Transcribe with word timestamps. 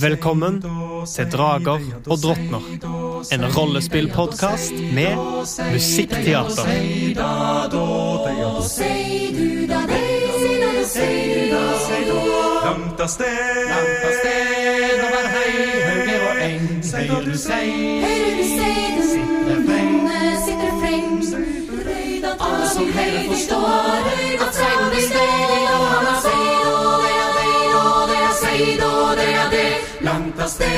Velkommen 0.00 0.62
til 1.06 1.26
Drager 1.32 1.80
og 2.06 2.18
drottner. 2.22 2.60
En 3.32 3.44
rollespillpodkast 3.56 4.72
med 4.94 5.16
musikkteater. 5.72 6.66
Langt 12.64 13.00
av 13.00 13.08
sted, 13.08 13.66
langt 13.72 14.04
av 14.06 14.12
sted 14.20 15.02
over 15.08 15.26
hei, 15.34 15.52
hauger 15.88 16.20
og 16.28 16.34
eng. 16.46 16.64
Høyre 16.94 17.20
du 17.26 17.34
sei, 17.38 17.68
Høyre 18.06 18.30
du 18.38 18.44
sei, 18.54 18.78
den 19.00 19.10
sitter 19.18 19.58
freng. 19.66 19.98
sitter 20.46 20.72
freng. 20.80 21.10
Alle 22.38 22.66
som 22.68 22.86
hører 22.96 23.28
forstår 23.34 23.66
at 24.46 24.54
seiden 24.54 24.86
blir 24.90 25.04
stedig, 25.10 25.62
og 25.74 25.86
han 25.90 26.06
har 26.06 26.20
seid, 26.22 26.43
av 30.14 30.46
sted. 30.46 30.68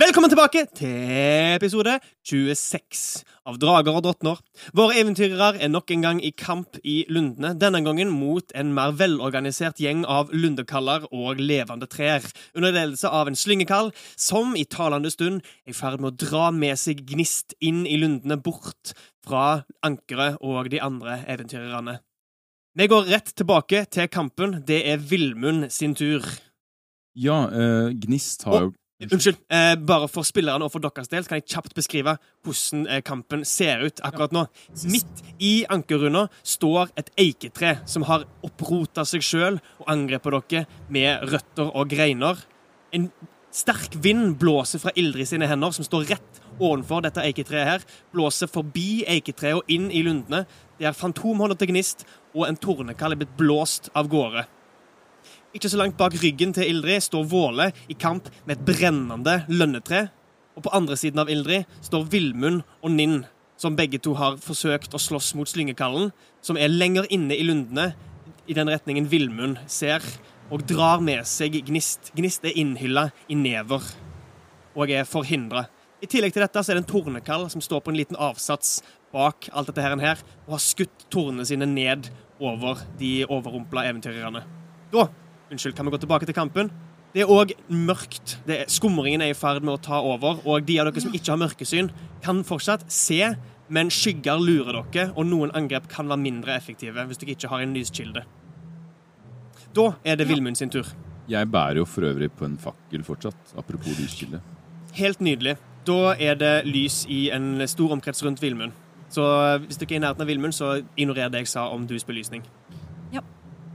Velkommen 0.00 0.32
tilbake 0.32 0.64
til 0.74 1.52
episode 1.54 1.92
26 2.26 3.02
av 3.46 3.60
Drager 3.62 3.94
og 3.94 4.02
drottner. 4.02 4.40
Våre 4.74 4.96
eventyrere 4.98 5.60
er 5.62 5.70
nok 5.70 5.92
en 5.94 6.02
gang 6.02 6.22
i 6.24 6.32
kamp 6.34 6.80
i 6.82 7.04
lundene, 7.12 7.52
denne 7.54 7.84
gangen 7.86 8.10
mot 8.10 8.50
en 8.58 8.74
mer 8.74 8.96
velorganisert 8.98 9.78
gjeng 9.78 10.02
av 10.08 10.34
lundekaller 10.34 11.06
og 11.12 11.38
levende 11.38 11.86
trær, 11.86 12.26
under 12.56 12.74
ledelse 12.74 13.06
av 13.06 13.30
en 13.30 13.38
slyngekall 13.38 13.94
som 14.18 14.58
i 14.58 14.66
talende 14.66 15.14
stund 15.14 15.44
er 15.62 15.76
i 15.76 15.78
ferd 15.78 16.02
med 16.02 16.16
å 16.16 16.26
dra 16.26 16.50
med 16.50 16.80
seg 16.80 17.06
gnist 17.06 17.54
inn 17.62 17.84
i 17.86 18.00
lundene 18.02 18.40
bort 18.40 18.96
fra 19.22 19.60
ankeret 19.86 20.42
og 20.42 20.72
de 20.74 20.82
andre 20.82 21.20
eventyrerne. 21.30 22.00
Vi 22.78 22.86
går 22.86 23.08
rett 23.10 23.32
tilbake 23.34 23.82
til 23.90 24.06
kampen. 24.06 24.60
Det 24.66 24.84
er 24.92 25.00
Villmund 25.02 25.72
sin 25.74 25.94
tur. 25.94 26.22
Ja, 27.18 27.48
eh, 27.50 27.90
Gnist 27.98 28.44
har 28.46 28.60
jo 28.60 28.72
Unnskyld. 29.00 29.36
Eh, 29.48 29.76
bare 29.76 30.08
for 30.12 30.28
spillerne 30.28 30.66
og 30.66 30.72
for 30.74 30.84
deres 30.84 31.08
del 31.08 31.24
kan 31.24 31.38
jeg 31.38 31.46
kjapt 31.48 31.72
beskrive 31.74 32.18
hvordan 32.44 32.82
eh, 32.86 33.00
kampen 33.00 33.46
ser 33.48 33.80
ut 33.80 34.02
akkurat 34.04 34.34
nå. 34.36 34.42
Midt 34.92 35.22
i 35.40 35.64
ankerrunda 35.72 36.26
står 36.44 36.92
et 37.00 37.08
eiketre 37.16 37.78
som 37.88 38.04
har 38.10 38.26
opprota 38.44 39.06
seg 39.08 39.24
sjøl 39.24 39.56
og 39.80 39.88
angrepet 39.88 40.36
dere 40.52 40.66
med 40.92 41.24
røtter 41.32 41.72
og 41.72 41.88
greiner. 41.88 42.44
En 42.92 43.08
sterk 43.56 43.96
vind 44.04 44.36
blåser 44.38 44.82
fra 44.82 44.92
Ildrid 44.94 45.32
sine 45.32 45.48
hender, 45.48 45.72
som 45.72 45.86
står 45.86 46.04
rett 46.12 46.42
ovenfor 46.60 47.00
dette 47.06 47.24
eiketreet 47.24 47.68
her. 47.70 47.86
Blåser 48.12 48.50
forbi 48.52 49.06
eiketreet 49.08 49.62
og 49.62 49.72
inn 49.72 49.88
i 49.88 50.04
lundene. 50.04 50.44
Det 50.76 50.88
er 50.88 50.96
fantomhånda 50.96 51.56
til 51.60 51.72
Gnist, 51.72 52.04
og 52.34 52.46
en 52.46 52.58
tornekall 52.60 53.14
er 53.14 53.20
blitt 53.22 53.36
blåst 53.38 53.90
av 53.96 54.08
gårde. 54.10 54.46
Ikke 55.56 55.70
så 55.70 55.80
langt 55.80 55.98
bak 55.98 56.14
ryggen 56.22 56.52
til 56.54 56.68
Ildrid 56.70 57.02
står 57.02 57.26
Våle 57.26 57.70
i 57.90 57.96
kamp 57.98 58.28
med 58.46 58.56
et 58.56 58.66
brennende 58.68 59.40
lønnetre. 59.50 60.06
Og 60.54 60.62
på 60.62 60.72
andre 60.76 60.96
siden 60.98 61.22
av 61.22 61.30
Ildrid 61.32 61.66
står 61.82 62.06
Villmund 62.12 62.62
og 62.82 62.94
Ninn, 62.94 63.24
som 63.58 63.74
begge 63.76 63.98
to 64.02 64.14
har 64.18 64.38
forsøkt 64.40 64.94
å 64.94 65.02
slåss 65.02 65.32
mot 65.38 65.50
slyngekallen, 65.50 66.12
som 66.40 66.56
er 66.56 66.70
lenger 66.70 67.08
inne 67.10 67.34
i 67.34 67.46
lundene, 67.46 67.90
i 68.46 68.54
den 68.54 68.70
retningen 68.70 69.08
Villmund 69.10 69.58
ser, 69.70 70.04
og 70.50 70.64
drar 70.66 71.02
med 71.02 71.26
seg 71.28 71.58
Gnist. 71.66 72.12
Gnist 72.16 72.46
er 72.46 72.56
innhylla 72.58 73.10
i 73.30 73.36
never 73.38 73.84
og 74.74 74.90
er 74.90 75.06
forhindra. 75.06 75.66
I 76.00 76.08
tillegg 76.08 76.32
til 76.32 76.42
dette 76.44 76.62
så 76.62 76.72
er 76.72 76.78
det 76.78 76.86
en 76.86 76.92
tornekall 76.94 77.44
som 77.52 77.62
står 77.62 77.82
på 77.84 77.92
en 77.92 77.98
liten 77.98 78.18
avsats 78.18 78.78
bak 79.12 79.50
alt 79.52 79.68
dette 79.68 79.82
her, 79.82 80.22
og 80.46 80.54
har 80.54 80.62
skutt 80.62 81.06
tornene 81.12 81.44
sine 81.46 81.66
ned 81.68 82.08
over 82.40 82.80
de 82.98 83.24
overrumpla 83.28 83.86
eventyrerne. 83.90 84.44
Da 84.92 85.08
Unnskyld, 85.50 85.74
kan 85.74 85.86
vi 85.86 85.90
gå 85.90 85.98
tilbake 85.98 86.26
til 86.26 86.34
kampen? 86.34 86.68
Det 87.10 87.24
er 87.24 87.30
òg 87.30 87.50
mørkt. 87.74 88.36
Det 88.46 88.54
er, 88.54 88.68
skumringen 88.70 89.22
er 89.24 89.32
i 89.32 89.34
ferd 89.34 89.64
med 89.66 89.74
å 89.74 89.80
ta 89.82 89.98
over, 89.98 90.38
og 90.46 90.62
de 90.66 90.76
av 90.78 90.86
dere 90.86 91.02
som 91.02 91.14
ikke 91.16 91.32
har 91.32 91.40
mørkesyn, 91.42 91.88
kan 92.22 92.44
fortsatt 92.46 92.84
se, 92.94 93.18
men 93.66 93.90
skygger 93.90 94.38
lurer 94.38 94.78
dere, 94.78 95.08
og 95.16 95.26
noen 95.26 95.50
angrep 95.58 95.88
kan 95.90 96.06
være 96.10 96.22
mindre 96.22 96.54
effektive 96.54 97.02
hvis 97.08 97.18
dere 97.18 97.34
ikke 97.34 97.50
har 97.50 97.64
en 97.64 97.74
lyskilde. 97.74 98.22
Da 99.74 99.88
er 100.06 100.20
det 100.20 100.28
Vilmund 100.30 100.58
sin 100.58 100.70
tur. 100.70 100.86
Jeg 101.30 101.50
bærer 101.50 101.82
jo 101.82 101.86
for 101.86 102.06
øvrig 102.06 102.30
på 102.34 102.46
en 102.46 102.56
fakkel 102.58 103.02
fortsatt, 103.06 103.56
apropos 103.58 103.98
lyskilde. 103.98 104.38
Helt 104.94 105.20
nydelig. 105.22 105.56
Da 105.86 106.14
er 106.14 106.38
det 106.38 106.54
lys 106.66 107.04
i 107.10 107.24
en 107.34 107.66
stor 107.70 107.94
omkrets 107.94 108.22
rundt 108.22 108.42
Villmund. 108.42 108.74
Så 109.10 109.24
hvis 109.64 109.78
du 109.78 109.84
ikke 109.84 109.96
er 109.96 110.00
i 110.00 110.04
nærheten 110.04 110.22
av 110.22 110.28
Villmund, 110.30 110.54
så 110.54 110.76
ignorer 110.94 111.30
det 111.32 111.42
jeg 111.42 111.50
sa 111.50 111.66
om 111.74 111.86
dus 111.90 112.06
belysning. 112.06 112.44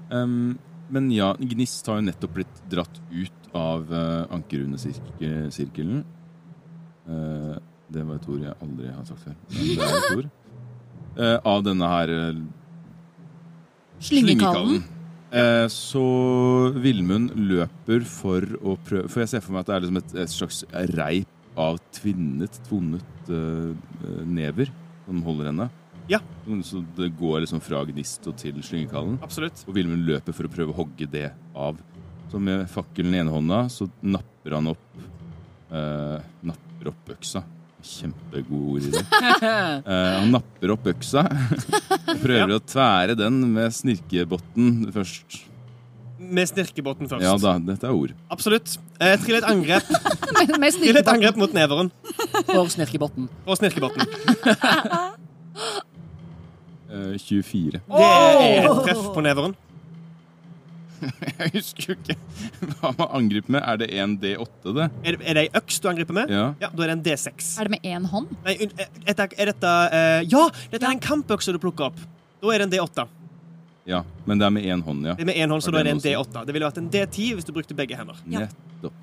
Um, 0.10 0.58
men 0.94 1.10
ja, 1.10 1.32
Gnist 1.40 1.88
har 1.90 2.00
jo 2.00 2.06
nettopp 2.06 2.36
blitt 2.38 2.60
dratt 2.70 3.00
ut 3.10 3.48
av 3.58 3.90
uh, 3.90 4.26
ankerrundesirkelen. 4.36 6.04
Uh, 7.10 7.56
det 7.94 8.04
var 8.06 8.20
et 8.20 8.28
ord 8.30 8.44
jeg 8.46 8.58
aldri 8.62 8.92
har 8.92 9.08
sagt 9.08 9.24
før. 9.26 9.38
Men 9.56 9.72
det 9.72 9.88
er 9.88 9.96
et 9.98 10.20
ord. 10.20 10.30
Uh, 11.16 11.38
av 11.56 11.64
denne 11.66 11.90
her 11.90 12.14
uh, 12.14 12.44
Slyngekallen. 14.04 14.84
Uh, 15.34 15.66
så 15.74 16.06
Villmund 16.78 17.34
løper 17.50 18.06
for 18.08 18.46
å 18.62 18.76
prøve 18.86 19.10
For 19.10 19.24
jeg 19.24 19.32
ser 19.34 19.42
for 19.44 19.56
meg 19.56 19.66
at 19.66 19.72
det 19.72 19.76
er 19.76 19.84
liksom 19.84 20.00
et, 20.00 20.14
et 20.22 20.32
slags 20.32 20.62
reip 20.96 21.32
av 21.60 21.80
tvinnet, 21.96 22.58
tvunnet 22.68 23.30
eh, 23.32 23.72
never 24.28 24.68
som 25.06 25.24
holder 25.26 25.52
henne. 25.52 25.70
Ja. 26.12 26.20
Så 26.64 26.84
det 26.98 27.10
går 27.18 27.42
liksom 27.44 27.62
fra 27.64 27.82
gnist 27.88 28.26
og 28.30 28.38
til 28.38 28.60
slyngekallen. 28.66 29.18
Absolutt. 29.26 29.64
Og 29.66 29.74
Vilmund 29.78 30.06
løper 30.06 30.36
for 30.36 30.48
å 30.48 30.54
prøve 30.54 30.74
å 30.74 30.80
hogge 30.84 31.08
det 31.10 31.32
av. 31.58 31.80
Så 32.32 32.42
med 32.42 32.66
fakkelen 32.70 33.16
i 33.16 33.22
ene 33.24 33.34
hånda 33.34 33.66
så 33.74 33.88
napper 34.06 34.58
han 34.58 34.72
opp 34.74 35.02
eh, 35.74 36.18
Napper 36.46 36.92
opp 36.92 37.12
øksa. 37.16 37.42
Kjempegod 37.86 38.70
ord 38.76 38.86
i 38.90 38.94
det. 38.94 39.06
Eh, 39.46 40.14
han 40.20 40.32
napper 40.34 40.72
opp 40.74 40.88
øksa 40.90 41.26
og 41.26 42.22
prøver 42.24 42.56
å 42.56 42.62
tvære 42.64 43.18
den 43.18 43.42
med 43.54 43.74
snirkebotten 43.74 44.88
først. 44.94 45.44
Med 46.20 46.48
snirkebåten 46.48 47.10
først. 47.12 47.24
Ja 47.26 47.34
da, 47.42 47.58
dette 47.60 47.88
er 47.90 47.92
ord. 47.96 48.14
Absolutt. 48.32 48.78
Eh, 49.04 49.18
trill 49.20 49.36
et 49.42 49.48
angrep. 49.50 49.90
Med, 49.92 50.54
med 50.64 50.78
Trill 50.80 50.98
et 51.02 51.10
angrep 51.12 51.36
mot 51.42 51.52
neveren 51.54 51.92
For 52.48 52.70
snirkebåten. 52.72 53.28
og 53.46 53.58
snirkebåten. 53.60 54.06
Eh, 56.96 57.16
24. 57.20 57.80
Det 57.82 58.06
er 58.06 58.68
et 58.70 58.82
treff 58.86 59.08
på 59.16 59.22
neveren. 59.26 59.56
Jeg 61.40 61.50
husker 61.58 61.90
jo 61.90 61.96
ikke 61.98 62.16
hva 62.80 62.92
man 63.00 63.10
angriper 63.20 63.52
med. 63.58 63.66
Er 63.68 63.80
det 63.82 63.88
en 64.00 64.14
D8, 64.22 64.72
det? 64.78 64.86
Er 65.04 65.18
det, 65.18 65.26
er 65.28 65.38
det 65.40 65.44
ei 65.48 65.50
øks 65.60 65.80
du 65.84 65.90
angriper 65.92 66.16
med? 66.16 66.32
Ja. 66.32 66.46
Ja, 66.62 66.70
Da 66.72 66.86
er 66.86 66.94
det 66.94 66.96
en 67.00 67.04
D6. 67.10 67.50
Er 67.60 67.68
det 67.68 67.74
med 67.76 67.90
én 67.90 68.06
hånd? 68.14 68.32
Nei, 68.46 68.56
un- 68.64 68.76
er 68.80 68.88
dette, 69.10 69.28
er 69.36 69.52
dette 69.52 69.74
eh, 69.98 70.22
Ja! 70.32 70.46
Dette 70.72 70.86
er 70.88 70.94
en 70.96 71.04
kampøkse 71.04 71.56
du 71.56 71.60
plukker 71.62 71.90
opp. 71.90 72.00
Da 72.42 72.54
er 72.54 72.64
det 72.64 72.70
en 72.70 72.76
D8. 72.78 73.08
Ja. 73.86 74.04
Men 74.26 74.40
det 74.42 74.46
er 74.48 74.54
med 74.56 74.66
én 74.66 74.82
hånd, 74.86 75.06
ja. 75.06 75.14
Det 75.18 75.26
er 75.26 75.30
med 75.32 75.36
én 75.38 75.52
hånd, 75.54 75.64
så 75.64 75.72
da 75.74 75.80
er 75.82 75.88
det 75.90 75.96
en 75.96 76.04
D8. 76.04 76.46
Det 76.46 76.56
ville 76.56 76.66
vært 76.70 76.80
en 76.82 76.90
D10 76.94 77.28
hvis 77.38 77.46
du 77.48 77.52
brukte 77.56 77.78
begge 77.78 77.98
hender. 78.00 78.18
Ja. 78.30 78.46
Nettopp. 78.48 78.94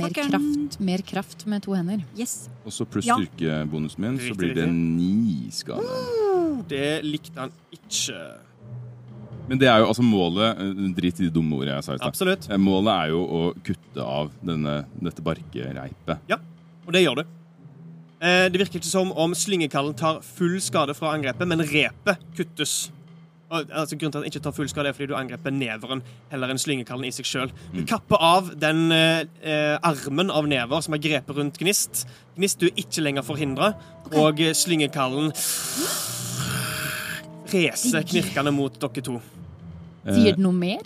Mer 0.00 0.14
kraft, 0.16 0.80
mer 0.80 1.04
kraft 1.06 1.44
med 1.46 1.62
to 1.62 1.74
hender. 1.76 2.00
Yes. 2.18 2.48
Og 2.64 2.72
så 2.74 2.86
pluss 2.88 3.06
Ja. 3.06 3.16
styrkebonusen 3.20 4.00
min, 4.00 4.18
så 4.18 4.34
blir 4.36 4.54
det 4.54 4.66
ni 4.72 5.50
skade. 5.50 5.84
Det 6.68 7.04
likte 7.04 7.38
han 7.38 7.52
ikke. 7.72 8.18
Men 9.48 9.58
det 9.60 9.68
er 9.68 9.82
jo 9.82 9.88
altså 9.90 10.02
målet 10.02 10.56
eh, 10.58 10.88
Drit 10.96 11.18
i 11.20 11.26
de 11.26 11.30
dumme 11.34 11.52
ordene 11.58 11.74
jeg 11.76 11.84
sa 11.84 11.94
i 11.94 11.98
stad. 12.00 12.46
Eh, 12.50 12.56
Målet 12.56 12.92
er 12.94 13.10
jo 13.12 13.20
å 13.28 13.40
kutte 13.66 14.00
av 14.00 14.30
denne, 14.40 14.86
dette 15.04 15.20
barkereipet. 15.22 16.18
Ja, 16.30 16.38
Og 16.86 16.92
det 16.96 17.02
gjør 17.04 17.20
du. 17.20 17.24
Eh, 18.24 18.48
det 18.48 18.56
virker 18.60 18.80
ikke 18.80 18.88
som 18.88 19.12
om 19.12 19.34
slyngekallen 19.36 19.94
tar 19.96 20.22
full 20.24 20.56
skade 20.64 20.94
fra 20.96 21.12
angrepet, 21.12 21.46
men 21.46 21.60
repet 21.60 22.18
kuttes. 22.36 22.90
Og, 23.50 23.68
altså, 23.70 23.94
grunnen 24.00 24.12
til 24.12 24.18
at 24.18 24.24
den 24.24 24.30
ikke 24.32 24.40
tar 24.42 24.54
full 24.56 24.68
skade, 24.68 24.88
er 24.88 24.92
fordi 24.96 25.06
du 25.12 25.14
angreper 25.18 25.52
neveren 25.52 26.00
heller 26.30 26.48
enn 26.50 26.58
slyngekallen 26.58 27.04
i 27.06 27.10
seg 27.12 27.26
sjøl. 27.28 27.50
Du 27.74 27.80
Mm. 27.82 27.86
kapper 27.86 28.16
av 28.20 28.48
den 28.58 28.90
eh, 28.92 29.24
eh, 29.42 29.76
armen 29.84 30.30
av 30.30 30.46
never 30.48 30.80
som 30.82 30.94
er 30.94 30.98
grepet 30.98 31.36
rundt 31.36 31.58
Gnist. 31.60 32.06
Gnist, 32.36 32.58
du 32.58 32.66
er 32.66 32.74
ikke 32.80 33.02
lenger 33.04 33.22
forhindra, 33.22 33.74
og 34.16 34.40
eh, 34.40 34.54
slyngekallen 34.56 35.30
reser 37.52 38.02
knirkende 38.08 38.52
mot 38.54 38.78
dere 38.80 39.04
to. 39.04 39.20
Eh, 40.06 40.14
Sier 40.16 40.34
det 40.34 40.42
noe 40.42 40.52
mer? 40.56 40.82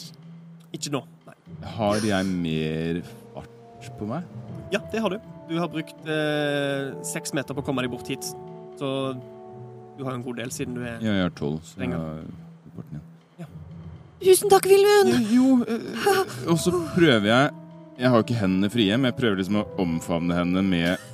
Ikke 0.75 0.91
nå. 0.93 1.05
Nei. 1.27 1.37
Har 1.79 2.03
jeg 2.05 2.27
mer 2.27 3.01
fart 3.35 3.89
på 3.99 4.09
meg? 4.11 4.27
Ja, 4.75 4.83
det 4.93 5.01
har 5.01 5.15
du. 5.15 5.19
Du 5.49 5.57
har 5.63 5.71
brukt 5.73 6.05
eh, 6.11 6.91
seks 7.09 7.33
meter 7.33 7.55
på 7.57 7.63
å 7.63 7.67
komme 7.71 7.81
deg 7.87 7.91
bort 7.95 8.11
hit. 8.11 8.27
Så 8.79 8.91
du 9.97 10.05
har 10.05 10.13
en 10.15 10.23
god 10.27 10.37
del 10.43 10.53
siden 10.55 10.77
du 10.77 10.83
er 10.85 10.99
Ja, 11.01 11.15
jeg 11.23 11.23
har 11.31 11.35
tolv, 11.39 11.63
så 11.65 11.79
jeg 11.79 11.87
Ringer. 11.89 12.27
Har 12.79 12.87
farten 12.87 13.05
Ja. 13.39 13.51
Tusen 14.25 14.51
takk, 14.51 14.67
Vilmund! 14.71 15.29
Jo, 15.35 15.53
eh, 15.69 16.49
og 16.51 16.59
så 16.59 16.73
prøver 16.95 17.29
jeg 17.31 17.53
Jeg 17.99 18.09
har 18.11 18.17
jo 18.21 18.25
ikke 18.27 18.41
hendene 18.41 18.71
frie, 18.71 18.97
men 18.97 19.11
jeg 19.11 19.19
prøver 19.19 19.41
liksom 19.43 19.61
å 19.61 19.69
omfavne 19.83 20.37
henne 20.39 20.63
med 20.63 21.07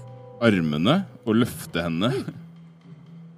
armene 0.45 0.99
og 1.25 1.39
løfte 1.41 1.85
henne. 1.87 2.11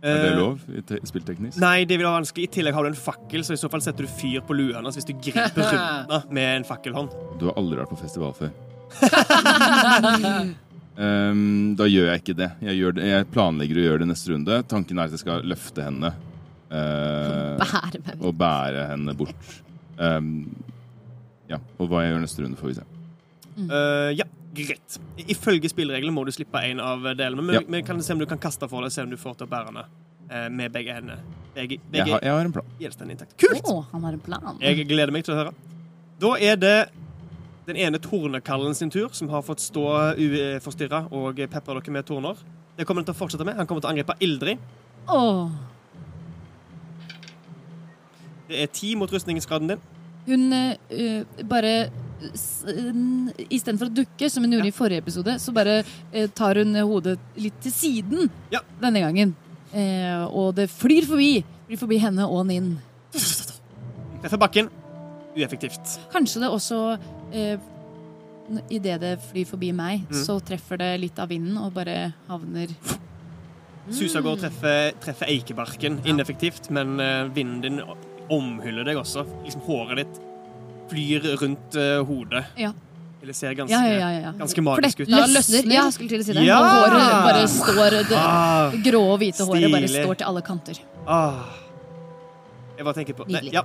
Er 0.06 0.20
det 0.22 0.30
Eh, 0.30 0.36
lov 0.38 0.60
i 0.70 0.82
te 0.86 0.98
spillteknisk? 1.08 1.58
Nei, 1.58 1.84
det 1.88 1.96
vil 1.98 2.06
være 2.06 2.20
vanskelig. 2.20 2.46
I 2.46 2.52
tillegg 2.58 2.76
har 2.76 2.84
du 2.86 2.90
en 2.92 2.98
fakkel, 2.98 3.42
så 3.46 3.56
i 3.56 3.58
så 3.58 3.70
fall 3.72 3.82
setter 3.82 4.06
du 4.06 4.12
fyr 4.12 4.42
på 4.46 4.54
lua 4.54 4.76
hennes 4.78 4.94
hvis 4.98 5.08
du 5.08 5.14
griper 5.18 5.66
rundt 5.72 6.30
med 6.36 6.60
en 6.60 6.66
fakkelhånd. 6.68 7.14
Du 7.40 7.48
har 7.48 7.56
aldri 7.58 7.80
vært 7.80 7.90
på 7.90 7.98
festival 7.98 8.34
før. 8.36 8.52
um, 11.00 11.74
da 11.80 11.88
gjør 11.90 12.12
jeg 12.12 12.22
ikke 12.22 12.36
det. 12.38 12.50
Jeg, 12.68 12.78
gjør 12.82 12.96
det. 13.00 13.08
jeg 13.10 13.28
planlegger 13.34 13.80
å 13.80 13.86
gjøre 13.88 14.04
det 14.04 14.10
neste 14.12 14.32
runde. 14.34 14.60
Tanken 14.70 15.00
er 15.00 15.08
at 15.10 15.16
jeg 15.16 15.24
skal 15.24 15.46
løfte 15.48 15.88
henne. 15.88 16.12
Eh, 16.70 17.56
Bære 17.60 18.00
meg 18.06 18.22
og 18.26 18.34
bære 18.38 18.86
henne 18.92 19.14
bort. 19.16 19.52
Um, 19.98 20.30
ja, 21.48 21.58
og 21.78 21.88
hva 21.88 22.02
jeg 22.04 22.12
gjør 22.14 22.24
neste 22.24 22.42
runde, 22.44 22.58
får 22.60 22.72
vi 22.72 22.74
se. 22.80 22.84
Eh, 23.56 24.10
ja, 24.18 24.24
greit. 24.56 24.98
I- 25.18 25.28
Ifølge 25.32 25.70
spillereglene 25.72 26.12
må 26.12 26.24
du 26.26 26.32
slippe 26.34 26.60
en 26.68 26.80
av 26.80 27.02
delene, 27.16 27.42
men 27.42 27.54
Ja. 27.80 27.82
kan 27.86 28.02
se 28.02 28.12
om 28.12 28.18
du 28.18 28.26
kan 28.26 28.38
kaste 28.38 28.68
for 28.68 28.82
deg, 28.82 28.92
se 28.92 29.02
om 29.02 29.10
du 29.10 29.16
får 29.16 29.36
til 29.38 29.46
å 29.46 29.50
bære 29.50 29.66
henne 29.70 29.84
uh, 30.30 30.48
med 30.50 30.72
begge 30.72 30.92
hendene. 30.92 31.18
Begge, 31.54 31.78
Jeg 31.92 32.02
har, 32.10 32.20
jeg 32.20 32.32
har 32.32 32.44
en 32.44 32.52
plan. 32.52 32.66
intakt. 33.10 33.36
Kult! 33.38 33.62
Oh, 33.64 33.84
han 33.92 34.02
har 34.02 34.12
en 34.12 34.20
plan. 34.20 34.58
Jeg 34.60 34.86
gleder 34.88 35.12
meg 35.12 35.24
til 35.24 35.34
å 35.34 35.38
høre. 35.38 35.54
Da 36.20 36.34
er 36.36 36.56
det 36.56 36.88
den 37.66 37.76
ene 37.76 37.98
tornekallen 37.98 38.74
sin 38.74 38.90
tur, 38.90 39.08
som 39.12 39.28
har 39.28 39.42
fått 39.42 39.58
stå 39.60 40.14
uforstyrra 40.16 41.06
og 41.12 41.36
pepre 41.36 41.80
dere 41.80 41.90
med 41.92 42.04
torner. 42.06 42.36
Det 42.76 42.84
kommer 42.86 43.00
han 43.02 43.06
til 43.06 43.14
å 43.14 43.18
fortsette 43.18 43.44
med. 43.44 43.56
Han 43.56 43.66
kommer 43.66 43.80
til 43.80 43.88
å 43.88 43.92
angripe 43.94 44.14
Ildrid. 44.20 44.58
Åh. 45.08 45.50
Det 48.48 48.62
er 48.62 48.66
ti 48.72 48.94
mot 48.94 49.10
rustningsgraden 49.10 49.68
din. 49.74 49.80
Hun 50.26 50.52
uh, 50.52 51.44
bare 51.46 51.72
Istedenfor 53.52 53.90
å 53.90 53.92
dukke, 53.92 54.28
som 54.32 54.42
hun 54.46 54.54
gjorde 54.56 54.70
Ja. 54.70 54.72
i 54.72 54.76
forrige 54.76 55.02
episode, 55.04 55.34
så 55.42 55.52
bare 55.52 55.82
uh, 55.84 56.26
tar 56.34 56.56
hun 56.62 56.74
hodet 56.74 57.18
litt 57.36 57.58
til 57.62 57.72
siden 57.72 58.30
Ja. 58.52 58.60
denne 58.80 59.02
gangen. 59.04 59.34
Uh, 59.74 60.24
og 60.32 60.54
det 60.56 60.70
flyr 60.72 61.04
forbi. 61.06 61.44
Flyr 61.68 61.78
forbi 61.82 61.98
henne 62.00 62.24
og 62.26 62.46
Ninn. 62.48 62.78
Treffer 64.22 64.38
bakken. 64.40 64.70
Ueffektivt. 65.36 65.98
Kanskje 66.14 66.40
det 66.40 66.48
også 66.50 66.78
uh, 66.96 67.56
Idet 68.70 69.00
det 69.02 69.16
flyr 69.32 69.44
forbi 69.50 69.72
meg, 69.74 70.04
Mm. 70.08 70.20
så 70.24 70.38
treffer 70.40 70.78
det 70.78 71.00
litt 71.02 71.18
av 71.18 71.28
vinden 71.28 71.56
og 71.58 71.72
bare 71.74 72.14
havner 72.28 72.68
Susa 73.90 74.20
går 74.22 74.32
og 74.36 74.38
treffer, 74.40 74.92
treffer 75.02 75.26
eikebarken. 75.30 76.00
Ineffektivt, 76.06 76.70
men 76.70 76.96
vinden 77.34 77.60
din 77.62 77.80
omhyller 78.32 78.86
deg 78.88 78.98
også. 79.00 79.24
Liksom 79.44 79.62
Håret 79.66 80.02
ditt 80.02 80.18
flyr 80.90 81.30
rundt 81.42 81.78
uh, 81.78 82.02
hodet. 82.06 82.44
Ja. 82.60 82.72
Eller 83.22 83.34
ser 83.34 83.56
ganske, 83.58 83.74
Ja, 83.74 83.86
ja, 83.90 84.10
ja. 84.12 84.20
ja. 84.28 84.32
ganske 84.38 84.62
magisk 84.62 85.00
ut. 85.00 85.08
Det 85.10 85.22
Løsner. 85.32 85.72
Ja, 85.74 85.86
skulle 85.90 86.12
til 86.12 86.22
å 86.22 86.26
si 86.26 86.36
det. 86.36 86.44
Ja! 86.46 86.58
og 86.60 86.68
håret 86.76 87.16
bare 87.26 87.46
står 87.50 87.96
Det 88.10 88.20
Ah, 88.20 88.76
grå 88.84 89.00
og 89.14 89.18
hvite 89.22 89.46
håret 89.48 89.72
bare 89.72 89.90
står 89.90 90.20
til 90.20 90.28
alle 90.30 90.44
kanter. 90.46 90.82
ah. 91.06 91.40
Jeg 92.76 92.84
bare 92.84 92.94
tenker 92.98 93.16
på 93.16 93.24
nei, 93.24 93.40
Nydelig. 93.40 93.52
ja, 93.56 93.62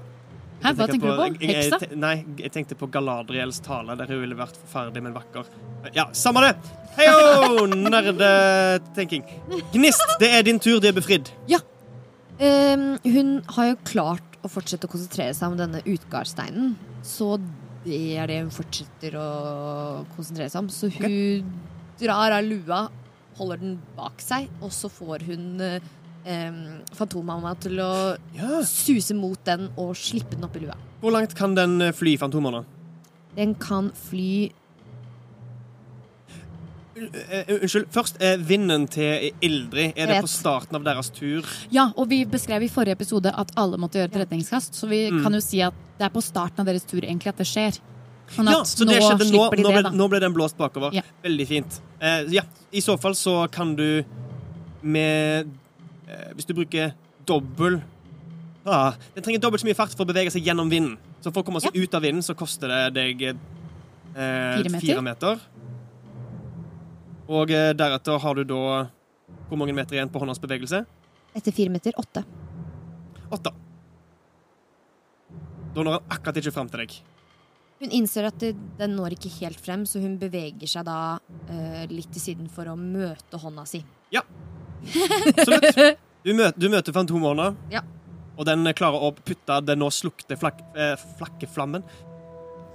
Hæ, 0.61 0.71
hva 0.77 0.85
tenker 0.87 1.09
du 1.09 1.17
på? 1.17 1.25
Jeg, 1.25 1.37
jeg, 1.41 1.63
Heksa? 1.67 1.95
nei, 1.99 2.13
jeg 2.39 2.51
tenkte 2.55 2.77
på 2.79 2.87
Galadriels 2.93 3.59
tale, 3.65 3.95
der 3.99 4.07
hun 4.13 4.21
ville 4.21 4.37
vært 4.39 4.55
forferdelig, 4.61 5.03
men 5.03 5.15
vakker. 5.17 5.49
Ja, 5.95 6.05
samme 6.15 6.43
det! 6.45 6.51
Heio! 6.95 7.65
Nerdetenking. 7.91 9.25
Gnist, 9.73 10.05
det 10.21 10.29
er 10.37 10.45
din 10.47 10.61
tur. 10.63 10.79
du 10.79 10.87
er 10.87 10.95
befridd. 10.95 11.31
Ehm, 12.41 12.95
hun 13.05 13.41
har 13.55 13.71
jo 13.71 13.75
klart 13.85 14.30
å 14.41 14.49
fortsette 14.49 14.87
å 14.87 14.91
konsentrere 14.91 15.33
seg 15.37 15.51
om 15.51 15.57
denne 15.59 15.81
utgardsteinen. 15.85 16.75
Så 17.05 17.35
det 17.85 17.99
er 18.21 18.29
det 18.29 18.39
hun 18.43 18.53
fortsetter 18.53 19.15
å 19.17 19.27
konsentrere 20.15 20.49
seg 20.53 20.63
om. 20.63 20.69
Så 20.73 20.89
hun 20.95 21.51
drar 22.01 22.33
av 22.37 22.45
lua, 22.45 22.83
holder 23.37 23.61
den 23.61 23.75
bak 23.97 24.21
seg, 24.21 24.49
og 24.61 24.73
så 24.75 24.89
får 24.91 25.23
hun 25.29 25.45
eh, 25.65 26.57
Fantommamma 26.93 27.55
til 27.61 27.79
å 27.81 27.91
Ja. 28.37 28.61
suse 28.67 29.15
mot 29.17 29.39
den 29.45 29.69
og 29.77 29.95
slippe 29.97 30.35
den 30.37 30.45
opp 30.45 30.55
i 30.57 30.65
lua. 30.65 30.75
Hvor 31.01 31.11
langt 31.15 31.33
kan 31.37 31.55
den 31.57 31.79
eh, 31.81 31.91
fly, 31.93 32.17
Fantomene? 32.21 32.63
Den 33.35 33.55
kan 33.55 33.91
fly 33.95 34.51
unnskyld. 37.01 37.87
Først 37.93 38.17
er 38.21 38.37
vinden 38.45 38.87
til 38.91 39.31
Ildrid. 39.41 39.93
Er 39.97 40.07
det 40.11 40.19
på 40.23 40.29
starten 40.29 40.75
av 40.79 40.83
deres 40.85 41.09
tur? 41.15 41.45
Ja, 41.73 41.89
og 41.97 42.09
vi 42.11 42.23
beskrev 42.29 42.63
i 42.63 42.69
forrige 42.71 42.97
episode 42.99 43.31
at 43.33 43.51
alle 43.57 43.77
måtte 43.81 43.99
gjøre 44.01 44.11
et 44.13 44.19
redningskast, 44.23 44.75
så 44.77 44.87
vi 44.89 45.09
Mm. 45.11 45.23
kan 45.23 45.33
jo 45.33 45.39
si 45.41 45.61
at 45.61 45.73
det 45.97 46.05
er 46.05 46.09
på 46.09 46.21
starten 46.21 46.59
av 46.59 46.65
deres 46.65 46.83
tur 46.85 47.01
egentlig 47.01 47.27
at 47.27 47.37
det 47.37 47.47
skjer. 47.47 47.79
Sånn 48.31 48.47
Ja, 48.47 48.61
så 48.63 48.85
det 48.85 48.95
nå 48.95 49.01
skjedde 49.09 49.25
nå. 49.31 49.49
de 49.51 49.61
Nå 49.61 49.67
det, 49.67 49.73
ble, 49.73 49.83
da. 49.83 49.89
nå 49.91 50.09
ble 50.09 50.19
den 50.19 50.33
blåst 50.33 50.57
bakover. 50.57 50.93
Ja. 50.93 51.01
Veldig 51.23 51.47
fint. 51.47 51.81
Eh, 51.99 52.23
ja, 52.31 52.43
I 52.71 52.79
så 52.79 52.97
fall 52.99 53.13
så 53.13 53.49
kan 53.51 53.75
du 53.75 54.03
med 54.81 55.47
eh, 56.07 56.31
Hvis 56.35 56.45
du 56.47 56.53
bruker 56.53 56.93
dobbel 57.27 57.81
ah, 58.65 58.93
Den 59.15 59.23
trenger 59.23 59.39
dobbelt 59.39 59.61
så 59.61 59.67
mye 59.67 59.75
fart 59.75 59.91
for 59.95 60.05
å 60.05 60.07
bevege 60.07 60.31
seg 60.31 60.43
gjennom 60.45 60.69
vinden. 60.69 60.97
Så 61.21 61.31
for 61.33 61.41
å 61.43 61.45
komme 61.45 61.59
seg 61.61 61.75
ut 61.75 61.93
av 61.93 62.01
vinden, 62.01 62.23
så 62.23 62.33
koster 62.33 62.67
det 62.67 62.93
deg 62.95 63.21
eh, 63.21 63.33
Fire 64.15 64.69
meter. 64.69 64.79
fire 64.79 65.01
meter. 65.01 65.39
Og 67.31 67.51
eh, 67.55 67.71
deretter 67.77 68.19
har 68.19 68.35
du 68.35 68.43
da 68.47 68.61
Hvor 69.47 69.59
mange 69.59 69.75
meter 69.75 69.95
igjen 69.95 70.11
på 70.11 70.19
håndas 70.19 70.41
bevegelse? 70.43 70.83
etter 71.31 71.53
fire 71.55 71.71
meter 71.71 71.95
åtte. 71.95 72.23
Åtte. 73.31 73.53
Da 75.71 75.83
når 75.85 75.93
han 75.95 76.09
akkurat 76.11 76.39
ikke 76.41 76.51
fram 76.51 76.67
til 76.71 76.83
deg. 76.83 76.97
Hun 77.81 77.93
innser 77.97 78.27
at 78.27 78.43
den 78.43 78.97
når 78.97 79.15
ikke 79.15 79.31
helt 79.39 79.61
frem, 79.63 79.85
så 79.89 80.01
hun 80.03 80.17
beveger 80.21 80.69
seg 80.69 80.83
da 80.85 80.97
uh, 81.17 81.85
litt 81.89 82.11
til 82.13 82.21
siden 82.25 82.51
for 82.51 82.67
å 82.69 82.75
møte 82.77 83.39
hånda 83.41 83.63
si. 83.69 83.79
Absolutt. 84.11 85.79
Du 86.21 86.35
møter, 86.37 86.59
du 86.61 86.67
møter 86.69 86.93
fantomhånda, 86.93 87.47
Ja. 87.73 87.81
og 88.37 88.45
den 88.45 88.67
klarer 88.77 89.01
å 89.07 89.13
putte 89.15 89.55
den 89.65 89.79
nå 89.81 89.87
slukte 89.89 90.37
flak, 90.37 90.59
eh, 90.75 90.93
flakkeflammen 91.17 91.81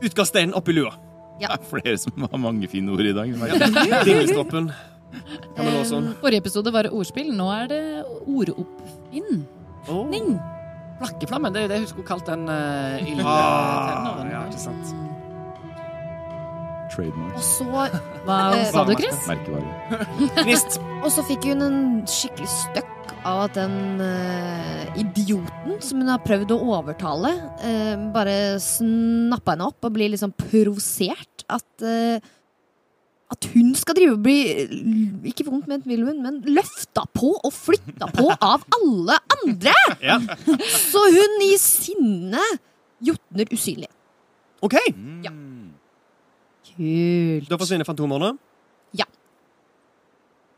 opp 0.03 0.57
oppi 0.59 0.73
lua. 0.75 1.06
Det 1.41 1.49
er 1.53 1.65
flere 1.69 1.97
som 2.01 2.27
har 2.27 2.39
mange 2.41 2.69
fine 2.73 2.93
ord 2.93 3.05
i 3.05 3.13
dag. 3.17 3.33
Dinglestroppen. 4.07 4.71
Kan 5.57 5.65
man 5.65 5.75
låse 5.79 5.95
den? 5.95 6.11
Forrige 6.21 6.43
episode 6.45 6.73
var 6.73 6.87
det 6.89 6.93
ordspill, 6.97 7.33
nå 7.37 7.47
er 7.55 7.67
det 7.71 7.83
ordoppfinning. 8.27 9.45
Oh. 9.89 10.09
Flakkeflammen, 10.99 11.53
det 11.53 11.61
er 11.61 11.67
jo 11.67 11.71
det 11.73 11.79
hun 11.83 11.89
skulle 11.91 12.09
kalt 12.09 12.27
den 12.27 12.49
uh, 12.49 13.27
Ah, 13.27 14.25
ja, 14.31 14.43
ikke 14.49 14.61
sant. 14.61 14.95
Trademark. 16.93 17.35
Og 17.37 17.43
så, 17.45 17.65
Hva 18.25 18.37
Eh, 18.57 18.65
sa 18.73 18.85
du, 18.89 18.95
Chris? 18.97 19.19
Merkevare. 19.29 20.41
Gnist. 20.43 20.79
og 21.05 21.11
så 21.13 21.25
fikk 21.29 21.49
hun 21.51 21.65
en 21.67 21.79
skikkelig 22.09 22.49
støkk 22.49 22.96
av 23.27 23.43
at 23.47 23.57
den 23.59 24.01
eh, 24.05 25.01
idioten 25.03 25.77
som 25.83 26.01
hun 26.03 26.11
har 26.13 26.23
prøvd 26.25 26.55
å 26.55 26.61
overtale, 26.77 27.33
eh, 27.67 27.95
bare 28.15 28.37
snappa 28.63 29.55
henne 29.57 29.67
opp 29.71 29.87
og 29.89 29.95
blir 29.97 30.13
liksom 30.15 30.33
provosert. 30.39 31.45
At 31.51 31.85
eh, 31.87 32.19
at 33.27 33.43
hun 33.57 33.73
skal 33.75 33.97
drive 33.99 34.13
og 34.15 34.21
bli 34.23 34.37
Ikke 35.27 35.43
vondt 35.49 35.67
ment, 35.67 35.83
Wilhelm, 35.91 36.21
men 36.23 36.37
løfta 36.47 37.03
på 37.11 37.33
og 37.35 37.51
flytta 37.55 38.07
på 38.15 38.29
av 38.53 38.63
alle 38.79 39.17
andre! 39.35 39.75
Ja. 39.99 40.21
Så 40.63 41.03
hun 41.11 41.35
i 41.43 41.57
sinne 41.59 42.45
jotner 43.03 43.51
usynlig. 43.51 43.91
OK, 44.63 44.79
Ja. 45.27 45.35
Kult. 46.77 47.49
da 47.51 47.57
forsvinner 47.59 47.87
fantomhånda. 47.89 48.35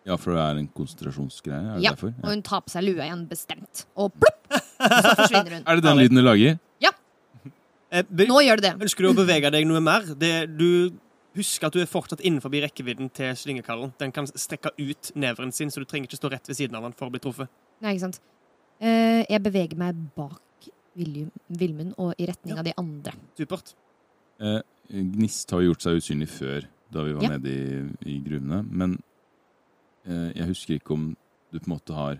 Ja, 0.09 0.17
for 0.17 0.33
det 0.35 0.41
er 0.41 0.59
en 0.63 0.69
konsentrasjonsgreie? 0.73 1.59
Er 1.61 1.75
det 1.77 1.85
Ja, 1.85 1.93
derfor? 1.93 2.15
og 2.25 2.31
hun 2.33 2.43
tar 2.43 2.63
på 2.65 2.73
seg 2.73 2.87
lua 2.89 3.05
igjen 3.05 3.27
bestemt. 3.29 3.85
Og 3.97 4.11
plopp! 4.21 4.57
Så 4.79 5.13
forsvinner 5.19 5.59
hun. 5.59 5.67
Er 5.69 5.77
det 5.77 5.85
den 5.85 5.99
lyden 6.01 6.17
du 6.17 6.25
lager? 6.25 6.59
Eh, 7.91 8.03
be- 8.05 8.27
Nå 8.29 8.43
gjør 8.45 8.61
det 8.61 8.65
det. 8.67 8.83
ønsker 8.85 9.01
du 9.07 9.09
å 9.09 9.17
bevege 9.17 9.49
deg 9.51 9.65
noe 9.65 9.81
mer? 9.81 10.03
Det, 10.21 10.33
du 10.59 10.91
husker 11.39 11.69
at 11.71 11.73
du 11.73 11.81
er 11.81 11.87
fortsatt 11.89 12.21
innenfor 12.21 12.53
rekkevidden 12.53 13.09
til 13.17 13.33
slyngekallen. 13.33 13.95
Den 13.97 14.13
kan 14.13 14.27
strekke 14.29 14.75
ut 14.77 15.09
neveren 15.17 15.53
sin, 15.57 15.71
så 15.73 15.81
du 15.81 15.87
trenger 15.89 16.05
ikke 16.11 16.19
stå 16.21 16.29
rett 16.35 16.51
ved 16.51 16.59
siden 16.59 16.77
av 16.77 16.83
den 16.85 16.93
for 16.99 17.09
å 17.09 17.15
bli 17.15 17.21
truffet. 17.25 17.49
Nei, 17.81 17.95
ikke 17.95 18.05
sant. 18.11 18.21
Eh, 18.81 19.25
jeg 19.31 19.41
beveger 19.43 19.79
meg 19.81 19.97
bak 20.19 20.69
Vilmund 20.99 21.95
og 21.97 22.13
i 22.21 22.27
retning 22.29 22.57
Ja. 22.57 22.61
av 22.61 22.65
de 22.69 22.75
andre. 22.77 23.13
Supert. 23.39 23.73
Eh, 24.41 24.61
Gnist 24.93 25.51
har 25.57 25.61
gjort 25.65 25.81
seg 25.81 25.97
usynlig 25.97 26.29
før, 26.29 26.65
da 26.93 27.03
vi 27.09 27.13
var 27.17 27.23
Ja. 27.23 27.29
nede 27.39 27.49
i, 27.49 27.89
i 28.05 28.19
gruvene. 28.21 28.67
Men 28.69 28.99
eh, 28.99 29.08
jeg 30.09 30.49
husker 30.49 30.79
ikke 30.79 30.95
om 30.95 31.11
du 31.53 31.59
på 31.59 31.67
en 31.69 31.75
måte 31.75 31.97
har 31.97 32.19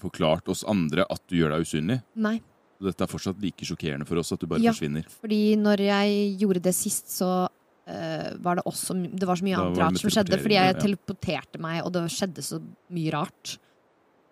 forklart 0.00 0.48
oss 0.52 0.64
andre 0.68 1.04
at 1.12 1.22
du 1.28 1.36
gjør 1.38 1.54
deg 1.54 1.66
usynlig. 1.66 1.98
Nei. 2.16 2.38
Dette 2.80 3.04
er 3.04 3.10
fortsatt 3.10 3.40
like 3.42 3.66
sjokkerende 3.68 4.06
for 4.08 4.20
oss 4.20 4.32
at 4.32 4.40
du 4.40 4.46
bare 4.48 4.62
Ja. 4.62 4.72
forsvinner. 4.72 5.04
Fordi 5.20 5.56
når 5.56 5.82
jeg 5.84 6.38
gjorde 6.40 6.62
det 6.62 6.74
sist, 6.74 7.10
så 7.12 7.48
uh, 7.48 8.30
var 8.40 8.56
det 8.56 8.64
også 8.64 8.94
Det 9.12 9.26
var 9.26 9.36
så 9.36 9.44
mye 9.44 9.56
Da 9.56 9.64
annet 9.66 9.78
rart 9.78 9.98
som 10.00 10.10
skjedde, 10.10 10.40
fordi 10.40 10.56
jeg 10.56 10.74
ja. 10.74 10.80
teleporterte 10.80 11.60
meg, 11.60 11.84
og 11.84 11.92
det 11.92 12.06
skjedde 12.08 12.42
så 12.42 12.62
mye 12.90 13.12
rart. 13.12 13.58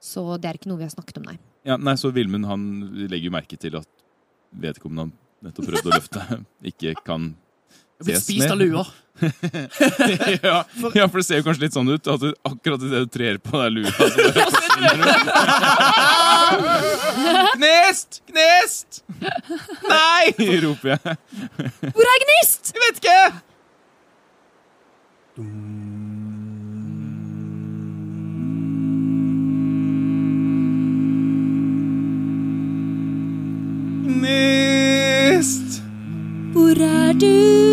Så 0.00 0.40
det 0.40 0.48
er 0.48 0.54
ikke 0.54 0.70
noe 0.70 0.78
vi 0.78 0.84
har 0.84 0.94
snakket 0.94 1.18
om, 1.18 1.24
nei. 1.24 1.38
Ja, 1.64 1.76
nei, 1.76 1.94
så 1.94 2.12
Vilmund 2.14 2.46
han 2.46 2.62
legger 3.10 3.28
jo 3.28 3.34
merke 3.34 3.58
til 3.58 3.76
at 3.76 3.88
vedkommende 4.54 5.08
han 5.08 5.12
nettopp 5.42 5.66
prøvde 5.68 5.90
å 5.90 5.96
løfte, 5.98 6.44
ikke 6.70 6.94
kan 7.04 7.34
ses 8.00 8.06
Jeg 8.06 8.06
blir 8.06 8.22
spist 8.22 8.50
av 8.50 8.58
med. 8.62 8.94
ja, 10.42 10.64
ja, 10.94 11.08
for 11.08 11.18
det 11.18 11.24
ser 11.26 11.40
jo 11.40 11.44
kanskje 11.48 11.64
litt 11.64 11.74
sånn 11.74 11.90
ut 11.90 12.06
at 12.10 12.20
du, 12.22 12.30
akkurat 12.46 12.82
idet 12.86 13.00
du 13.06 13.10
trer 13.10 13.36
på 13.42 13.58
deg 13.58 13.70
lua 13.74 13.90
så 13.90 14.06
bare 14.14 14.32
forsvinner. 14.38 15.06
Gnist! 17.58 18.10
Gnist! 18.30 19.02
Nei! 19.88 20.24
roper 20.62 20.88
jeg. 20.94 21.00
Hvor 21.90 22.06
er 22.14 22.18
Gnist?! 22.26 22.72
Jeg 22.74 22.80
vet 22.86 22.96
ikke! 23.02 23.20
Gnist! 34.08 35.70
Hvor 36.52 36.76
er? 36.82 37.12
Du 37.18 37.67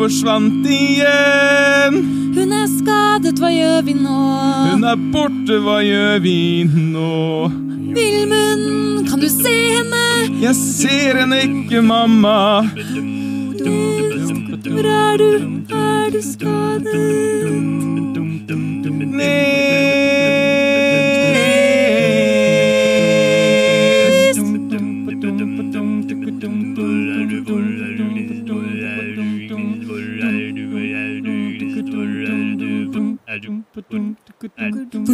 forsvant 0.00 0.64
igjen! 0.64 1.96
Hun 2.32 2.52
er 2.56 2.68
skadet, 2.72 3.36
hva 3.40 3.50
gjør 3.52 3.82
vi 3.84 3.94
nå? 3.98 4.20
Hun 4.70 4.86
er 4.88 5.00
borte, 5.12 5.58
hva 5.60 5.80
gjør 5.84 6.22
vi 6.24 6.36
nå? 6.64 7.50
Vilmund, 7.96 9.08
kan 9.10 9.20
du 9.20 9.28
se 9.28 9.52
henne? 9.76 10.04
Jeg 10.40 10.56
ser 10.56 11.20
henne 11.20 11.42
ikke, 11.44 11.82
mamma. 11.84 12.36
Hvor 14.70 14.86
er 14.94 15.20
du? 15.20 15.28
Er 15.68 16.14
du 16.14 16.20
skadet? 16.24 16.96
Gnist! 19.10 19.69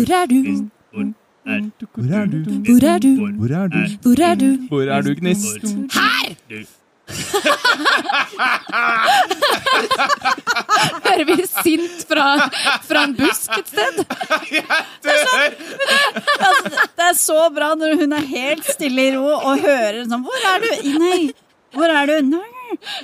Hvor 0.06 0.14
er 0.14 0.26
du? 0.26 0.36
Hvor 1.94 2.12
er 2.14 2.26
du? 2.26 2.38
Hvor 2.64 2.84
er 2.86 2.98
du? 2.98 3.08
Hvor 3.36 3.50
er 3.54 3.68
du? 3.68 3.78
Hvor 4.02 4.22
er 4.22 4.34
du? 4.34 4.56
Hvor 4.68 4.82
er 4.96 5.02
du, 5.02 5.14
Gnist? 5.14 5.64
Hører 11.06 11.24
vi 11.30 11.36
sint 11.46 12.06
fra, 12.08 12.26
fra 12.82 13.04
en 13.04 13.14
busk 13.18 13.58
et 13.58 13.68
sted? 13.68 13.94
Det 16.96 17.04
er 17.10 17.14
så 17.18 17.50
bra 17.54 17.74
når 17.78 17.94
hun 18.02 18.12
er 18.16 18.26
helt 18.26 18.66
stille 18.66 19.08
i 19.10 19.14
ro 19.14 19.28
og 19.36 19.62
hører 19.62 20.02
sånn 20.10 20.22
Hvor 20.26 20.40
er 20.54 20.58
du? 20.66 20.70
Nei. 20.98 21.22
Hvor 21.76 21.90
er 22.00 22.10
du? 22.10 22.16
Nei. 22.34 22.56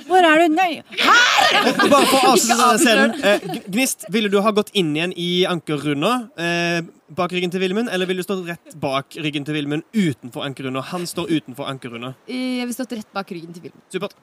Hvor 0.07 0.25
er 0.27 0.41
du? 0.43 0.53
Nei. 0.55 0.81
her! 0.99 1.89
bare 1.91 2.05
for 2.09 2.17
å 2.19 2.31
avslutte 2.33 2.69
scenen. 2.81 3.13
Eh, 3.23 3.47
Gnist, 3.67 4.05
ville 4.13 4.29
du 4.31 4.39
ha 4.45 4.51
gått 4.55 4.71
inn 4.79 4.91
igjen 4.95 5.13
i 5.19 5.29
ankerrunda 5.49 6.13
eh, 6.39 6.79
bak 7.13 7.33
ryggen 7.35 7.51
til 7.53 7.61
Vilmund, 7.63 7.91
eller 7.93 8.09
ville 8.09 8.23
du 8.23 8.27
stått 8.27 8.45
rett 8.47 8.75
bak 8.81 9.17
ryggen 9.21 9.45
til 9.47 9.57
Vilmund 9.57 9.85
utenfor 9.93 10.45
ankerrunda? 10.47 10.81
Han 10.93 11.05
står 11.09 11.29
utenfor 11.35 11.69
ankerrunda. 11.69 12.13
Jeg 12.31 12.65
vil 12.69 12.75
stått 12.77 12.95
rett 12.97 13.11
bak 13.15 13.31
ryggen 13.35 13.53
til 13.55 13.67
Vilmund. 13.67 13.85
Supert. 13.93 14.17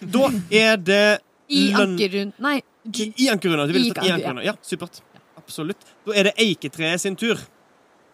Da 0.00 0.28
er 0.64 0.76
det 0.90 1.02
I 1.48 1.64
ankerrunda. 1.78 2.36
Nei, 2.44 2.58
I, 2.92 3.10
i 3.24 3.30
ankerrunda. 3.32 3.66
Du 3.70 3.74
ville 3.76 3.90
stått 3.92 4.06
i 4.08 4.14
anker- 4.18 4.44
Ja, 4.46 4.56
supert. 4.64 5.02
Absolutt. 5.40 5.82
Da 6.06 6.14
er 6.16 6.30
det 6.30 6.36
Eiketreet 6.40 7.00
sin 7.02 7.16
tur. 7.20 7.40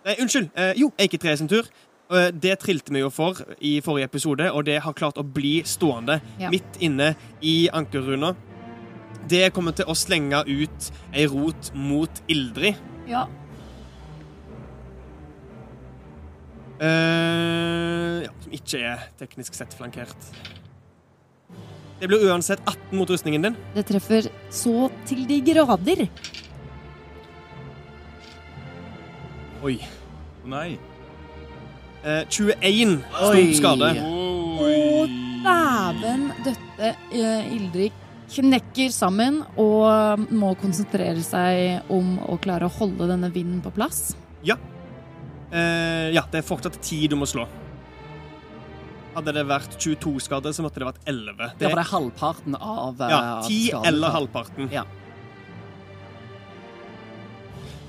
Nei, 0.07 0.15
unnskyld. 0.23 0.49
Eh, 0.59 0.73
jo, 0.81 0.89
Eiketreet 0.99 1.39
sin 1.43 1.49
tur. 1.51 1.67
Eh, 2.11 2.31
Det 2.35 2.59
trilte 2.59 2.93
vi 2.93 3.01
jo 3.05 3.11
for 3.11 3.39
i 3.61 3.81
forrige 3.85 4.05
episode, 4.11 4.49
og 4.53 4.65
det 4.67 4.81
har 4.83 4.93
klart 4.99 5.19
å 5.19 5.23
bli 5.25 5.63
stående 5.63 6.21
Ja. 6.39 6.51
midt 6.51 6.81
inne 6.81 7.15
i 7.41 7.69
ankerruna. 7.73 8.35
Det 9.29 9.53
kommer 9.53 9.73
til 9.73 9.85
å 9.87 9.95
slenge 9.95 10.43
ut 10.47 10.91
ei 11.15 11.27
rot 11.27 11.71
mot 11.75 12.11
Ildrid. 12.29 12.75
Ja. 13.07 13.27
Uh, 16.81 18.23
ja, 18.25 18.31
som 18.41 18.53
ikke 18.57 18.79
er 18.81 19.03
teknisk 19.21 19.55
sett 19.55 19.75
flankert. 19.77 20.17
Det 22.01 22.09
blir 22.09 22.23
uansett 22.31 22.61
18 22.67 22.97
mot 22.97 23.11
rustningen 23.13 23.43
din. 23.43 23.57
Det 23.75 23.85
treffer 23.87 24.31
så 24.51 24.91
til 25.05 25.27
de 25.29 25.41
grader. 25.43 26.09
Oi. 29.63 29.79
Nei. 30.49 30.79
Eh, 32.05 32.23
21 32.29 32.97
stor 33.13 33.43
skade. 33.59 33.91
Å, 34.61 34.71
dæven 35.45 36.31
døtte 36.47 36.95
eh, 37.13 37.53
Ildrid 37.57 38.07
knekker 38.31 38.93
sammen 38.95 39.41
og 39.59 40.29
må 40.31 40.53
konsentrere 40.61 41.19
seg 41.27 41.91
om 41.91 42.15
å 42.31 42.39
klare 42.43 42.69
å 42.69 42.75
holde 42.79 43.09
denne 43.11 43.33
vinden 43.35 43.59
på 43.65 43.73
plass. 43.75 44.13
Eh, 45.51 46.13
ja, 46.15 46.23
det 46.31 46.43
er 46.43 46.47
fortsatt 46.47 46.79
10 46.79 47.11
du 47.11 47.17
må 47.19 47.27
slå. 47.29 47.47
Hadde 49.17 49.33
det 49.35 49.43
vært 49.49 49.75
22 49.75 50.13
skader, 50.23 50.55
så 50.55 50.63
måtte 50.63 50.79
det 50.79 50.87
vært 50.87 51.09
11. 51.11 51.57
Det 51.59 51.71
var 51.73 51.81
det 51.81 51.87
halvparten 51.91 52.55
av 52.55 53.01
eh, 53.03 53.11
ja, 53.11 53.21
av 53.41 53.49
10 53.49 53.89
eller 53.91 54.15
halvparten. 54.15 54.71
Ja. 54.75 54.85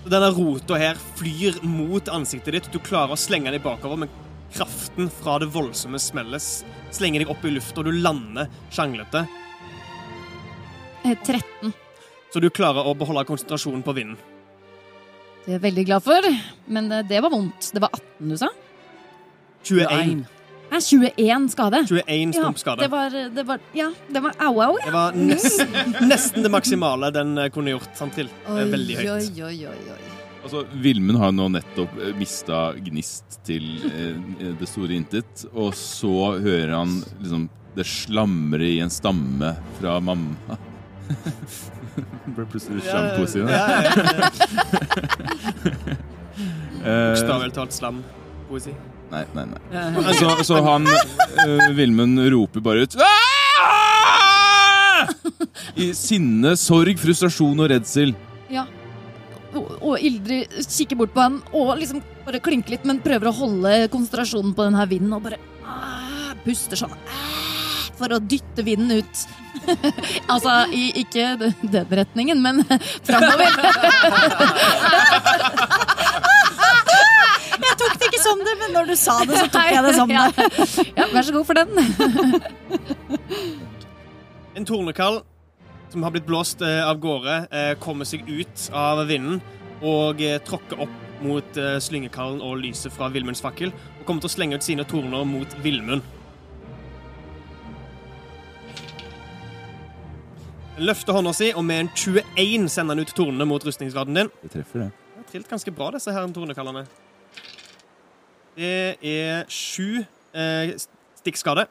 Denne 0.02 0.32
rota 0.34 0.78
her 0.82 0.98
flyr 1.20 1.60
mot 1.62 2.10
ansiktet 2.10 2.56
ditt. 2.56 2.70
Du 2.74 2.80
klarer 2.82 3.14
å 3.14 3.20
slenge 3.20 3.52
deg 3.54 3.62
bakover, 3.62 4.00
men 4.02 4.10
kraften 4.52 5.12
fra 5.14 5.38
det 5.40 5.52
voldsomme 5.54 6.00
smellet 6.02 6.66
slenger 6.92 7.24
deg 7.24 7.32
opp 7.32 7.46
i 7.46 7.54
lufta, 7.54 7.84
og 7.84 7.88
du 7.88 8.02
lander 8.02 8.50
sjanglete. 8.74 9.28
Eh, 11.06 11.16
13. 11.16 11.72
Så 12.34 12.42
du 12.42 12.50
klarer 12.50 12.88
å 12.88 12.96
beholde 12.98 13.28
konsentrasjonen 13.30 13.84
på 13.86 13.96
vinden. 13.96 14.18
Det 15.42 15.50
er 15.50 15.58
jeg 15.58 15.64
veldig 15.64 15.86
glad 15.88 16.06
for, 16.06 16.28
men 16.70 16.90
det, 16.92 17.06
det 17.10 17.22
var 17.24 17.34
vondt. 17.34 17.72
Det 17.74 17.82
var 17.82 17.94
18 17.98 18.30
du 18.34 18.38
sa? 18.42 18.52
21. 19.66 20.26
Nei, 20.72 20.80
21 20.82 21.50
skade. 21.52 21.82
21 21.90 22.34
stumpskade. 22.38 22.82
Ja, 22.82 22.88
det 22.88 22.92
var, 22.94 23.16
det 23.36 23.44
var 23.48 23.60
Ja, 23.76 23.90
det 24.08 24.22
var 24.24 24.34
au, 24.40 24.54
au. 24.64 24.78
ja. 24.80 24.86
Det 24.86 24.94
var 24.96 25.18
nesten, 25.20 26.08
nesten 26.08 26.44
det 26.46 26.52
maksimale 26.54 27.10
den 27.12 27.38
eh, 27.38 27.50
kunne 27.52 27.74
gjort. 27.74 27.92
Han 28.00 28.14
trill. 28.16 28.30
Det 28.48 28.62
er 28.64 28.72
veldig 28.72 28.96
høyt. 29.02 29.10
Oi, 29.12 29.44
oi, 29.50 29.58
oi, 29.68 29.82
oi. 29.96 30.00
Altså, 30.42 30.64
Vilmund 30.82 31.20
har 31.22 31.34
nå 31.36 31.50
nettopp 31.54 32.00
eh, 32.02 32.14
mista 32.18 32.62
gnist 32.88 33.42
til 33.46 33.68
eh, 33.92 34.16
det 34.58 34.70
store 34.72 34.96
intet, 34.96 35.44
og 35.52 35.76
så 35.78 36.14
hører 36.40 36.72
han 36.80 36.96
liksom 37.20 37.50
det 37.76 37.86
slamre 37.88 38.66
i 38.68 38.80
en 38.84 38.90
stamme 38.92 39.52
fra 39.78 40.00
mamma. 40.04 40.58
Ble 42.32 42.48
plutselig 42.48 42.82
slampoesi. 42.88 43.44
Ja, 43.44 43.48
ja, 43.52 43.92
ja. 43.92 44.32
Eh, 46.82 47.12
Bokstavelig 47.12 47.54
talt 47.54 47.76
slam-poesi. 47.76 48.72
Nei, 49.12 49.26
nei, 49.36 49.46
nei. 49.52 49.62
Så, 50.18 50.28
så 50.48 50.56
han 50.66 50.84
uh, 50.88 50.96
Vilmund 51.78 52.16
roper 52.34 52.62
bare 52.64 52.80
ut! 52.86 52.94
I 55.76 55.94
sinne, 55.98 56.56
sorg, 56.60 57.00
frustrasjon 57.02 57.60
og 57.64 57.70
redsel. 57.72 58.14
Ja. 58.52 58.66
Og, 59.52 59.66
og 59.84 59.96
Ildrid 60.00 60.48
kikker 60.64 60.96
bort 61.00 61.14
på 61.16 61.24
han 61.24 61.42
og 61.52 61.74
liksom 61.80 62.00
bare 62.26 62.40
klinker 62.44 62.72
litt, 62.76 62.86
men 62.88 63.02
prøver 63.04 63.28
å 63.32 63.36
holde 63.36 63.88
konsentrasjonen 63.92 64.54
på 64.56 64.64
denne 64.68 64.86
vinden 64.88 65.14
og 65.18 65.24
bare 65.26 65.38
ah, 65.68 66.32
puster 66.46 66.78
sånn 66.80 66.94
ah, 66.96 67.00
for 68.00 68.10
å 68.16 68.20
dytte 68.24 68.62
vinden 68.66 68.92
ut. 69.02 69.16
altså 70.34 70.52
i 70.74 70.92
ikke 71.04 71.24
den 71.42 71.54
den 71.74 71.88
retningen, 72.02 72.38
men 72.42 72.56
framover. 73.06 73.52
Jeg 77.62 77.76
tok 77.78 77.94
det 78.00 78.06
ikke 78.08 78.11
som 78.24 78.40
det, 78.46 78.54
men 78.62 78.74
når 78.76 78.92
du 78.92 78.96
sa 79.00 79.18
det, 79.28 79.38
så 79.38 79.50
tok 79.52 79.70
jeg 79.72 79.84
det 79.86 79.94
som 79.98 80.12
det. 80.16 80.88
Ja, 80.98 81.10
vær 81.12 81.28
så 81.28 81.36
god 81.36 81.46
for 81.50 81.62
den. 81.62 81.72
En 84.52 84.66
tornekall 84.68 85.22
som 85.92 86.04
har 86.04 86.12
blitt 86.12 86.26
blåst 86.28 86.62
eh, 86.62 86.82
av 86.84 87.00
gårde, 87.00 87.36
eh, 87.52 87.74
kommer 87.80 88.08
seg 88.08 88.28
ut 88.28 88.66
av 88.76 89.06
vinden 89.08 89.40
og 89.80 90.20
eh, 90.24 90.40
tråkker 90.44 90.84
opp 90.84 90.98
mot 91.22 91.58
slyngekallen 91.86 92.40
og 92.42 92.58
lyset 92.64 92.90
fra 92.96 93.06
Vilmunds 93.14 93.44
fakkel, 93.46 93.70
og 94.00 94.08
kommer 94.08 94.24
til 94.24 94.32
å 94.32 94.34
slenge 94.34 94.58
ut 94.58 94.66
sine 94.66 94.82
torner 94.90 95.22
mot 95.30 95.52
Vilmund. 95.62 96.02
Løfter 100.82 101.14
hånda 101.14 101.34
si, 101.38 101.52
og 101.54 101.62
med 101.68 101.84
en 101.84 101.92
21 101.94 102.66
sender 102.74 102.98
han 102.98 103.06
ut 103.06 103.14
tornene 103.14 103.46
mot 103.46 103.62
rustningsgraden 103.62 104.18
din. 104.18 104.32
Det 104.42 104.50
treffer, 104.56 104.88
det. 104.88 104.90
Det 105.14 105.22
har 105.22 105.30
trilt 105.30 105.54
ganske 105.54 105.76
bra, 105.78 105.92
disse 105.94 106.16
her 106.16 106.34
tornekallene. 106.34 106.88
Det 108.58 108.98
er 109.00 109.46
sju 109.52 110.02
eh, 110.02 110.74
stikkskade. 111.22 111.68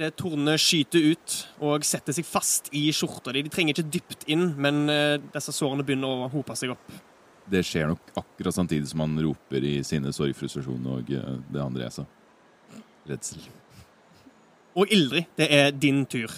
Det 0.00 0.08
tornene 0.18 0.56
skyter 0.58 1.12
ut 1.12 1.34
og 1.62 1.84
setter 1.86 2.16
seg 2.16 2.26
fast 2.26 2.70
i 2.74 2.86
skjorta 2.96 3.34
di. 3.34 3.44
De 3.44 3.52
trenger 3.52 3.76
ikke 3.76 3.92
dypt 3.98 4.26
inn, 4.32 4.48
men 4.58 4.86
eh, 4.90 5.18
disse 5.34 5.54
sårene 5.54 5.84
begynner 5.86 6.24
å 6.24 6.30
hope 6.32 6.56
seg 6.58 6.74
opp. 6.74 6.94
Det 7.52 7.62
skjer 7.66 7.90
nok 7.90 8.12
akkurat 8.16 8.56
samtidig 8.56 8.88
som 8.90 9.02
han 9.04 9.18
roper 9.22 9.64
i 9.66 9.74
sinne, 9.86 10.12
sorg, 10.14 10.34
frustrasjon 10.38 10.86
og 10.96 11.10
eh, 11.12 11.34
det 11.52 11.62
andre 11.62 11.86
jeg 11.86 11.98
sa. 12.00 12.06
Redsel. 13.10 13.50
Og 14.78 14.88
Ildrid, 14.94 15.28
det 15.36 15.50
er 15.52 15.72
din 15.76 16.06
tur. 16.08 16.32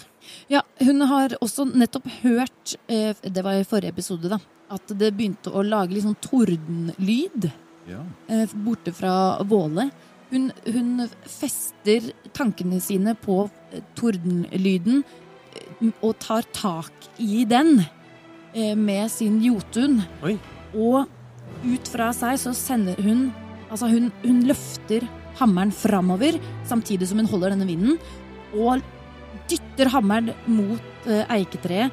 Ja, 0.51 0.65
hun 0.81 1.05
har 1.07 1.37
også 1.39 1.67
nettopp 1.69 2.09
hørt, 2.23 2.75
eh, 2.91 3.15
det 3.23 3.43
var 3.45 3.55
i 3.55 3.67
forrige 3.67 3.93
episode, 3.95 4.29
da, 4.33 4.41
at 4.73 4.91
det 4.99 5.13
begynte 5.15 5.53
å 5.53 5.63
lage 5.63 5.95
litt 5.95 6.03
sånn 6.03 6.19
tordenlyd 6.19 7.53
Ja. 7.89 8.01
eh, 8.27 8.49
borte 8.65 8.93
fra 8.95 9.43
Våle. 9.43 9.89
Hun, 10.31 10.49
hun 10.65 11.05
fester 11.29 12.09
tankene 12.33 12.79
sine 12.81 13.13
på 13.21 13.43
eh, 13.71 13.83
tordenlyden 13.97 15.03
eh, 15.03 15.91
og 16.01 16.17
tar 16.23 16.47
tak 16.55 17.09
i 17.21 17.43
den 17.47 17.77
eh, 18.53 18.73
med 18.75 19.11
sin 19.13 19.37
jotun. 19.43 20.01
Oi. 20.25 20.35
Og 20.73 21.05
ut 21.65 21.91
fra 21.91 22.09
seg 22.15 22.39
så 22.41 22.55
sender 22.57 23.01
hun 23.05 23.29
Altså, 23.65 23.87
hun, 23.89 24.11
hun 24.21 24.43
løfter 24.45 25.03
hammeren 25.39 25.71
framover 25.73 26.35
samtidig 26.69 27.07
som 27.09 27.17
hun 27.17 27.27
holder 27.27 27.55
denne 27.55 27.65
vinden, 27.67 27.95
og 28.53 28.83
dytter 29.49 29.89
hammeren 29.91 30.29
mot 30.45 31.07
eiketreet. 31.33 31.89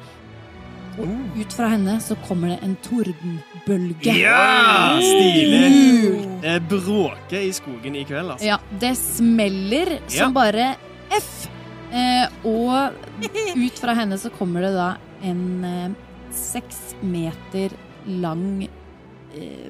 Og 1.01 1.37
ut 1.39 1.53
fra 1.55 1.67
henne 1.71 1.95
så 2.03 2.15
kommer 2.27 2.53
det 2.53 2.59
en 2.65 2.75
tordenbølge. 2.85 4.13
Ja! 4.19 4.99
Stilig! 5.01 6.19
Det 6.43 6.57
bråker 6.69 7.39
i 7.47 7.51
skogen 7.55 7.95
i 7.97 8.03
kveld, 8.05 8.33
altså. 8.35 8.45
Ja, 8.45 8.59
det 8.81 8.93
smeller 8.99 9.95
Ja. 9.97 10.25
som 10.25 10.33
bare 10.35 10.75
F. 11.17 11.47
Eh, 11.93 12.27
og 12.45 12.93
ut 13.65 13.79
fra 13.79 13.93
henne 13.97 14.17
så 14.17 14.29
kommer 14.33 14.61
det 14.65 14.73
da 14.75 14.91
en 15.23 15.63
eh, 15.65 15.89
seks 16.33 16.95
meter 17.05 17.73
lang 18.09 18.63
eh, 18.65 19.69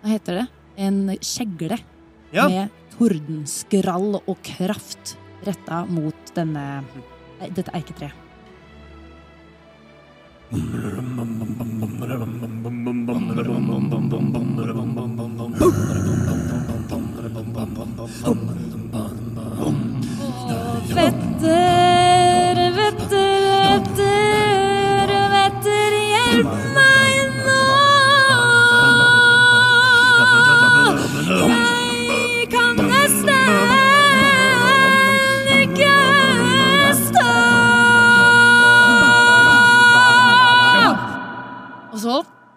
Hva 0.00 0.08
heter 0.14 0.40
det? 0.40 0.46
En 0.80 1.02
kjegle 1.20 1.78
Ja. 2.32 2.46
med 2.48 2.70
tordenskrall 2.96 4.20
og 4.20 4.36
kraft 4.46 5.16
retta 5.44 5.84
mot 5.88 6.34
denne, 6.36 6.82
dette 7.56 7.72
eiketreet. 7.76 8.12
Vetter, 20.94 22.56
vetter, 22.74 23.30
vetter, 23.62 24.29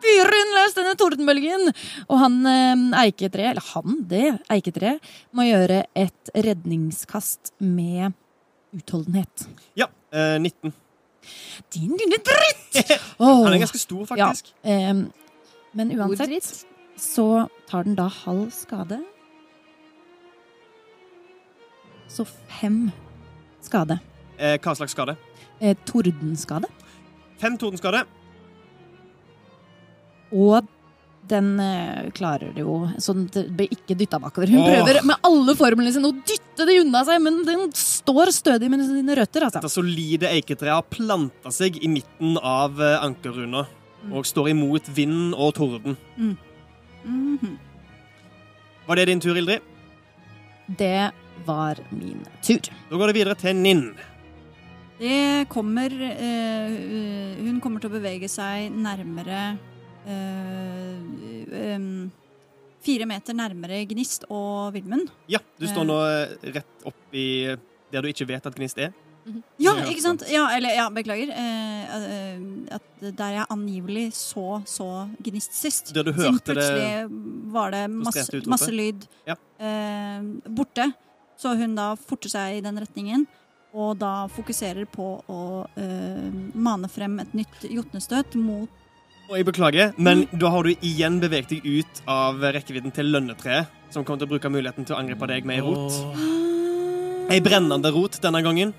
fyrer 0.03 0.38
hun 0.38 0.53
løs 0.57 0.75
denne 0.77 0.93
tordenbølgen, 1.00 1.72
og 2.07 2.22
han 2.22 2.38
eh, 2.50 2.86
eiketreet, 3.05 3.53
eller 3.53 3.69
han, 3.74 4.00
det 4.10 4.25
eiketreet, 4.53 5.13
må 5.36 5.48
gjøre 5.48 5.83
et 5.98 6.33
redningskast 6.36 7.55
med 7.63 8.13
utholdenhet. 8.75 9.48
Ja, 9.79 9.89
eh, 10.13 10.38
19. 10.41 10.74
Din 11.74 11.95
lille 11.95 12.19
dritt! 12.19 12.79
Han 13.19 13.53
er 13.53 13.61
ganske 13.61 13.79
stor, 13.79 14.05
faktisk. 14.09 14.50
Ja, 14.66 14.92
eh, 14.92 15.03
men 15.74 15.92
uansett 15.96 16.66
så 17.00 17.48
tar 17.70 17.87
den 17.87 17.96
da 17.96 18.09
halv 18.11 18.50
skade. 18.53 19.00
Så 22.11 22.25
fem 22.59 22.92
skade. 23.63 23.98
Eh, 24.37 24.59
hva 24.59 24.75
slags 24.77 24.94
skade? 24.94 25.16
Eh, 25.59 25.77
tordenskade. 25.87 26.70
Fem 27.42 27.57
tordenskade. 27.57 28.03
Og 30.33 30.67
den 31.29 31.53
eh, 31.63 32.09
klarer 32.15 32.51
det 32.55 32.65
jo 32.65 32.81
så 33.00 33.13
den 33.15 33.29
blir 33.55 33.72
ikke 33.72 33.96
dytta 33.96 34.19
bakover. 34.19 34.50
Hun 34.51 34.59
Åh. 34.63 34.72
prøver 34.74 35.00
med 35.07 35.27
alle 35.29 35.55
formlene 35.55 35.93
sine 35.96 36.09
å 36.11 36.17
dytte 36.27 36.67
det 36.67 36.79
unna 36.81 37.03
seg, 37.07 37.22
men 37.24 37.39
den 37.48 37.69
står 37.77 38.33
stødig 38.35 38.69
med 38.74 38.83
sine 38.85 39.15
røtter. 39.22 39.48
altså. 39.48 39.63
Det 39.63 39.72
solide 39.72 40.31
eiketreet 40.33 40.75
har 40.75 40.83
planta 40.91 41.53
seg 41.53 41.79
i 41.79 41.91
midten 41.91 42.35
av 42.41 42.81
eh, 42.81 42.98
ankerruna 43.05 43.65
og 44.11 44.27
står 44.27 44.51
imot 44.51 44.89
vind 44.91 45.31
og 45.39 45.53
torden. 45.55 45.96
Mhm. 46.19 47.53
Var 48.83 49.00
det 49.00 49.05
din 49.07 49.22
tur, 49.24 49.37
Ildrid? 49.39 49.63
Det 50.67 51.11
var 51.46 51.79
min 51.91 52.25
tur. 52.43 52.67
Da 52.89 53.00
går 53.00 53.11
det 53.11 53.15
videre 53.15 53.35
til 53.39 53.55
Ninn. 53.55 53.85
Det 55.00 55.48
kommer 55.51 55.91
eh, 55.91 56.75
Hun 57.43 57.59
kommer 57.63 57.81
til 57.83 57.89
å 57.89 57.96
bevege 57.96 58.29
seg 58.31 58.75
nærmere 58.75 59.55
eh, 60.07 61.74
em, 61.74 62.11
Fire 62.83 63.05
meter 63.07 63.35
nærmere 63.37 63.85
Gnist 63.87 64.25
og 64.27 64.74
Villmund. 64.75 65.07
Ja, 65.31 65.39
du 65.59 65.63
står 65.70 65.85
nå 65.87 65.96
eh, 66.03 66.33
rett 66.57 66.87
opp 66.89 67.16
i 67.16 67.27
der 67.94 68.03
du 68.03 68.09
ikke 68.09 68.27
vet 68.27 68.46
at 68.50 68.55
Gnist 68.57 68.77
er. 68.83 68.92
Ja, 69.24 69.72
Ja, 69.79 69.85
ikke 69.87 70.03
sant? 70.03 70.25
Ja, 70.27 70.50
eller, 70.51 70.74
ja, 70.75 70.89
beklager. 70.92 71.29
Eh, 71.31 71.94
eh, 71.96 72.42
at 72.75 73.05
der 73.16 73.37
jeg 73.37 73.46
angivelig 73.55 74.09
så 74.18 74.57
så 74.68 74.87
Gnist 75.24 75.55
sist. 75.55 75.94
Der 75.96 76.03
du 76.03 76.11
hørte 76.11 76.42
det 76.44 76.57
plutselig 76.57 77.53
var 77.55 77.72
det 77.72 77.85
masse, 77.94 78.42
masse 78.51 78.72
lyd 78.75 79.07
Ja. 79.29 79.37
eh, 79.63 80.20
borte. 80.51 80.89
Så 81.39 81.55
hun 81.57 81.75
da 81.79 81.94
forter 81.96 82.29
seg 82.35 82.57
i 82.57 82.61
den 82.68 82.77
retningen. 82.83 83.24
Og 83.74 83.96
da 83.98 84.27
fokuserer 84.27 84.85
på 84.85 85.07
å 85.31 85.39
eh, 85.79 86.27
mane 86.53 86.89
frem 86.92 87.16
et 87.24 87.31
nytt 87.33 87.63
jotnestøt 87.72 88.35
mot 88.35 88.70
Og 89.29 89.38
jeg 89.40 89.46
beklager, 89.48 89.94
men 89.98 90.25
da 90.36 90.50
har 90.51 90.68
du 90.68 90.74
igjen 90.83 91.20
beveget 91.24 91.53
deg 91.55 91.64
ut 91.79 92.01
av 92.12 92.42
rekkevidden 92.53 92.92
til 92.94 93.07
lønnetreet, 93.14 93.72
som 93.94 94.03
kommer 94.03 94.24
til 94.24 94.27
å 94.27 94.33
bruke 94.33 94.51
muligheten 94.51 94.86
til 94.88 94.96
å 94.98 95.00
angripe 95.00 95.29
deg 95.31 95.48
med 95.48 95.62
ei 95.62 95.64
rot. 95.64 96.00
Ei 97.31 97.40
brennende 97.44 97.92
rot 97.96 98.20
denne 98.24 98.42
gangen. 98.46 98.74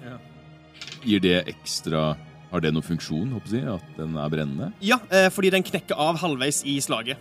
Gir 1.04 1.20
det 1.24 1.42
ekstra 1.50 2.14
Har 2.54 2.62
det 2.62 2.70
noen 2.70 2.84
funksjon, 2.86 3.32
håper 3.34 3.50
jeg, 3.56 3.64
at 3.66 3.96
den 3.98 4.12
er 4.14 4.28
brennende? 4.30 4.68
Ja, 4.84 5.00
eh, 5.10 5.26
fordi 5.34 5.50
den 5.50 5.64
knekker 5.66 5.98
av 5.98 6.20
halvveis 6.22 6.60
i 6.70 6.76
slaget. 6.78 7.18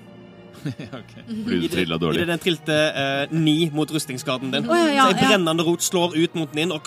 Fordi 0.64 1.58
du 1.58 1.66
trilla 1.74 1.98
Idet 1.98 2.02
dårlig? 2.04 2.28
den 2.30 2.40
trilte 2.44 2.76
eh, 2.94 3.34
ni 3.34 3.56
mot 3.74 3.90
rustningsskaden 3.90 4.54
din. 4.54 4.70
Oh, 4.70 4.78
ja, 4.78 4.92
ja, 4.94 5.08
så 5.10 5.18
ei 5.18 5.32
brennende 5.32 5.66
rot 5.66 5.82
slår 5.82 6.14
ut 6.20 6.38
mot 6.38 6.54
den 6.54 6.68
inn 6.68 6.76
og 6.76 6.86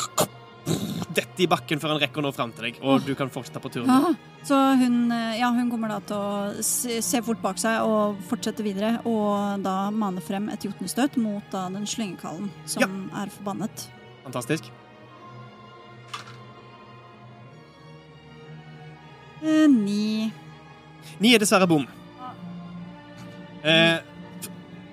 detter 0.66 1.44
i 1.44 1.48
bakken 1.50 1.80
før 1.80 1.94
han 1.94 2.00
rekker 2.02 2.20
å 2.20 2.26
nå 2.26 2.32
fram 2.34 2.52
til 2.54 2.68
deg. 2.68 2.80
Og 2.84 3.04
du 3.06 3.12
kan 3.18 3.30
fortsette 3.32 3.62
på 3.62 3.70
turen. 3.72 3.90
Ja, 3.90 4.12
så 4.46 4.58
hun, 4.80 5.12
eh, 5.14 5.38
ja, 5.40 5.50
hun 5.54 5.70
kommer 5.72 5.92
da 5.94 6.00
til 6.06 6.16
å 6.16 6.64
se, 6.66 7.00
se 7.04 7.22
fort 7.24 7.42
bak 7.42 7.60
seg 7.62 7.84
og 7.86 8.18
fortsette 8.28 8.64
videre, 8.66 8.96
og 9.08 9.62
da 9.64 9.90
mane 9.94 10.24
frem 10.24 10.50
et 10.52 10.66
jotnestøt 10.66 11.18
mot 11.22 11.44
da 11.52 11.68
den 11.72 11.86
slyngekallen 11.88 12.50
som 12.68 13.08
er 13.14 13.32
forbannet. 13.38 13.88
Fantastisk. 14.26 14.72
Eh, 19.42 19.66
ni. 19.70 20.32
Ni 21.22 21.34
er 21.34 21.42
dessverre 21.42 21.68
bom. 21.70 21.86
Eh, 23.66 23.98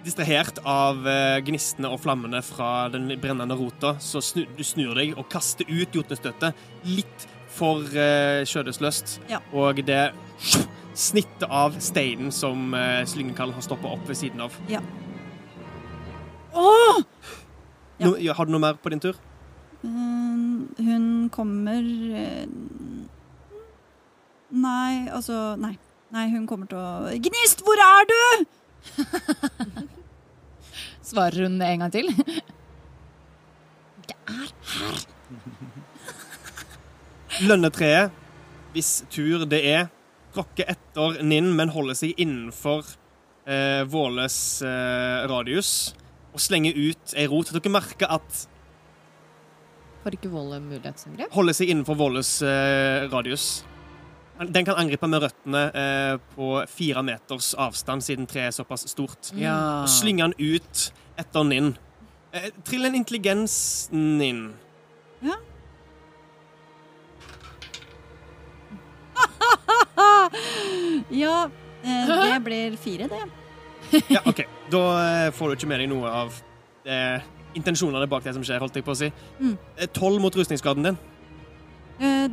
distrahert 0.03 0.59
av 0.67 1.07
eh, 1.07 1.39
gnistene 1.45 1.89
og 1.91 2.01
flammene 2.03 2.41
fra 2.45 2.89
den 2.93 3.07
brennende 3.21 3.55
rota, 3.57 3.95
så 4.03 4.21
snu, 4.23 4.43
du 4.57 4.63
snur 4.67 4.95
deg 4.99 5.15
og 5.17 5.29
kaster 5.31 5.67
ut 5.69 5.95
jotnestøtet 5.95 6.57
litt 6.87 7.27
for 7.53 7.85
uh, 7.93 8.41
skjødesløst. 8.49 9.19
Ja. 9.29 9.39
Og 9.53 9.83
det 9.85 10.01
snittet 10.97 11.45
av 11.49 11.77
steinen 11.83 12.33
som 12.33 12.73
uh, 12.73 13.03
slyngekallen 13.05 13.53
har 13.53 13.65
stoppa 13.65 13.91
opp 13.93 14.07
ved 14.09 14.17
siden 14.17 14.41
av. 14.41 14.57
Åh! 16.53 17.03
Ja. 17.99 18.09
No, 18.09 18.15
ja, 18.17 18.33
har 18.33 18.49
du 18.49 18.55
noe 18.55 18.63
mer 18.63 18.79
på 18.81 18.89
din 18.89 19.01
tur? 19.03 19.19
Uh, 19.83 20.65
hun 20.81 21.29
kommer 21.33 21.83
uh, 21.83 22.45
Nei, 24.53 25.09
altså 25.11 25.55
Nei. 25.59 25.75
Nei, 26.13 26.27
hun 26.29 26.45
kommer 26.49 26.69
til 26.69 26.77
å 26.77 27.13
Gnist, 27.25 27.63
hvor 27.65 27.79
er 27.81 28.09
du?! 28.09 28.23
Svarer 31.13 31.45
hun 31.45 31.61
en 31.61 31.83
gang 31.83 31.91
til? 31.93 32.09
Det 34.03 34.15
er 34.27 34.47
her. 34.73 35.03
Lønnetreet, 37.43 38.11
hvis 38.73 38.89
tur 39.13 39.45
det 39.49 39.59
er, 39.69 39.87
tråkker 40.33 40.69
etter 40.73 41.19
Ninn, 41.25 41.51
men 41.57 41.71
holder 41.73 41.97
seg 41.97 42.17
innenfor 42.21 42.85
eh, 43.45 43.83
Våles 43.89 44.37
eh, 44.65 45.25
radius. 45.29 45.93
og 46.33 46.41
slenger 46.41 46.73
ut 46.77 47.13
ei 47.17 47.27
rot. 47.29 47.51
Dere 47.53 47.69
merker 47.73 48.09
at 48.09 48.47
Får 50.03 50.17
ikke 50.17 50.29
Våle 50.33 50.57
mulighetsangrep? 50.59 51.29
holder 51.31 51.55
seg 51.55 51.69
innenfor 51.71 51.95
Våles 51.95 52.31
eh, 52.43 53.05
radius. 53.13 53.61
Den 54.49 54.65
kan 54.65 54.75
angripe 54.81 55.07
med 55.07 55.21
røttene 55.23 55.61
eh, 55.77 56.15
på 56.33 56.47
fire 56.67 57.03
meters 57.05 57.53
avstand, 57.61 58.01
siden 58.03 58.25
treet 58.27 58.49
er 58.49 58.55
såpass 58.57 58.83
stort. 58.89 59.29
Ja. 59.37 59.83
Og 59.85 59.89
slynger 59.93 60.33
den 60.33 60.57
ut 60.57 60.89
etter 61.19 61.43
Ninn. 61.47 61.73
Eh, 62.33 62.49
trill 62.65 62.85
en 62.85 62.95
intelligens, 62.97 63.89
Ninn. 63.91 64.53
Ja, 71.09 71.37
eh, 71.83 72.07
det 72.07 72.39
blir 72.47 72.77
fire, 72.77 73.07
det. 73.07 73.23
Ja, 74.09 74.19
OK. 74.25 74.41
Da 74.71 74.81
eh, 75.27 75.31
får 75.33 75.47
du 75.47 75.53
ikke 75.57 75.69
med 75.69 75.83
deg 75.83 75.91
noe 75.91 76.09
av 76.09 76.39
eh, 76.89 77.21
intensjonene 77.53 78.09
bak 78.09 78.25
det 78.25 78.33
som 78.33 78.45
skjer, 78.45 78.63
holdt 78.63 78.79
jeg 78.79 78.87
på 78.87 78.95
å 78.95 78.97
si. 78.97 79.11
Mm. 79.39 79.53
Eh, 79.77 79.91
Tolv 79.93 80.21
mot 80.23 80.35
rustningsskaden 80.35 80.89
din. 80.89 80.97
Eh, 81.99 82.27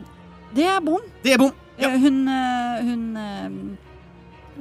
det 0.57 0.67
er 0.67 0.81
bom. 0.85 1.05
Det 1.25 1.37
er 1.37 1.43
bom! 1.43 1.53
Ja. 1.81 1.93
Hun, 1.97 2.27
hun 2.85 3.05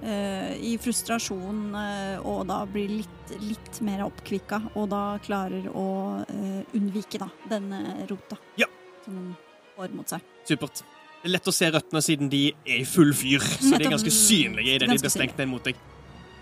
i 0.03 0.77
frustrasjon 0.81 1.75
eh, 1.75 2.19
og 2.25 2.45
da 2.49 2.61
blir 2.69 2.89
litt, 2.89 3.33
litt 3.41 3.81
mer 3.85 4.03
oppkvikka, 4.05 4.61
og 4.75 4.89
da 4.93 5.17
klarer 5.25 5.67
å 5.73 5.85
eh, 6.27 6.61
unnvike 6.77 7.19
da, 7.21 7.27
denne 7.49 8.05
rota 8.09 8.37
Ja. 8.59 8.67
som 9.05 9.15
hun 9.15 9.35
får 9.75 9.93
mot 9.95 10.07
seg. 10.09 10.21
Supert. 10.47 10.83
Det 11.21 11.27
er 11.27 11.33
lett 11.35 11.47
å 11.47 11.51
se 11.51 11.67
røttene 11.71 12.01
siden 12.01 12.29
de 12.31 12.45
er 12.65 12.79
i 12.81 12.85
full 12.87 13.11
fyr, 13.13 13.39
så 13.43 13.75
de 13.77 13.83
er 13.85 13.91
ganske 13.91 14.13
synlige 14.13 14.75
idet 14.77 14.87
de 14.89 14.97
blir 15.01 15.11
stengt 15.11 15.37
ned 15.37 15.49
mot 15.51 15.63
deg. 15.67 15.75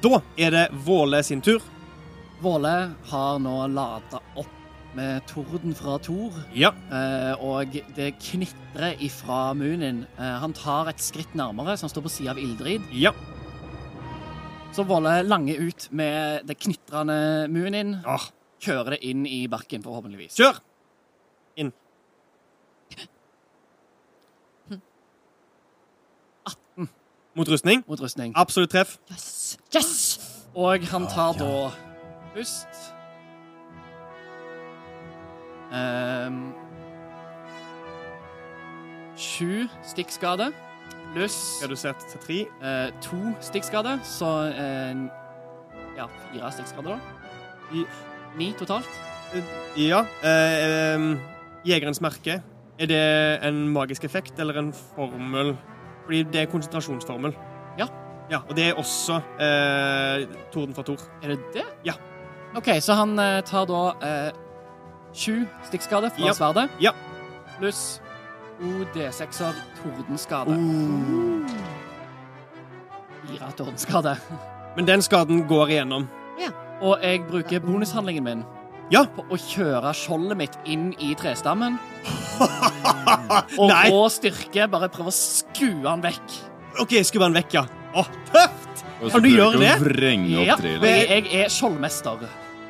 Da 0.04 0.20
er 0.38 0.52
det 0.54 0.68
Våle 0.86 1.24
sin 1.26 1.42
tur. 1.42 1.64
Våle 2.44 2.76
har 3.10 3.40
nå 3.42 3.56
lada 3.74 4.20
opp 4.38 4.54
med 4.98 5.26
torden 5.30 5.74
fra 5.78 5.98
Thor, 6.02 6.34
Ja. 6.58 6.72
eh, 6.90 7.34
og 7.42 7.74
det 7.96 8.12
knitrer 8.22 8.96
ifra 9.02 9.54
Munin. 9.58 10.06
Eh, 10.18 10.38
han 10.42 10.54
tar 10.54 10.90
et 10.90 10.98
skritt 11.02 11.34
nærmere, 11.38 11.74
så 11.78 11.86
han 11.86 11.90
står 11.94 12.06
på 12.06 12.10
sida 12.14 12.32
av 12.32 12.38
Ildrid. 12.42 12.82
Ja. 12.94 13.12
Så 14.76 14.84
Våle 14.86 15.22
langer 15.26 15.56
ut 15.68 15.88
med 15.92 16.46
det 16.48 16.58
knitrende 16.62 17.48
Munin. 17.50 17.96
Ah, 18.06 18.28
Kjører 18.62 18.96
det 18.96 19.00
inn 19.06 19.26
i 19.30 19.44
bakken, 19.50 19.84
forhåpentligvis. 19.86 20.36
kjør! 20.38 20.60
Inn. 21.62 21.72
18. 26.46 26.90
Mot 27.38 27.50
rustning. 27.50 27.84
Mot 27.88 28.02
rustning. 28.02 28.34
Absolutt 28.36 28.72
treff. 28.74 28.98
Yes! 29.12 29.58
yes! 29.76 29.94
Og 30.58 30.82
han 30.90 31.06
tar 31.12 31.34
da 31.38 31.70
pust. 32.34 32.68
um, 35.74 36.54
Sju 39.18 39.68
stikkskade 39.86 40.52
pluss 41.14 41.60
Redusert 41.64 42.04
til 42.12 42.20
tre. 42.20 42.40
eh, 42.62 42.92
to 43.02 43.18
stikkskade, 43.42 44.00
så 44.04 44.30
eh, 44.52 44.96
ja, 45.98 46.06
fire 46.32 46.52
stikkskader, 46.52 46.98
da. 46.98 47.00
I- 47.74 47.88
Ni 48.38 48.52
totalt. 48.54 48.88
Ja. 49.78 50.04
Eh, 50.24 51.18
Jegerens 51.66 52.02
merke. 52.02 52.42
Er 52.80 52.86
det 52.86 53.44
en 53.44 53.68
magisk 53.74 54.04
effekt 54.06 54.40
eller 54.40 54.60
en 54.60 54.74
formel? 54.74 55.56
Fordi 56.06 56.24
det 56.24 56.42
er 56.42 56.46
konsentrasjonsformel. 56.52 57.34
Ja. 57.80 57.88
Ja, 58.30 58.38
Og 58.50 58.56
det 58.56 58.68
er 58.70 58.74
også 58.78 59.16
eh, 59.40 60.28
Torden 60.54 60.76
fra 60.76 60.84
Tor. 60.84 60.98
Er 61.24 61.28
det 61.34 61.40
det? 61.54 61.64
Ja. 61.86 61.94
OK, 62.56 62.68
så 62.82 62.94
han 62.94 63.18
eh, 63.20 63.42
tar 63.42 63.66
da 63.66 63.82
eh, 64.04 64.32
sju 65.16 65.46
stikkskade 65.66 66.12
fra 66.16 66.26
Ja. 66.28 66.34
sverdet. 66.34 66.70
Ja. 66.82 66.92
Pluss 67.60 68.02
OD6-er 68.64 69.54
tordenskade. 69.82 70.56
Oh. 70.58 71.48
Fire 73.28 73.52
tordenskade. 73.58 74.16
Men 74.78 74.88
den 74.88 75.02
skaden 75.02 75.44
går 75.50 75.74
igjennom. 75.76 76.08
Ja. 76.42 76.52
Og 76.82 77.02
jeg 77.04 77.24
bruker 77.30 77.60
bonushandlingen 77.66 78.24
min 78.24 78.44
Ja. 78.94 79.02
på 79.16 79.26
å 79.34 79.36
kjøre 79.42 79.92
skjoldet 79.98 80.38
mitt 80.40 80.58
inn 80.66 80.92
i 81.04 81.14
trestammen. 81.20 81.80
Og 83.60 83.68
Nei. 83.72 83.88
på 83.90 84.04
styrke 84.14 84.68
bare 84.72 84.88
prøve 84.94 85.12
å 85.12 85.16
skue 85.16 85.84
han 85.88 86.04
vekk. 86.06 86.38
OK, 86.84 86.94
skue 87.08 87.24
han 87.26 87.36
vekk, 87.36 87.58
ja. 87.58 87.66
Å, 87.98 88.04
tøft! 88.30 88.84
Kan 89.12 89.24
du 89.26 89.30
gjøre 89.30 89.60
det? 89.62 89.74
Ja, 90.46 90.56
jeg, 90.62 91.08
jeg 91.28 91.46
er 91.46 91.52
skjoldmester. 91.54 92.24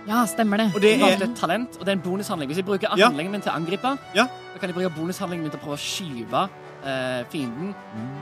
Ja, 0.07 0.21
stemmer 0.25 0.57
det. 0.61 0.69
Og 0.75 0.81
det 0.81 0.93
er 1.03 1.23
et 1.25 1.33
talent, 1.35 1.75
og 1.79 1.83
det 1.85 1.91
er 1.91 1.97
en 1.97 2.03
bonushandling. 2.05 2.47
Hvis 2.49 2.61
jeg 2.61 2.65
bruker 2.65 2.87
Ja. 2.95 3.09
handlingen 3.09 3.31
min 3.31 3.41
til 3.41 3.51
å 3.51 3.55
angripe, 3.55 3.97
Ja. 4.15 4.23
da 4.53 4.59
kan 4.59 4.69
jeg 4.69 4.75
bruke 4.75 4.93
bonushandlingen 4.95 5.43
min 5.43 5.51
til 5.51 5.59
å 5.59 5.63
prøve 5.63 5.75
å 5.75 5.83
skyve 5.83 6.49
eh, 6.85 7.23
fienden 7.31 7.75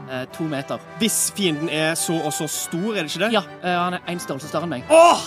eh, 0.10 0.26
to 0.34 0.44
meter. 0.50 0.80
Hvis 1.00 1.32
fienden 1.36 1.70
er 1.70 1.94
så 1.96 2.16
og 2.26 2.34
så 2.34 2.48
stor, 2.50 2.96
er 2.96 3.04
det 3.04 3.12
ikke 3.12 3.26
det? 3.28 3.32
Ja, 3.34 3.42
eh, 3.62 3.78
han 3.78 3.94
er 3.94 4.00
én 4.08 4.20
størrelse 4.20 4.48
større 4.50 4.64
enn 4.64 4.70
meg. 4.70 4.84
Åh! 4.90 5.22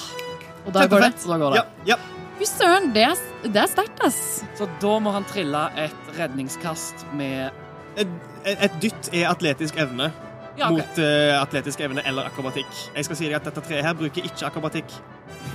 Og 0.66 0.72
da 0.74 0.86
går 0.86 1.00
det. 1.06 1.12
Så 1.22 1.28
da 1.30 1.38
går 1.38 1.54
det. 1.54 1.62
Ja, 1.86 1.94
ja. 1.94 1.96
Fy 2.38 2.44
søren, 2.44 2.92
det 2.94 3.02
er, 3.02 3.14
det 3.44 3.56
er 3.56 3.66
sterkt, 3.66 4.00
ass. 4.04 4.44
Så 4.58 4.68
da 4.80 4.98
må 5.02 5.10
han 5.12 5.24
trille 5.24 5.70
et 5.76 6.12
redningskast 6.18 7.06
med 7.14 7.50
Et, 7.96 8.06
et, 8.44 8.58
et 8.62 8.72
dytt 8.80 9.08
er 9.12 9.26
atletisk 9.30 9.76
evne 9.76 10.12
Ja, 10.56 10.68
ok. 10.68 10.76
mot 10.76 10.98
eh, 10.98 11.34
atletisk 11.42 11.80
evne 11.80 12.02
eller 12.06 12.26
akrobatikk. 12.30 12.66
Jeg 12.94 13.04
skal 13.04 13.16
si 13.16 13.24
deg 13.26 13.34
at 13.40 13.44
dette 13.44 13.60
treet 13.66 13.82
her 13.84 13.94
bruker 13.94 14.22
ikke 14.22 14.46
akrobatikk. 14.46 14.84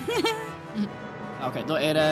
OK, 1.48 1.62
da 1.68 1.80
er 1.82 2.00
det 2.00 2.10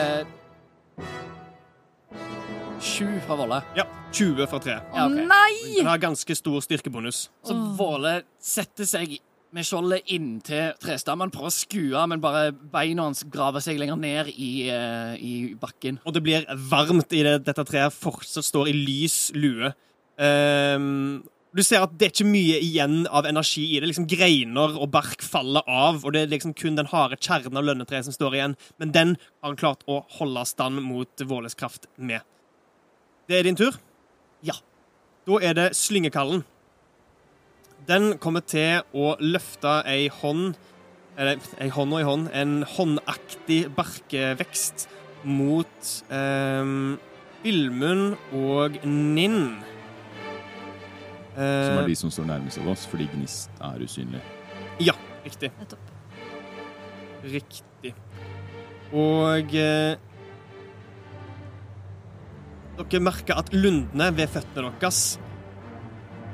Sju 2.82 3.06
fra 3.24 3.36
Volle. 3.38 3.60
Ja, 3.78 3.84
20 4.12 4.48
fra 4.50 4.58
tre 4.60 4.78
Ja, 4.92 5.04
ok. 5.06 5.18
Nei! 5.30 5.76
Den 5.78 5.86
har 5.88 6.00
ganske 6.02 6.34
stor 6.36 6.62
styrkebonus. 6.64 7.28
Så 7.46 7.54
Våle 7.78 8.22
setter 8.42 8.88
seg 8.88 9.14
med 9.52 9.66
skjoldet 9.68 10.08
inntil 10.14 10.72
trestammen, 10.80 11.30
prøver 11.32 11.50
å 11.50 11.54
skue, 11.54 12.02
men 12.08 12.22
bare 12.24 12.52
beina 12.52 13.04
hans 13.04 13.20
graver 13.28 13.60
seg 13.60 13.76
lenger 13.80 13.98
ned 14.00 14.30
i, 14.32 14.68
eh, 14.72 15.14
i 15.20 15.32
bakken. 15.60 16.00
Og 16.08 16.14
det 16.16 16.22
blir 16.24 16.46
varmt 16.70 17.12
i 17.12 17.22
det 17.26 17.36
dette 17.44 17.64
treet 17.68 17.92
fortsatt 17.92 18.48
står 18.48 18.72
i 18.72 18.72
lys 18.72 19.18
lue. 19.36 19.74
Ehm, 20.18 21.22
du 21.52 21.60
ser 21.64 21.84
at 21.84 21.92
det 22.00 22.06
er 22.06 22.12
ikke 22.14 22.28
mye 22.32 22.58
igjen 22.64 23.02
av 23.12 23.26
energi 23.28 23.64
i 23.74 23.80
det. 23.80 23.90
liksom 23.90 24.08
Greiner 24.08 24.76
og 24.78 24.88
bark 24.94 25.20
faller 25.24 25.66
av, 25.68 26.00
og 26.00 26.14
det 26.14 26.24
er 26.24 26.30
liksom 26.32 26.54
kun 26.56 26.78
den 26.78 26.88
harde 26.88 27.18
kjernen 27.20 27.58
av 27.60 27.66
lønnetreet 27.66 28.08
som 28.08 28.14
står 28.16 28.38
igjen. 28.38 28.54
Men 28.80 28.94
den 28.94 29.16
har 29.20 29.52
han 29.52 29.60
klart 29.60 29.84
å 29.84 30.00
holde 30.16 30.46
stand 30.48 30.80
mot 30.84 31.24
Våles 31.28 31.56
kraft 31.58 31.90
med. 31.96 32.24
Det 33.28 33.36
er 33.38 33.44
din 33.44 33.58
tur. 33.58 33.76
Ja. 34.40 34.56
Da 35.28 35.38
er 35.44 35.58
det 35.58 35.68
slyngekallen. 35.76 36.42
Den 37.86 38.16
kommer 38.22 38.44
til 38.46 38.80
å 38.94 39.16
løfte 39.18 39.80
ei 39.90 40.06
hånd 40.22 40.54
Eller 41.18 41.40
ei 41.60 41.66
hånd 41.68 41.92
og 41.92 41.98
ei 41.98 42.06
hånd. 42.06 42.28
En 42.32 42.52
håndaktig 42.64 43.66
barkevekst 43.76 44.86
mot 45.28 45.90
um, 46.08 46.96
Vilmund 47.42 48.16
og 48.32 48.78
Ninn. 48.86 49.60
Som 51.34 51.42
Eh, 51.42 51.82
er 51.82 51.88
de 51.88 51.96
som 51.96 52.10
står 52.12 52.26
nærmest 52.28 52.60
av 52.60 52.68
oss, 52.68 52.84
fordi 52.86 53.08
Gnist 53.14 53.50
er 53.60 53.80
usynlig. 53.80 54.20
Ja, 54.80 54.92
riktig. 55.24 55.50
Nettopp. 55.58 55.92
Riktig. 57.24 57.94
Og 58.92 59.54
eh, 59.56 59.96
Dere 62.82 63.00
merker 63.04 63.38
at 63.38 63.52
lundene 63.52 64.08
ved 64.16 64.30
føttene 64.32 64.72
deres, 64.80 65.18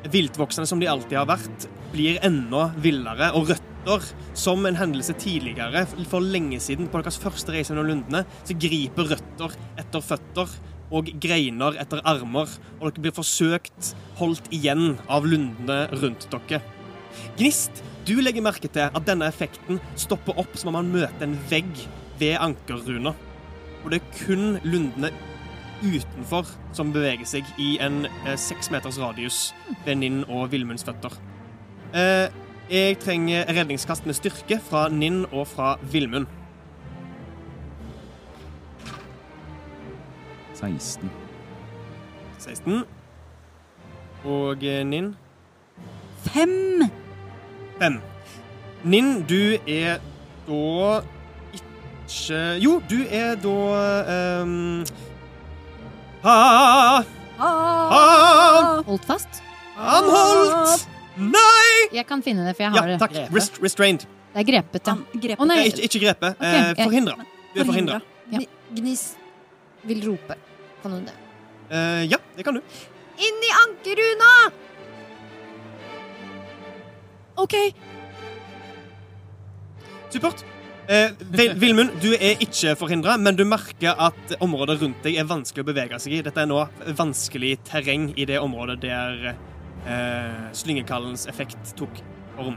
viltvoksende 0.08 0.68
som 0.70 0.80
de 0.80 0.88
alltid 0.88 1.18
har 1.18 1.26
vært, 1.28 1.66
blir 1.92 2.18
enda 2.24 2.68
villere. 2.78 3.32
Og 3.37 3.50
røtter, 3.50 4.06
som 4.38 4.66
en 4.66 4.78
hendelse 4.78 5.14
tidligere, 5.18 5.84
for 6.08 6.24
lenge 6.24 6.61
siden, 6.62 6.88
på 6.88 7.02
deres 7.02 7.18
første 7.20 7.54
reise 7.54 7.72
gjennom 7.72 7.88
lundene, 7.90 8.24
så 8.46 8.56
griper 8.58 9.11
røtter 9.14 9.54
etter 9.82 10.04
føtter 10.04 10.54
og 10.94 11.11
greiner 11.20 11.77
etter 11.81 12.03
armer, 12.09 12.51
og 12.79 12.90
dere 12.90 13.05
blir 13.05 13.16
forsøkt 13.16 13.92
holdt 14.18 14.48
igjen 14.55 14.96
av 15.11 15.27
lundene 15.29 15.87
rundt 16.01 16.29
dere. 16.33 16.62
Gnist, 17.38 17.83
du 18.09 18.18
legger 18.22 18.44
merke 18.44 18.70
til 18.72 18.88
at 18.88 19.07
denne 19.07 19.29
effekten 19.29 19.81
stopper 19.98 20.38
opp 20.40 20.57
som 20.59 20.72
om 20.72 20.79
man 20.79 20.92
møter 20.92 21.27
en 21.27 21.37
vegg 21.51 21.70
ved 22.20 22.38
ankerruna. 22.40 23.14
Og 23.85 23.90
det 23.92 24.01
er 24.01 24.14
kun 24.24 24.59
lundene 24.66 25.12
utenfor 25.83 26.48
som 26.74 26.90
beveger 26.94 27.29
seg 27.29 27.46
i 27.62 27.77
en 27.85 28.05
eh, 28.27 28.48
meters 28.72 28.98
radius 28.98 29.53
ved 29.85 30.01
Ninn 30.01 30.24
og 30.27 30.51
Villmunds 30.53 30.87
føtter. 30.87 31.14
Eh, 31.94 32.27
jeg 32.68 32.98
trenger 33.01 33.46
redningskast 33.48 34.05
med 34.05 34.18
styrke 34.18 34.59
fra 34.61 34.88
Ninn 34.92 35.22
og 35.31 35.46
fra 35.48 35.77
Vilmund. 35.92 36.27
16. 40.59 41.11
16. 42.42 42.83
Og 44.27 44.64
eh, 44.66 44.81
Ninn 44.87 45.12
Fem! 46.27 46.83
Fem. 47.79 48.01
Ninn, 48.83 49.12
du 49.29 49.59
er 49.71 50.01
da 50.49 51.03
ikke 51.55 52.40
Jo, 52.62 52.79
du 52.90 52.97
er 53.07 53.37
da 53.42 53.55
um, 54.42 54.85
ha, 56.25 56.37
ha, 57.38 57.51
Holdt 58.87 59.07
fast? 59.07 59.42
Han 59.79 60.11
holdt! 60.11 60.88
Nei! 61.18 61.88
Jeg 61.94 62.07
kan 62.07 62.23
finne 62.23 62.47
det, 62.47 62.55
for 62.59 62.66
jeg 62.66 62.75
har 62.75 62.90
det. 62.90 62.99
takk. 63.03 63.14
Rest, 63.35 63.59
restrained. 63.62 64.07
Det 64.35 64.42
er 64.42 64.47
grepet, 64.47 64.87
ja. 64.87 64.94
Han 64.94 65.23
grep 65.23 65.40
Å 65.42 65.47
nei. 65.51 65.61
Eh, 65.62 65.71
Ikke, 65.71 65.87
ikke 65.88 66.01
grepet. 66.03 66.37
Okay, 66.38 66.59
eh, 66.75 66.83
Forhindra. 66.83 67.14
Du 67.55 67.61
er 67.62 67.66
forhindra. 67.66 68.01
Ja. 68.35 68.42
Gnis 68.77 69.05
vil 69.88 70.03
rope. 70.07 70.37
Kan 70.82 70.94
hun 70.96 71.08
det? 71.08 71.16
Uh, 71.68 72.04
ja, 72.08 72.18
det 72.36 72.46
kan 72.46 72.56
du. 72.56 72.62
Inn 73.18 73.42
i 73.44 73.54
ankeruna! 73.64 74.32
OK. 77.38 77.54
Supert. 80.10 80.44
Eh, 80.88 81.10
Vilmund, 81.60 81.98
du 82.00 82.14
er 82.16 82.40
ikke 82.40 82.72
forhindra, 82.80 83.18
men 83.20 83.36
du 83.36 83.42
merker 83.44 83.92
at 84.00 84.32
området 84.40 84.78
rundt 84.80 85.02
deg 85.04 85.18
er 85.20 85.26
vanskelig 85.28 85.66
å 85.66 85.68
bevege 85.68 85.98
seg 86.00 86.14
i. 86.16 86.20
Dette 86.24 86.40
er 86.40 86.48
nå 86.48 86.62
vanskelig 86.96 87.58
terreng 87.68 88.08
i 88.16 88.24
det 88.28 88.38
området 88.40 88.78
der 88.86 89.28
eh, 89.28 90.46
slyngekallens 90.56 91.26
effekt 91.28 91.74
tok 91.76 92.00
form. 92.38 92.56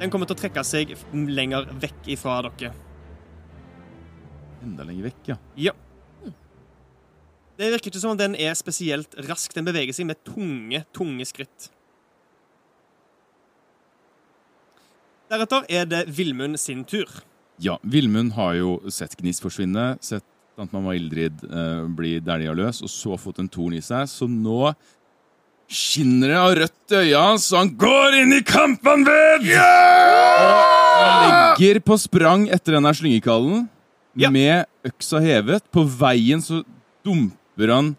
Den 0.00 0.08
kommer 0.08 0.30
til 0.30 0.38
å 0.38 0.40
trekke 0.40 0.64
seg 0.64 0.94
lenger 1.12 1.68
vekk 1.82 2.08
ifra 2.16 2.38
dere. 2.48 2.72
Enda 4.64 4.88
lenger 4.88 5.10
vekk, 5.10 5.22
ja. 5.34 5.36
Ja. 5.68 5.76
Det 7.60 7.68
virker 7.74 7.90
ikke 7.92 8.00
som 8.00 8.14
om 8.14 8.18
den 8.20 8.34
er 8.40 8.54
spesielt 8.56 9.12
rask. 9.28 9.52
Den 9.52 9.66
beveger 9.68 9.92
seg 9.92 10.06
med 10.08 10.16
tunge, 10.24 10.80
tunge 10.96 11.26
skritt. 11.28 11.68
Deretter 15.30 15.66
er 15.70 15.84
det 15.86 16.06
Vilmund 16.16 16.56
sin 16.58 16.82
tur. 16.88 17.10
Ja, 17.60 17.76
Vilmund 17.84 18.32
har 18.38 18.54
jo 18.56 18.78
sett 18.90 19.12
Gnist 19.20 19.44
forsvinne, 19.44 19.92
sett 20.02 20.24
at 20.60 20.72
mamma 20.72 20.94
Ildrid 20.96 21.44
eh, 21.46 21.82
bli 21.96 22.14
dælja 22.24 22.54
løs, 22.56 22.80
og 22.84 22.90
så 22.92 23.18
fått 23.20 23.38
en 23.42 23.48
torn 23.52 23.76
i 23.76 23.82
seg, 23.84 24.08
så 24.10 24.26
nå 24.28 24.72
skinner 25.70 26.32
det 26.32 26.38
av 26.40 26.54
rødt 26.58 26.94
i 26.96 26.98
øya 27.04 27.20
hans, 27.28 27.46
så 27.46 27.60
han 27.60 27.70
går 27.78 28.16
inn 28.22 28.34
i 28.34 28.40
kampen 28.44 29.04
ved! 29.06 29.44
Yeah! 29.46 30.56
Og 31.00 31.60
legger 31.60 31.80
på 31.84 31.96
sprang 32.00 32.48
etter 32.52 32.76
denne 32.78 32.92
slyngekallen, 32.96 33.68
Ja. 34.18 34.32
med 34.34 34.66
øksa 34.84 35.20
hevet. 35.22 35.62
På 35.70 35.84
veien 35.86 36.42
så 36.42 36.64
dumper 37.06 37.36
han 37.68 37.96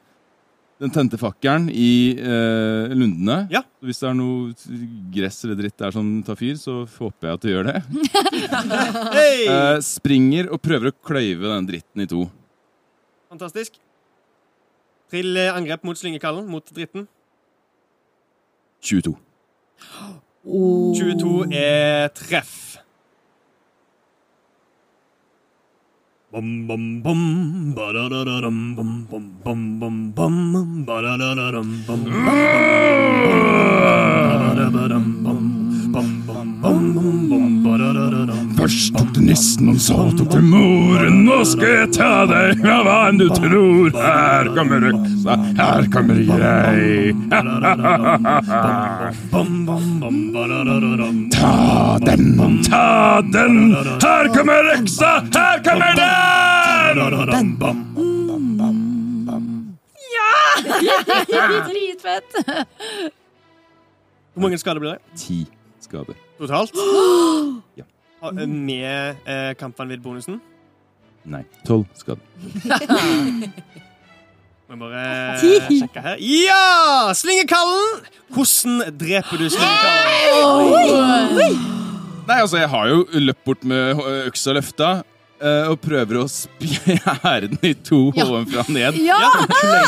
den 0.81 0.89
tente 0.89 1.17
fakkelen 1.21 1.67
i 1.69 2.17
eh, 2.17 2.89
lundene. 2.97 3.45
Ja. 3.53 3.61
Hvis 3.85 3.99
det 4.01 4.07
er 4.09 4.15
noe 4.17 4.79
gress 5.13 5.43
eller 5.45 5.59
dritt 5.59 5.77
der 5.77 5.93
som 5.93 6.07
tar 6.25 6.39
fyr, 6.39 6.55
så 6.57 6.79
håper 6.89 7.27
jeg 7.29 7.37
at 7.37 7.45
det 7.45 7.53
gjør 7.53 7.69
det. 7.69 7.77
hey! 9.17 9.45
Eh, 9.51 9.77
springer 9.85 10.49
og 10.53 10.61
prøver 10.63 10.89
å 10.89 10.95
kløyve 11.05 11.49
den 11.51 11.67
dritten 11.69 12.01
i 12.01 12.07
to. 12.09 12.23
Fantastisk. 13.29 13.77
Trill 15.11 15.37
eh, 15.37 15.51
angrep 15.53 15.85
mot 15.85 15.97
slyngekallen, 15.99 16.47
mot 16.49 16.65
dritten. 16.73 17.05
22. 18.81 19.13
22 20.41 21.33
er 21.53 22.09
treff. 22.17 22.55
Bom, 26.31 26.65
bom, 26.65 27.01
bom, 27.03 27.75
badadadadam, 27.75 28.73
bom, 28.73 29.03
bom, 29.11 29.23
bom, 29.43 29.79
bom, 29.79 30.11
bom, 30.15 30.85
badadadadam, 30.87 31.83
bom, 31.85 32.03
bom, 32.07 32.15
badadadadam, 33.83 35.03
bom, 35.03 35.20
bom, 35.20 35.20
nissen, 39.31 39.69
og 39.71 39.79
så 39.81 39.95
tok 40.17 40.29
til 40.33 40.43
moren. 40.43 41.21
Nå 41.25 41.37
skal 41.47 41.71
jeg 41.75 41.89
ta 41.95 42.09
deg, 42.29 42.59
ja, 42.65 42.77
hva 42.85 42.97
enn 43.09 43.19
du 43.21 43.27
tror. 43.31 43.91
Her 43.95 44.49
kommer 44.55 44.79
øksa, 44.91 45.37
her 45.59 45.87
kommer 45.93 46.19
jeg. 46.19 47.15
Ta 51.31 51.97
den, 52.05 52.25
ta 52.67 53.21
den. 53.33 53.55
Her 54.03 54.27
kommer 54.35 54.69
øksa, 54.75 55.11
her 55.35 55.61
kommer 55.65 55.93
den! 55.97 56.97
Ja! 60.11 60.33
Dritfett! 61.69 62.29
Hvor 64.33 64.41
mange 64.45 64.57
skader 64.61 64.79
blir 64.83 64.95
det? 64.95 65.01
Ti 65.19 65.39
skader. 65.83 66.15
Totalt? 66.39 66.75
Ja. 67.79 67.85
Ha- 68.21 68.31
Med 68.47 69.15
eh, 69.25 69.53
kampvanvidd-bonusen? 69.59 70.39
Nei, 71.31 71.43
tolv 71.67 71.85
skader. 71.97 72.21
Må 74.71 74.71
jeg 74.71 74.79
bare 74.79 75.37
sjekke 75.41 75.99
her. 76.05 76.15
Ja! 76.23 77.11
Slingekallen! 77.17 77.89
Hvordan 78.31 78.73
dreper 79.01 79.35
du 79.41 79.45
slingekallen? 79.51 81.57
Nei, 82.29 82.37
altså, 82.39 82.57
jeg 82.61 82.69
har 82.71 82.85
jo 82.93 82.97
løpt 83.27 83.43
bort 83.45 83.63
med 83.67 83.81
øh, 83.99 84.27
øksa 84.31 84.49
løfta. 84.55 84.89
Og 85.41 85.79
prøver 85.81 86.19
å 86.21 86.27
spjære 86.29 87.47
den 87.49 87.57
i 87.65 87.71
to 87.81 88.11
Ja. 88.13 88.27
ovenfra 88.29 88.61
og 88.61 88.69
ned. 88.75 88.93
Ja! 89.01 89.17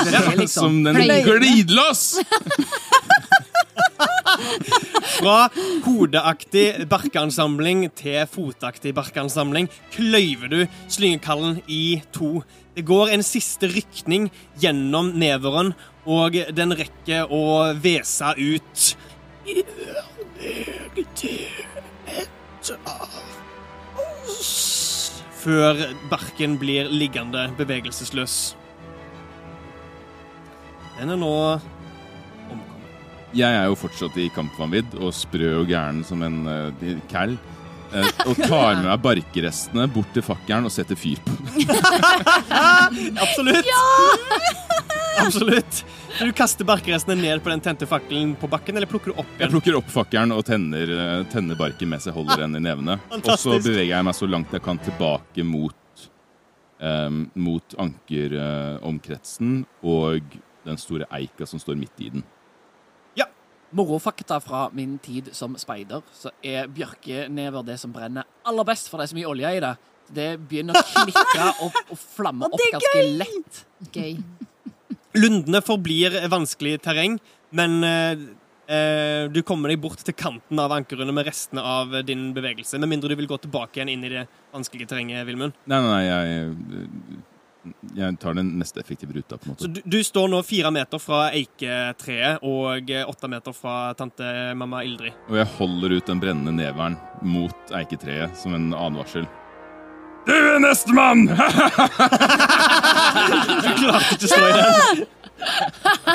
ja. 0.10 0.48
Som 0.50 0.80
den 0.84 0.98
glidelås! 0.98 2.08
Fra 5.18 5.38
hodeaktig 5.86 6.66
barkeansamling 6.90 7.86
til 7.98 8.24
fotaktig 8.32 8.94
barkeansamling 8.98 9.70
kløyver 9.94 10.52
du 10.52 10.60
slyngekallen 10.92 11.62
i 11.68 12.02
to. 12.16 12.42
Det 12.74 12.86
går 12.88 13.14
en 13.14 13.26
siste 13.26 13.70
rykning 13.70 14.30
gjennom 14.62 15.14
neveren, 15.20 15.74
og 16.10 16.36
den 16.56 16.76
rekker 16.76 17.32
å 17.32 17.74
hvese 17.80 18.34
ut 18.36 18.88
Gjør 19.44 19.68
deg 20.96 21.08
til 21.16 21.46
et 22.12 22.72
av 22.88 23.08
oss 24.34 24.52
Før 25.44 25.80
barken 26.12 26.58
blir 26.60 26.88
liggende 26.88 27.50
bevegelsesløs. 27.60 28.36
Den 30.96 31.12
er 31.12 31.20
nå. 31.20 31.34
Jeg 33.34 33.50
er 33.50 33.65
jo 33.65 33.78
fortsatt 33.80 34.17
i 34.22 34.30
kampvanvidd 34.34 34.93
og 35.02 35.13
sprø 35.15 35.56
og 35.63 35.72
gæren 35.72 36.04
som 36.06 36.22
en 36.26 36.43
uh, 36.46 36.89
cal. 37.10 37.34
Uh, 37.93 38.06
og 38.30 38.38
tar 38.38 38.80
med 38.80 38.88
meg 38.88 39.02
barkerestene 39.02 39.88
bort 39.93 40.10
til 40.15 40.26
fakkelen 40.26 40.69
og 40.69 40.74
setter 40.74 40.98
fyr 40.98 41.22
på 41.26 41.34
den. 41.38 41.74
Absolutt. 43.26 43.69
Absolutt. 45.22 45.84
Du 46.19 46.32
kaster 46.36 46.65
barkerestene 46.65 47.17
ned 47.17 47.41
på 47.43 47.50
den 47.50 47.62
tente 47.63 47.88
fakkelen 47.89 48.36
på 48.38 48.50
bakken, 48.50 48.78
eller 48.78 48.89
plukker 48.89 49.13
du 49.13 49.22
opp 49.22 49.39
Jeg 49.41 49.50
plukker 49.54 49.78
opp 49.78 49.89
fakkelen 49.93 50.34
og 50.36 50.43
tenner, 50.46 50.89
eh, 50.93 51.24
tenner 51.34 51.58
barken 51.58 51.89
mens 51.89 52.06
jeg 52.10 52.13
holder 52.13 52.46
den 52.46 52.58
i 52.60 52.63
nevene. 52.63 53.00
Og 53.17 53.32
så 53.39 53.58
beveger 53.58 53.96
jeg 53.96 54.06
meg 54.06 54.17
så 54.17 54.30
langt 54.30 54.54
jeg 54.54 54.65
kan 54.65 54.82
tilbake 54.82 55.46
mot, 55.46 56.06
um, 56.82 57.26
mot 57.34 57.78
ankeromkretsen 57.82 59.63
og 59.82 60.38
den 60.63 60.80
store 60.82 61.10
eika 61.13 61.50
som 61.50 61.62
står 61.62 61.82
midt 61.82 62.06
i 62.06 62.13
den. 62.13 62.26
Morofakta 63.74 64.40
fra 64.44 64.68
min 64.76 64.98
tid 65.04 65.32
som 65.36 65.58
speider, 65.60 66.04
så 66.14 66.32
er 66.46 66.70
bjørkenever 66.72 67.66
det 67.68 67.80
som 67.82 67.94
brenner 67.96 68.28
aller 68.48 68.68
best, 68.68 68.90
for 68.90 69.00
det 69.00 69.08
er 69.08 69.14
så 69.14 69.18
mye 69.18 69.32
olje 69.32 69.52
i 69.58 69.64
det. 69.64 69.74
Det 70.14 70.30
begynner 70.50 70.78
å 70.78 70.86
klikke 70.92 71.50
og, 71.66 71.82
og 71.90 72.00
flamme 72.00 72.50
opp 72.50 72.64
ganske 72.76 73.04
lett. 73.18 73.64
Gøy. 73.94 74.18
Lundene 75.18 75.62
forblir 75.66 76.16
vanskelig 76.32 76.80
terreng, 76.86 77.20
men 77.54 77.76
eh, 77.86 78.24
eh, 78.74 79.26
du 79.34 79.42
kommer 79.46 79.74
deg 79.74 79.82
bort 79.82 80.02
til 80.06 80.16
kanten 80.18 80.62
av 80.62 80.74
ankerrundet 80.74 81.16
med 81.16 81.30
restene 81.30 81.66
av 81.66 82.00
din 82.06 82.32
bevegelse. 82.36 82.82
Med 82.82 82.94
mindre 82.96 83.14
du 83.14 83.18
vil 83.20 83.30
gå 83.30 83.38
tilbake 83.44 83.80
igjen 83.80 83.94
inn 83.94 84.08
i 84.10 84.14
det 84.14 84.26
vanskelige 84.54 84.94
terrenget, 84.94 85.26
Vilmund. 85.30 85.58
Nei, 85.70 85.80
nei, 85.86 85.94
nei, 85.94 86.02
jeg, 86.10 87.22
jeg 87.95 88.17
tar 88.19 88.34
den 88.38 88.49
mest 88.60 88.78
effektive 88.78 89.13
ruta, 89.15 89.38
på 89.38 89.49
en 89.49 89.56
Så 89.58 89.67
måte. 89.69 89.73
du, 89.73 89.82
du 89.97 90.04
står 90.04 90.28
nå 90.34 90.41
fire 90.43 90.71
meter 90.76 90.99
fra 90.99 91.21
eiketreet 91.32 92.43
og 92.43 92.91
åtte 93.08 93.30
meter 93.32 93.56
fra 93.56 93.78
tante 93.99 94.28
mamma 94.60 94.82
Ildrid. 94.84 95.13
Og 95.30 95.38
jeg 95.39 95.47
holder 95.58 95.95
ut 95.97 96.06
den 96.12 96.19
brennende 96.23 96.52
neveren 96.58 96.97
mot 97.21 97.73
eiketreet 97.78 98.36
som 98.38 98.54
en 98.58 98.73
advarsel. 98.76 99.26
Du 100.28 100.32
er 100.36 100.60
nestemann! 100.63 101.26
Du 103.23 103.69
klarte 103.80 104.15
ikke 104.15 104.28
å 104.28 104.32
stå 104.32 104.43
i 104.43 104.54
den. 104.58 105.04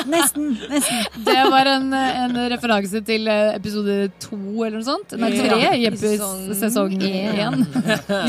Nesten. 0.09 0.51
nesten. 0.69 1.03
Det 1.25 1.37
var 1.51 1.65
en, 1.75 1.93
en 1.93 2.37
referanse 2.53 3.01
til 3.05 3.27
eh, 3.29 3.55
episode 3.57 3.97
to 4.23 4.37
eller 4.65 4.79
noe 4.79 4.87
sånt. 4.87 5.15
Nei, 5.19 5.31
Ja. 5.35 5.43
tre 5.49 5.71
i 5.77 6.55
Sesong 6.59 6.95
én. 7.01 7.65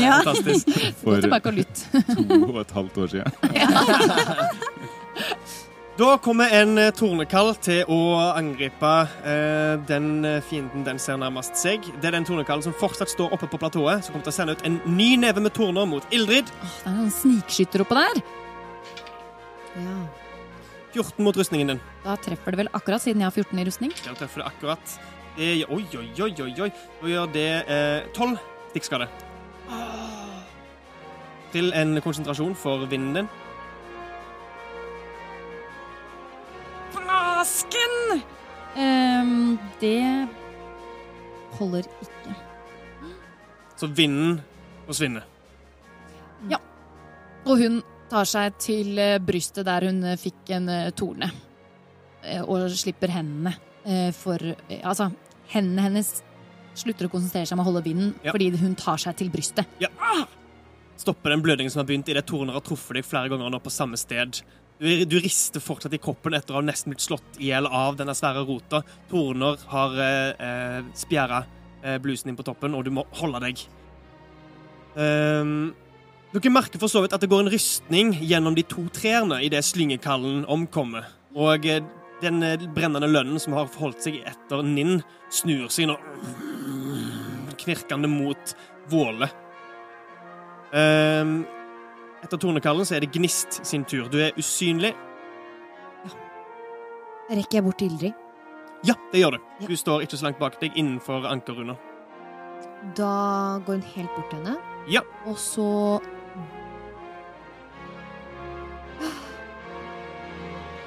Ja. 0.01 0.21
Fantastisk. 0.25 0.69
For 1.01 1.21
to 1.21 1.31
og 2.51 2.61
et 2.65 2.71
halvt 2.77 3.01
år 3.05 3.13
siden. 3.15 3.31
Da 5.99 6.15
kommer 6.23 6.49
en 6.55 6.77
eh, 6.79 6.87
tornekall 6.95 7.51
til 7.61 7.83
å 7.91 7.97
angripe 8.31 8.91
eh, 9.27 9.73
den 9.89 10.23
eh, 10.25 10.37
fienden 10.47 10.85
den 10.87 10.97
ser 11.03 11.19
nærmest 11.21 11.59
seg. 11.59 11.83
Det 12.01 12.07
er 12.09 12.15
den 12.15 12.25
tornekallen 12.25 12.63
som 12.65 12.73
fortsatt 12.79 13.11
står 13.11 13.35
oppe 13.35 13.49
på 13.51 13.59
platået, 13.61 14.01
som 14.07 14.15
kommer 14.15 14.25
til 14.25 14.31
å 14.33 14.37
sende 14.37 14.55
ut 14.55 14.63
en 14.65 14.79
ny 14.95 15.11
neve 15.21 15.43
med 15.43 15.53
torner 15.53 15.85
mot 15.91 16.07
Ildrid. 16.15 16.49
Åh, 16.63 16.77
det 16.79 16.89
er 16.89 16.95
noen 16.95 17.13
snikskytter 17.13 17.83
oppå 17.85 17.99
der. 17.99 18.23
Ja. 19.83 19.99
14 20.93 21.23
mot 21.25 21.37
rustningen 21.37 21.73
din. 21.73 21.81
Da 22.03 22.15
treffer 22.19 22.53
det 22.53 22.63
vel 22.63 22.69
akkurat, 22.77 23.03
siden 23.03 23.23
jeg 23.23 23.29
har 23.29 23.35
14 23.35 23.59
i 23.59 23.65
rustning. 23.67 23.93
Ja, 24.05 24.15
treffer 24.17 24.43
det 24.43 24.47
akkurat. 24.51 24.95
Det 25.37 25.49
gjør, 25.61 25.71
oi, 25.77 25.83
oi, 25.95 26.07
oi, 26.25 26.31
oi, 26.45 26.53
oi. 26.65 26.71
Da 27.01 27.11
gjør 27.13 27.31
det 27.35 27.47
eh, 27.71 28.09
12 28.17 28.35
stikkskade. 28.73 29.07
Til 31.51 31.71
en 31.75 31.99
konsentrasjon 32.03 32.55
for 32.55 32.85
vinden 32.91 33.21
din. 33.21 33.31
Fasken! 36.95 38.21
Ehm, 38.79 39.59
det 39.81 40.27
holder 41.59 41.87
ikke. 42.03 42.37
Så 43.75 43.87
vinden 43.87 44.39
forsvinner. 44.85 45.27
Og 47.45 47.57
hun 47.57 47.81
tar 48.11 48.27
seg 48.29 48.57
til 48.61 48.99
eh, 49.01 49.17
brystet 49.23 49.65
der 49.67 49.87
hun 49.87 50.03
eh, 50.11 50.17
fikk 50.19 50.51
en 50.57 50.67
eh, 50.71 50.89
torne. 50.97 51.31
Og 52.45 52.67
slipper 52.77 53.09
hendene. 53.15 53.55
For 54.13 54.37
Altså, 54.85 55.07
hendene 55.55 55.87
hennes 55.87 56.11
slutter 56.77 57.07
å 57.07 57.09
konsentrere 57.09 57.47
seg 57.49 57.55
om 57.57 57.63
å 57.63 57.65
holde 57.65 57.81
vinden 57.87 58.11
Ja. 58.21 58.29
fordi 58.35 58.51
hun 58.61 58.75
tar 58.77 59.01
seg 59.01 59.15
til 59.17 59.31
brystet. 59.33 59.65
Ja. 59.81 59.89
Stopper 61.01 61.33
den 61.33 61.41
blødningen 61.41 61.73
som 61.73 61.81
har 61.81 61.87
begynt 61.89 62.11
idet 62.13 62.27
torner 62.29 62.53
har 62.53 62.61
truffet 62.61 62.99
deg 62.99 63.07
flere 63.09 63.31
ganger 63.31 63.49
nå 63.49 63.57
på 63.65 63.73
samme 63.73 63.97
sted. 63.97 64.43
Du, 64.77 64.85
du 65.09 65.17
rister 65.17 65.61
fortsatt 65.65 65.97
i 65.97 66.01
kroppen 66.01 66.37
etter 66.37 66.53
å 66.53 66.59
ha 66.59 66.65
nesten 66.67 66.93
blitt 66.93 67.01
slått 67.07 67.41
i 67.41 67.49
hjel 67.49 67.65
av 67.65 67.97
denne 67.97 68.13
svære 68.17 68.45
rota. 68.45 68.83
Torner 69.09 69.57
har 69.73 69.97
eh, 70.05 70.79
spjæra 71.01 71.41
eh, 71.81 71.97
blusen 72.05 72.29
din 72.29 72.37
på 72.37 72.45
toppen, 72.45 72.77
og 72.77 72.85
du 72.85 72.93
må 72.93 73.07
holde 73.17 73.41
deg. 73.47 73.65
Ehm, 75.01 75.71
dere 76.31 76.53
merker 76.53 76.79
for 76.79 76.91
så 76.91 77.01
vidt 77.03 77.15
at 77.15 77.23
det 77.23 77.29
går 77.31 77.45
en 77.45 77.51
rystning 77.51 78.13
gjennom 78.19 78.55
de 78.55 78.63
to 78.63 78.85
trærne 78.95 79.41
idet 79.43 79.63
slyngekallen 79.67 80.45
omkommer. 80.51 81.09
Og 81.35 81.65
eh, 81.67 81.83
den 82.21 82.43
eh, 82.45 82.67
brennende 82.75 83.09
lønnen 83.09 83.41
som 83.41 83.55
har 83.57 83.69
forholdt 83.71 84.05
seg 84.05 84.21
etter 84.23 84.63
Ninn, 84.65 85.01
snur 85.31 85.67
seg 85.73 85.91
nå 85.91 85.97
knirkende 87.61 88.09
mot 88.09 88.55
Våle. 88.89 89.27
Um, 90.71 91.43
etter 92.23 92.39
tornekallen 92.39 92.87
så 92.87 92.95
er 92.95 93.03
det 93.03 93.11
Gnist 93.13 93.59
sin 93.67 93.83
tur. 93.85 94.07
Du 94.11 94.17
er 94.23 94.35
usynlig. 94.39 94.93
Ja. 96.05 96.15
Rekker 97.31 97.59
jeg 97.59 97.65
bort 97.67 97.79
til 97.81 97.91
Ildrid? 97.91 98.27
Ja, 98.87 98.95
det 99.11 99.21
gjør 99.21 99.37
du. 99.37 99.47
Ja. 99.61 99.69
Du 99.69 99.77
står 99.77 100.05
ikke 100.05 100.17
så 100.17 100.29
langt 100.29 100.41
bak 100.41 100.57
deg 100.61 100.77
innenfor 100.79 101.27
ankerrunda. 101.29 101.77
Da 102.97 103.59
går 103.65 103.77
hun 103.77 103.87
helt 103.93 104.15
bort 104.15 104.31
til 104.31 104.41
henne. 104.41 104.57
Ja. 104.89 105.03
Og 105.29 105.37
så 105.37 105.67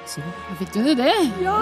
Så 0.07 0.21
fikk 0.59 0.73
du 0.75 0.81
en 0.81 0.91
idé. 0.97 1.11
Ja! 1.43 1.57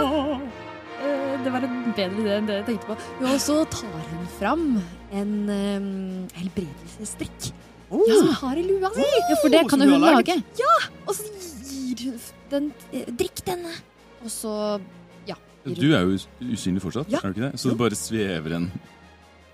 Eh, 1.03 1.43
Det 1.45 1.51
var 1.53 1.65
en 1.67 1.93
bedre 1.97 2.23
idé 2.23 2.37
enn 2.39 2.47
det 2.47 2.57
jeg 2.61 2.67
tenkte 2.67 2.87
på. 2.93 2.97
Og 3.27 3.39
så 3.43 3.57
tar 3.71 4.03
hun 4.11 4.27
fram 4.39 4.65
en 5.13 5.33
um, 5.51 6.29
helbredelsesdrikk 6.39 7.53
Oh. 7.93 8.01
som 8.09 8.25
hun 8.27 8.35
har 8.41 8.57
i 8.57 8.63
lua 8.65 8.89
si. 8.95 9.03
Ja, 9.05 9.35
for 9.43 9.51
det 9.53 9.59
Oh, 9.65 9.69
kan 9.69 9.81
jo 9.85 9.91
hun 9.91 10.01
lage. 10.01 10.37
Ja, 10.57 10.77
Og 11.07 11.15
så 11.15 11.27
gir 11.69 12.07
hun 12.07 12.21
den 12.49 12.71
eh, 12.93 13.05
Drikk 13.13 13.43
denne. 13.45 13.69
Og 14.25 14.31
så 14.33 14.81
ja. 15.29 15.35
gir 15.67 15.77
Du 15.77 15.93
er 15.93 16.01
jo 16.07 16.17
usynlig 16.41 16.81
fortsatt, 16.81 17.11
Ja. 17.13 17.19
er 17.23 17.33
du 17.33 17.41
ikke 17.41 17.51
det? 17.51 17.61
Så 17.61 17.69
du 17.69 17.77
bare 17.77 17.95
svever 17.95 18.55
en 18.57 18.71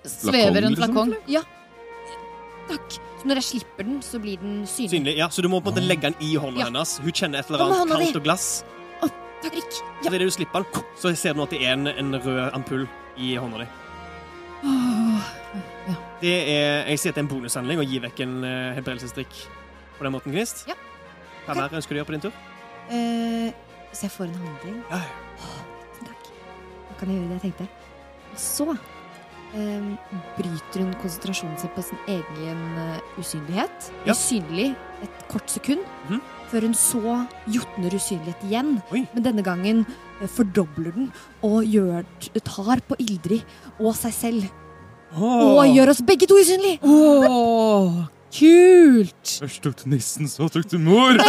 Svever 0.06 0.62
en 0.68 0.74
liksom? 0.76 1.14
Ja. 1.26 1.42
Takk. 2.68 2.98
Så 3.18 3.26
når 3.26 3.40
jeg 3.40 3.44
slipper 3.48 3.82
den, 3.88 3.98
så 4.06 4.20
blir 4.22 4.38
den 4.38 4.62
synlig. 4.70 4.90
Synlig, 4.92 5.16
ja, 5.18 5.26
Så 5.28 5.42
du 5.42 5.48
må 5.48 5.58
på 5.60 5.72
en 5.72 5.74
måte 5.74 5.88
legge 5.88 6.02
den 6.02 6.14
i 6.22 6.36
hånda 6.36 6.58
Ja. 6.60 6.64
hennes. 6.70 6.98
Hun 7.02 7.10
kjenner 7.12 7.40
et 7.40 7.50
eller 7.50 7.64
annet 7.64 7.88
kaldt 7.90 8.16
og 8.16 8.22
glass. 8.22 8.62
Takk, 9.42 9.54
ja. 10.02 10.10
Idet 10.10 10.20
du 10.24 10.30
slipper 10.34 10.64
den, 10.66 10.82
så 10.98 11.12
ser 11.16 11.36
du 11.36 11.42
at 11.44 11.52
det 11.54 11.60
er 11.62 11.76
en, 11.76 11.86
en 11.90 12.16
rød 12.18 12.40
ampull 12.56 12.88
i 13.16 13.34
hånda 13.38 13.62
di. 13.62 13.68
Det 16.20 16.34
er, 16.50 16.88
jeg 16.90 16.98
sier 16.98 17.12
at 17.12 17.16
det 17.16 17.22
er 17.22 17.26
en 17.28 17.30
bonushandling 17.30 17.78
å 17.78 17.86
gi 17.86 18.00
vekk 18.02 18.20
en 18.24 18.34
uh, 18.42 18.74
helbredelsesdrikk 18.74 19.36
på 19.98 20.06
den 20.06 20.14
måten, 20.14 20.34
Gnist. 20.34 20.64
Ja. 20.68 20.74
Hva 21.46 21.54
mer 21.56 21.76
ønsker 21.78 21.94
du 21.94 21.98
å 21.98 22.00
gjøre 22.02 22.08
på 22.10 22.16
din 22.16 22.24
tur? 22.26 22.38
Uh, 22.90 23.50
så 23.94 24.08
jeg 24.08 24.14
får 24.16 24.26
en 24.26 24.40
handling. 24.42 24.80
Ja. 24.90 25.00
Takk. 26.02 26.30
Da 26.88 26.96
kan 26.98 27.12
jeg 27.12 27.20
gjøre 27.20 27.28
det 27.28 27.38
jeg 27.38 27.44
tenkte. 27.46 27.68
Og 28.28 28.40
så 28.42 28.66
eh, 29.54 29.86
bryter 30.36 30.82
hun 30.82 30.90
konsentrasjonen 31.00 31.56
sin 31.62 31.72
på 31.76 31.84
sin 31.86 32.02
egen 32.18 32.60
uh, 32.76 32.98
usynlighet. 33.22 33.88
Ja. 34.04 34.12
Usynlig 34.16 34.72
et 35.06 35.24
kort 35.30 35.48
sekund, 35.54 35.86
Mhm. 36.08 36.20
Før 36.50 36.68
hun 36.68 36.76
så 36.76 37.16
jotner 37.52 37.94
usynlighet 37.98 38.44
igjen. 38.48 38.76
Oi. 38.92 39.04
Men 39.14 39.26
denne 39.26 39.44
gangen 39.46 39.84
eh, 40.20 40.28
fordobler 40.30 40.92
den 40.96 41.10
og 41.46 41.64
gjør, 41.68 42.06
tar 42.44 42.82
på 42.88 42.98
Ildrid 43.02 43.44
og 43.78 43.94
seg 43.98 44.14
selv. 44.16 44.48
Og 45.16 45.64
gjør 45.72 45.94
oss 45.94 46.02
begge 46.04 46.26
to 46.28 46.36
usynlige! 46.36 46.78
Åh, 46.84 48.04
kult! 48.36 49.38
Først 49.40 49.62
tok 49.64 49.76
du 49.80 49.86
nissen, 49.94 50.28
så 50.28 50.48
tok 50.52 50.66
du 50.68 50.76
mor! 50.82 51.16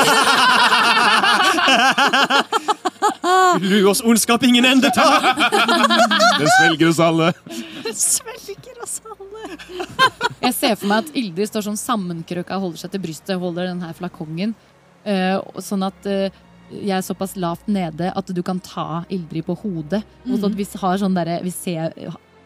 Luos 3.64 4.02
ondskap 4.04 4.44
ingen 4.44 4.66
ende 4.68 4.92
tar! 4.96 5.22
Den 6.40 6.50
svelger 6.58 6.90
oss 6.92 7.00
alle. 7.04 7.32
Svelger 7.96 8.84
oss 8.84 9.00
alle. 9.08 9.58
Jeg 10.44 10.54
ser 10.58 10.76
for 10.76 10.88
meg 10.92 11.06
at 11.06 11.16
Ildrid 11.18 11.48
står 11.50 11.70
sånn 11.70 11.80
sammenkrøka 11.80 12.58
og 12.58 12.68
holder 12.68 12.84
seg 12.84 12.94
til 12.94 13.04
brystet, 13.08 13.40
holder 13.40 13.72
den 13.72 13.82
her 13.86 13.96
flakongen. 13.98 14.52
Eh, 15.08 15.38
sånn 15.64 15.86
at 15.88 16.08
eh, 16.10 16.36
jeg 16.70 16.96
er 16.98 17.06
såpass 17.06 17.36
lavt 17.40 17.70
nede 17.72 18.12
at 18.14 18.34
du 18.36 18.42
kan 18.46 18.60
ta 18.62 19.04
Ildrid 19.10 19.48
på 19.48 19.58
hodet. 19.64 20.04
Og 20.28 20.38
sånn 20.38 20.52
at 20.52 20.60
vi 20.60 20.68
har 20.82 21.00
sånn 21.02 21.18
derre 21.18 21.40
Vi 21.46 21.54
ser, 21.54 21.96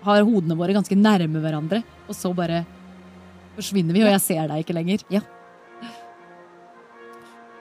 har 0.03 0.23
hodene 0.23 0.57
våre 0.59 0.75
ganske 0.75 0.95
nærme 0.95 1.41
hverandre, 1.43 1.81
og 2.07 2.15
så 2.15 2.31
bare 2.35 2.63
forsvinner 3.57 3.93
vi, 3.93 4.03
og 4.03 4.11
jeg 4.15 4.23
ser 4.23 4.47
deg 4.49 4.63
ikke 4.63 4.75
lenger. 4.77 5.03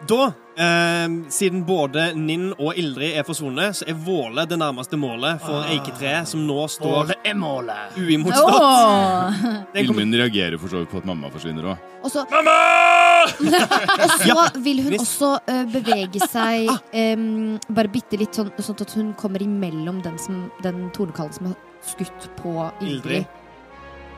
Da, 0.09 0.33
eh, 0.57 1.09
siden 1.29 1.63
både 1.67 2.09
Ninn 2.19 2.49
og 2.59 2.75
Ildrid 2.79 3.15
er 3.19 3.27
forsvunnet, 3.27 3.77
så 3.79 3.87
er 3.87 3.95
Våle 4.03 4.45
det 4.51 4.59
nærmeste 4.59 4.99
målet 4.99 5.43
for 5.45 5.63
eiketreet, 5.71 6.27
som 6.29 6.43
nå 6.47 6.65
står 6.71 7.13
er 7.23 7.37
målet. 7.39 7.95
uimotstått. 7.97 9.37
Den 9.75 9.87
kommer 9.87 10.03
Ilmen 10.03 10.19
reagerer 10.19 10.59
for 10.59 10.73
så 10.73 10.83
vidt 10.83 10.91
på 10.91 10.99
at 11.03 11.07
mamma 11.07 11.31
forsvinner 11.31 11.71
òg. 11.73 11.89
Og 12.03 12.11
så, 12.11 12.25
og 14.03 14.17
så 14.25 14.39
vil 14.65 14.83
hun 14.89 14.99
også 14.99 15.31
eh, 15.47 15.63
bevege 15.71 16.27
seg 16.27 16.73
em, 16.91 17.61
bare 17.71 17.93
bitte 17.93 18.19
litt 18.19 18.35
sånn, 18.35 18.51
sånn 18.59 18.83
at 18.83 18.97
hun 18.99 19.13
kommer 19.21 19.45
imellom 19.45 20.03
den, 20.03 20.19
som, 20.19 20.49
den 20.67 20.89
tornekallen 20.97 21.39
som 21.39 21.53
har 21.53 21.61
skutt 21.87 22.27
på 22.43 22.57
Ildrid. 22.83 23.23
Ildrid. 23.23 23.39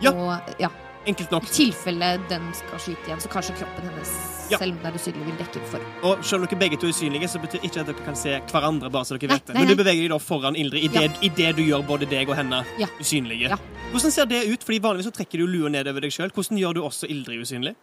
Ja. 0.02 0.10
Og 0.10 0.56
ja, 0.60 0.72
Enkelt 1.06 1.30
nok. 1.30 1.44
i 1.44 1.46
tilfelle 1.52 2.08
den 2.30 2.46
skal 2.54 2.78
skyte 2.80 3.04
igjen, 3.08 3.20
så 3.20 3.28
kanskje 3.28 3.54
kroppen 3.58 3.84
hennes, 3.90 4.10
Ja. 4.50 4.58
selv 4.58 4.72
om 4.72 4.78
det 4.78 4.86
er 4.86 4.92
usynlig, 4.98 5.24
vil 5.26 5.36
dekke 5.36 5.60
for. 5.68 5.80
Og 6.02 6.24
selv 6.24 6.42
om 6.42 6.48
dere 6.48 6.58
begge 6.58 6.76
to 6.80 6.86
er 6.86 6.90
usynlige, 6.92 7.28
så 7.28 7.40
betyr 7.40 7.60
ikke 7.64 7.80
at 7.80 7.86
dere 7.86 8.04
kan 8.04 8.16
se 8.16 8.40
hverandre. 8.40 8.90
bare 8.92 9.04
så 9.04 9.18
dere 9.18 9.28
Nei, 9.28 9.36
vet 9.36 9.46
det. 9.46 9.54
Men 9.54 9.68
du 9.68 9.74
beveger 9.76 10.02
deg 10.02 10.10
da 10.10 10.18
foran 10.18 10.56
Ildrid 10.56 10.84
idet 10.84 11.22
i 11.22 11.28
det 11.28 11.56
du 11.56 11.62
gjør 11.62 11.86
både 11.86 12.08
deg 12.08 12.28
og 12.28 12.36
henne 12.36 12.64
Ja. 12.78 12.86
usynlige. 13.00 13.48
Ja. 13.50 13.56
Hvordan 13.92 14.10
ser 14.10 14.24
det 14.26 14.48
ut? 14.48 14.60
Fordi 14.64 14.78
Vanligvis 14.80 15.06
så 15.06 15.12
trekker 15.12 15.38
du 15.38 15.46
lua 15.46 15.68
ned 15.68 15.86
over 15.88 16.00
deg 16.00 16.10
sjøl. 16.10 16.30
Hvordan 16.32 16.58
gjør 16.58 16.74
du 16.74 16.80
også 16.82 17.08
Ildrid 17.08 17.40
usynlig? 17.42 17.74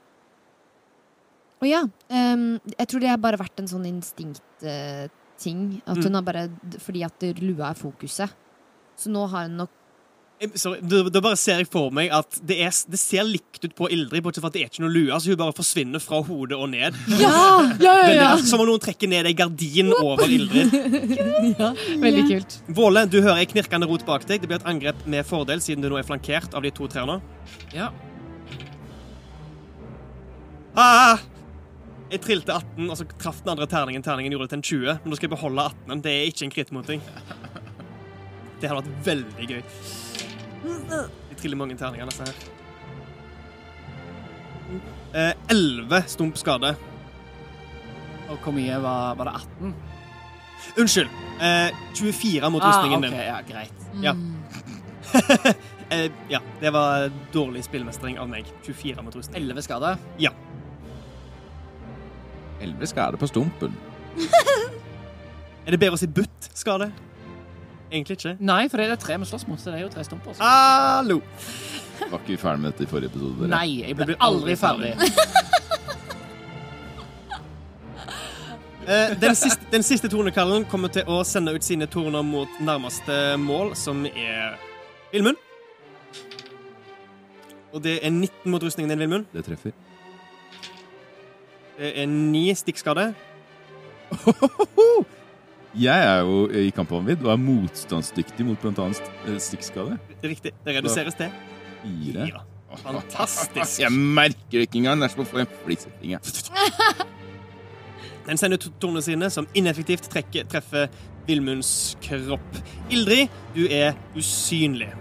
Å 1.62 1.68
ja, 1.70 1.82
Um, 2.10 2.60
jeg 2.78 2.88
tror 2.88 3.00
det 3.00 3.10
har 3.10 3.18
bare 3.18 3.38
vært 3.38 3.60
en 3.60 3.68
sånn 3.68 3.86
instinktting. 3.86 4.36
at 5.88 5.98
Mm. 5.98 6.14
har 6.16 6.22
bare 6.24 6.50
Fordi 6.80 7.04
at 7.06 7.20
lua 7.42 7.70
er 7.70 7.74
fokuset. 7.76 8.30
Så 8.98 9.08
nå 9.10 9.30
har 9.30 9.44
hun 9.48 9.58
nok 9.58 9.70
Eh, 9.70 9.81
Sorry, 10.58 10.80
da, 10.82 11.04
da 11.14 11.22
bare 11.22 11.38
ser 11.38 11.60
jeg 11.62 11.68
for 11.70 11.94
meg 11.94 12.10
at 12.18 12.40
det, 12.42 12.56
er, 12.66 12.74
det 12.90 12.98
ser 12.98 13.28
likt 13.28 13.62
ut 13.62 13.76
på 13.78 13.90
Ildrid, 13.94 14.24
bortsett 14.26 14.42
fra 14.42 14.50
at 14.50 14.56
det 14.56 14.64
er 14.64 14.72
ikke 14.72 14.82
noe 14.82 14.94
lue. 14.94 15.20
Så 15.22 15.30
hun 15.30 15.38
bare 15.38 15.54
forsvinner 15.54 16.02
fra 16.02 16.22
hodet 16.26 16.58
og 16.58 16.72
ned. 16.72 16.98
Ja, 17.20 17.34
ja, 17.78 17.94
ja, 18.08 18.16
ja. 18.18 18.30
Som 18.42 18.64
om 18.64 18.72
noen 18.72 18.82
trekker 18.82 19.12
ned 19.12 19.30
ei 19.30 19.36
gardin 19.38 19.94
over 20.00 20.26
Ildrid. 20.26 20.74
ja. 21.62 21.72
Veldig 22.02 22.24
kult. 22.32 22.58
Våle, 22.74 23.06
du 23.06 23.20
hører 23.20 23.44
ei 23.44 23.50
knirkende 23.54 23.90
rot 23.92 24.06
bak 24.08 24.26
deg. 24.26 24.42
Det 24.42 24.50
blir 24.50 24.58
et 24.58 24.70
angrep 24.72 25.06
med 25.06 25.28
fordel, 25.30 25.62
siden 25.62 25.86
du 25.86 25.92
nå 25.92 26.02
er 26.02 26.08
flankert 26.10 26.58
av 26.58 26.66
de 26.66 26.74
to 26.74 26.90
trærne. 26.90 27.20
Ja. 27.78 27.92
Ah! 30.74 31.22
Jeg 32.12 32.26
trilte 32.26 32.58
18, 32.58 32.90
og 32.90 32.98
så 32.98 33.06
traff 33.22 33.44
den 33.46 33.54
andre 33.54 33.70
terningen. 33.72 34.04
Terningen 34.04 34.34
gjorde 34.34 34.50
det 34.50 34.56
til 34.56 34.60
en 34.60 34.70
20, 34.72 35.04
men 35.04 35.14
nå 35.14 35.20
skal 35.20 35.30
jeg 35.30 35.38
beholde 35.38 35.68
18. 35.70 36.02
Det 36.04 36.16
er 36.18 36.32
ikke 36.34 36.48
en 36.48 36.56
krittmoting. 36.58 37.06
Det 38.62 38.70
hadde 38.70 38.82
vært 38.82 39.06
veldig 39.06 39.54
gøy. 39.54 39.62
Jeg 40.64 41.38
triller 41.42 41.58
mange 41.58 41.76
terninger, 41.80 42.06
disse 42.12 42.24
her. 42.28 42.36
Eh, 45.14 45.34
11 45.52 46.04
stump 46.08 46.38
skade. 46.40 46.76
Og 48.32 48.38
hvor 48.40 48.54
mye 48.56 48.78
var, 48.84 49.16
var 49.20 49.28
det? 49.28 49.34
18? 49.60 49.74
Unnskyld. 50.80 51.10
Eh, 51.42 51.72
24 51.98 52.50
mot 52.54 52.62
Ah, 52.64 52.70
rustningen 52.70 53.04
ok, 53.04 53.10
din. 53.10 53.20
ja, 53.20 53.42
greit. 53.50 53.88
Ja. 54.02 54.14
Mm. 54.14 54.36
Eh, 55.92 56.06
ja, 56.32 56.40
det 56.62 56.70
var 56.72 57.10
dårlig 57.34 57.66
spillmestring 57.66 58.16
av 58.20 58.30
meg. 58.32 58.46
24 58.64 59.02
mot 59.04 59.16
rustningen. 59.16 59.50
11 59.50 59.62
skade. 59.66 59.90
Ja. 60.24 60.30
Elleve 62.64 62.88
skade 62.88 63.18
på 63.20 63.28
stumpen. 63.28 63.74
Er 65.68 65.76
det 65.76 65.80
bedre 65.82 65.98
å 65.98 66.00
si 66.00 66.08
butt 66.08 66.48
skade? 66.56 66.88
Egentlig 67.92 68.18
ikke. 68.18 68.38
Nei, 68.40 68.68
for 68.72 68.78
det 68.80 68.90
er 68.92 68.96
tre 68.96 69.18
vi 69.20 69.26
slåss 69.28 69.48
mot, 69.50 69.60
så 69.60 69.72
det 69.72 69.80
er 69.82 69.84
jo 69.84 69.90
tre 69.92 70.04
stumper. 70.08 70.34
så- 70.34 70.42
Hallo! 70.44 71.22
Var 72.00 72.18
ikke 72.20 72.28
vi 72.34 72.38
ferdig 72.38 72.60
med 72.62 72.72
dette 72.72 72.84
i 72.84 72.88
forrige 72.88 73.12
episode? 73.12 73.38
dere? 73.40 73.48
Nei, 73.50 73.82
jeg 73.88 73.96
ble 73.96 74.16
aldri 74.20 74.56
ferdig. 74.56 74.96
Eh, 78.88 79.12
den, 79.22 79.36
siste, 79.36 79.62
den 79.72 79.84
siste 79.86 80.10
tornekallen 80.10 80.64
kommer 80.66 80.90
til 80.90 81.06
å 81.08 81.20
sende 81.24 81.54
ut 81.54 81.64
sine 81.64 81.86
torner 81.88 82.24
mot 82.26 82.50
nærmeste 82.60 83.38
mål, 83.38 83.76
som 83.78 84.02
er 84.10 84.56
Vilmund. 85.14 85.38
Og 87.72 87.84
det 87.86 88.00
er 88.04 88.10
19 88.10 88.50
mot 88.52 88.64
rustningen 88.66 88.90
din, 88.90 89.00
Vilmund. 89.00 89.26
Det 89.32 89.46
treffer. 89.46 89.72
Det 91.78 91.94
er 92.02 92.10
9 92.10 92.56
stikkskade. 92.58 93.14
Jeg 95.80 96.04
er 96.04 96.26
jo 96.28 96.48
i 96.52 96.70
kampvanvidd 96.76 97.22
og 97.24 97.32
er 97.32 97.40
motstandsdyktig 97.40 98.44
mot 98.44 98.60
bl.a. 98.60 98.90
stikkskade. 99.40 99.98
Riktig. 100.24 100.52
Det 100.66 100.76
reduseres 100.76 101.16
til 101.16 101.32
Fire. 101.82 102.28
Ja. 102.28 102.42
Fantastisk. 102.82 103.80
Jeg 103.82 103.92
merker 103.92 104.60
det 104.60 104.68
ikke 104.68 104.82
engang. 104.82 105.02
Det 105.02 105.08
er 105.10 105.14
som 105.16 105.24
å 105.24 105.28
få 105.28 105.42
en 105.44 105.54
flisetting. 105.64 106.16
Den 108.28 108.40
sender 108.40 108.60
ut 108.60 108.68
tornene 108.80 109.04
sine, 109.04 109.30
som 109.34 109.48
ineffektivt 109.58 110.08
trekker, 110.12 110.46
treffer 110.52 110.92
Vilmunds 111.28 111.96
kropp. 112.04 112.60
Ildrid, 112.94 113.32
du 113.56 113.66
er 113.66 113.96
usynlig. 114.18 114.92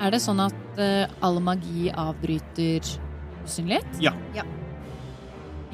Er 0.00 0.14
det 0.14 0.20
sånn 0.24 0.40
at 0.42 0.80
uh, 0.80 1.10
all 1.24 1.40
magi 1.44 1.90
avbryter 1.92 2.86
usynlighet? 3.44 3.98
Ja. 4.02 4.14
Ja. 4.36 4.46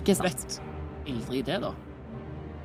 Ikke 0.00 0.16
sant? 0.18 0.28
Vet 0.28 1.10
Ildrid 1.10 1.46
det, 1.50 1.60
da? 1.62 1.74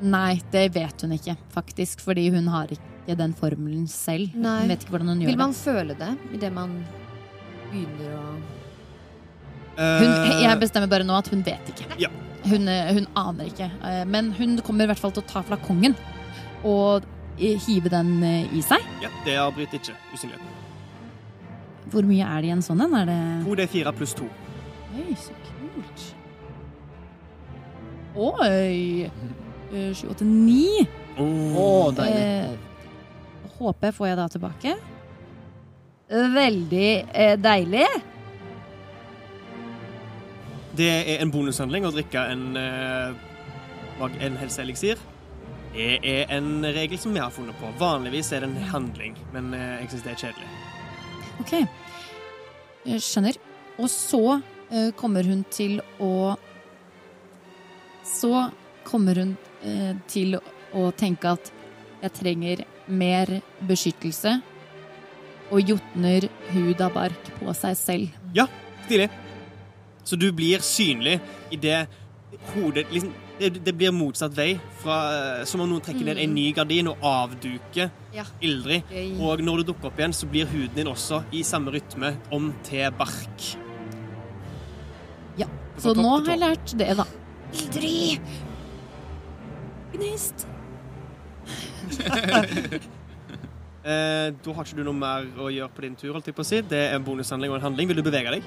Nei, 0.01 0.41
det 0.51 0.71
vet 0.73 1.01
hun 1.05 1.11
ikke, 1.13 1.35
faktisk. 1.53 1.99
Fordi 2.01 2.29
hun 2.33 2.47
har 2.49 2.71
ikke 2.73 3.15
den 3.17 3.33
formelen 3.37 3.87
selv. 3.91 4.33
Nei. 4.35 4.61
Hun 4.63 4.71
vet 4.73 4.83
ikke 4.85 4.95
hvordan 4.95 5.11
hun 5.13 5.21
gjør 5.21 5.31
Vil 5.31 5.37
man 5.37 5.53
det. 5.53 5.59
føle 5.61 5.95
det 5.99 6.11
idet 6.37 6.51
man 6.53 6.73
begynner 7.71 8.17
å 8.17 8.25
Hun, 9.77 10.09
Eh, 10.11 10.41
jeg 10.43 10.59
bestemmer 10.59 10.89
bare 10.91 11.05
nå 11.07 11.15
at 11.17 11.29
hun 11.31 11.41
vet 11.45 11.69
ikke. 11.71 11.85
Ja. 11.97 12.09
Hun, 12.45 12.67
eh, 12.67 12.91
hun 12.93 13.05
aner 13.15 13.45
ikke. 13.47 13.69
Eh, 13.83 14.03
Men 14.05 14.31
hun 14.33 14.57
kommer 14.61 14.83
i 14.83 14.87
hvert 14.91 14.99
fall 14.99 15.11
til 15.15 15.23
å 15.23 15.27
ta 15.27 15.41
flakongen 15.41 15.95
og 16.63 17.03
hive 17.37 17.89
den 17.89 18.23
i 18.23 18.61
seg. 18.61 18.83
Ja, 19.01 19.09
det 19.25 19.37
avbryter 19.39 19.79
ikke 19.79 19.95
usynligheten. 20.13 20.57
Hvor 21.89 22.03
mye 22.05 22.23
er 22.27 22.41
det 22.41 22.47
i 22.49 22.51
en 22.51 22.61
sånn 22.61 22.81
en? 22.83 22.93
Er 22.93 23.05
det 23.05 23.45
2D4 23.47 23.93
pluss 23.97 24.13
2. 24.13 24.27
Oi, 24.95 25.15
så 25.15 25.33
kult. 25.47 26.13
Oi! 28.15 29.09
Eh, 29.73 29.93
Sju, 29.95 30.07
åtte, 30.11 30.23
ni. 30.23 30.87
Deilig. 31.17 32.21
Eh, 32.21 32.49
HP 33.59 33.91
får 33.95 34.07
jeg 34.07 34.17
da 34.19 34.27
tilbake. 34.31 34.75
Veldig 36.11 36.87
eh, 37.13 37.37
deilig. 37.39 37.85
Det 40.75 40.89
er 40.89 41.21
en 41.23 41.31
bonushandling 41.31 41.85
å 41.87 41.91
drikke 41.95 42.23
en, 42.33 42.43
eh, 42.59 44.09
en 44.27 44.37
helseeliksir. 44.39 44.99
Det 45.71 45.99
er 46.03 46.31
en 46.35 46.65
regel 46.65 46.99
som 46.99 47.13
vi 47.15 47.19
har 47.23 47.31
funnet 47.31 47.55
på. 47.59 47.69
Vanligvis 47.79 48.33
er 48.35 48.43
det 48.43 48.49
en 48.49 48.71
handling, 48.73 49.15
men 49.31 49.53
eh, 49.55 49.77
jeg 49.83 49.93
syns 49.93 50.03
det 50.03 50.11
er 50.11 50.21
kjedelig. 50.25 50.49
Ok, 51.39 51.53
jeg 52.91 53.03
skjønner. 53.05 53.39
Og 53.79 53.87
så 53.91 54.23
eh, 54.71 54.91
kommer 54.99 55.23
hun 55.27 55.45
til 55.51 55.79
å 55.99 56.35
Så 58.03 58.49
kommer 58.83 59.15
hun 59.15 59.37
eh, 59.63 59.93
til 60.07 60.37
å 60.73 60.87
tenke 60.97 61.33
at 61.35 61.51
jeg 62.01 62.13
trenger 62.17 62.63
mer 62.87 63.41
beskyttelse, 63.67 64.39
og 65.51 65.67
jotner 65.67 66.29
hud 66.53 66.79
av 66.81 66.93
bark 66.95 67.31
på 67.39 67.53
seg 67.57 67.75
selv. 67.77 68.19
Ja, 68.35 68.47
Stilig. 68.85 69.09
Så 70.03 70.17
du 70.17 70.31
blir 70.33 70.63
synlig 70.65 71.19
i 71.53 71.57
det 71.61 71.83
hodet 72.55 72.87
liksom, 72.91 73.11
det, 73.39 73.49
det 73.63 73.73
blir 73.77 73.93
motsatt 73.93 74.33
vei, 74.35 74.55
fra, 74.81 74.95
eh, 75.13 75.43
som 75.49 75.61
om 75.63 75.69
noen 75.69 75.83
trekker 75.85 76.07
ned 76.07 76.19
en 76.23 76.33
ny 76.35 76.47
gardin 76.57 76.89
og 76.91 77.03
avduker 77.05 77.91
Ja. 78.15 78.25
Ildrid. 78.43 78.89
Og 79.21 79.39
når 79.45 79.61
du 79.61 79.69
dukker 79.71 79.91
opp 79.91 79.99
igjen, 80.01 80.13
så 80.17 80.27
blir 80.27 80.49
huden 80.51 80.75
din 80.75 80.89
også 80.91 81.21
i 81.31 81.43
samme 81.47 81.71
rytme 81.71 82.15
om 82.33 82.49
til 82.67 82.89
bark. 82.97 83.45
Ja, 85.39 85.47
Så 85.77 85.93
nå 85.95 86.09
har 86.17 86.33
jeg 86.33 86.41
lært 86.41 86.73
det, 86.77 86.89
da. 86.99 87.05
Ildrid! 87.53 88.33
Gnist. 89.93 90.47
Eh, 93.81 94.27
da 94.45 94.53
har 94.53 94.67
ikke 94.67 94.77
du 94.77 94.83
noe 94.85 94.93
mer 94.93 95.23
å 95.41 95.47
gjøre 95.49 95.71
på 95.73 95.81
din 95.81 95.95
tur, 95.97 96.11
holdt 96.13 96.27
jeg 96.29 96.35
på 96.37 96.43
å 96.43 96.45
si. 96.45 96.59
Det 96.69 96.77
er 96.77 96.91
en 96.99 97.01
bonushandling 97.01 97.49
og 97.49 97.55
en 97.57 97.63
handling. 97.65 97.87
Vil 97.89 97.97
du 97.97 98.03
bevege 98.05 98.29
deg? 98.35 98.43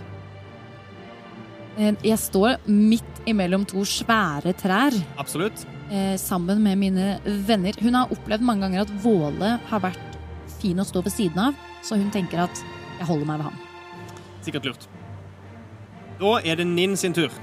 Eh, 1.74 1.97
Jeg 2.07 2.18
står 2.22 2.61
midt 2.70 3.18
imellom 3.26 3.64
to 3.66 3.82
svære 3.82 4.53
trær. 4.55 4.95
Absolutt. 5.18 5.64
eh, 5.90 6.14
sammen 6.22 6.62
med 6.62 6.78
mine 6.78 7.18
venner. 7.49 7.74
Hun 7.82 7.95
har 7.99 8.14
opplevd 8.14 8.47
mange 8.47 8.62
ganger 8.62 8.84
at 8.86 8.92
Våle 9.03 9.51
har 9.72 9.80
vært 9.82 9.99
fin 10.61 10.78
å 10.78 10.86
stå 10.86 11.03
ved 11.03 11.12
siden 11.16 11.42
av, 11.49 11.59
så 11.82 11.99
hun 11.99 12.12
tenker 12.14 12.45
at 12.47 12.62
jeg 13.01 13.07
holder 13.11 13.26
meg 13.26 13.42
ved 13.42 13.51
han. 13.51 13.59
Sikkert 14.47 14.64
lurt. 14.70 14.86
Da 16.22 16.36
er 16.47 16.62
det 16.62 16.68
Ninn 16.70 16.95
sin 16.97 17.12
tur. 17.12 17.34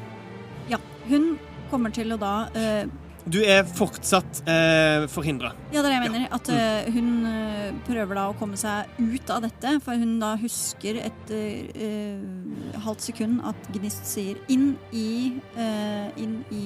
Ja, 0.71 0.79
hun 1.09 1.33
kommer 1.69 1.91
til 1.91 2.15
å 2.15 2.17
da 2.17 2.47
eh, 2.55 2.85
du 3.29 3.37
er 3.45 3.65
fortsatt 3.67 4.41
eh, 4.49 5.05
forhindra. 5.11 5.51
Ja, 5.69 5.81
det 5.81 5.83
er 5.83 5.89
det 5.91 5.97
jeg 5.97 6.05
mener. 6.07 6.23
Ja. 6.23 6.37
At 6.37 6.49
uh, 6.49 6.87
hun 6.95 7.09
eh, 7.29 7.67
prøver 7.85 8.17
da 8.17 8.23
å 8.31 8.35
komme 8.37 8.57
seg 8.57 8.89
ut 8.97 9.33
av 9.33 9.43
dette, 9.45 9.75
for 9.85 10.01
hun 10.01 10.15
da 10.21 10.31
husker 10.41 10.97
etter 11.03 11.69
uh, 11.69 11.83
eh, 11.85 12.79
halvt 12.81 13.05
sekund 13.11 13.43
at 13.47 13.69
Gnist 13.75 14.09
sier 14.09 14.39
inn 14.51 14.71
i, 14.89 15.37
uh, 15.57 16.09
inn 16.17 16.39
i 16.55 16.63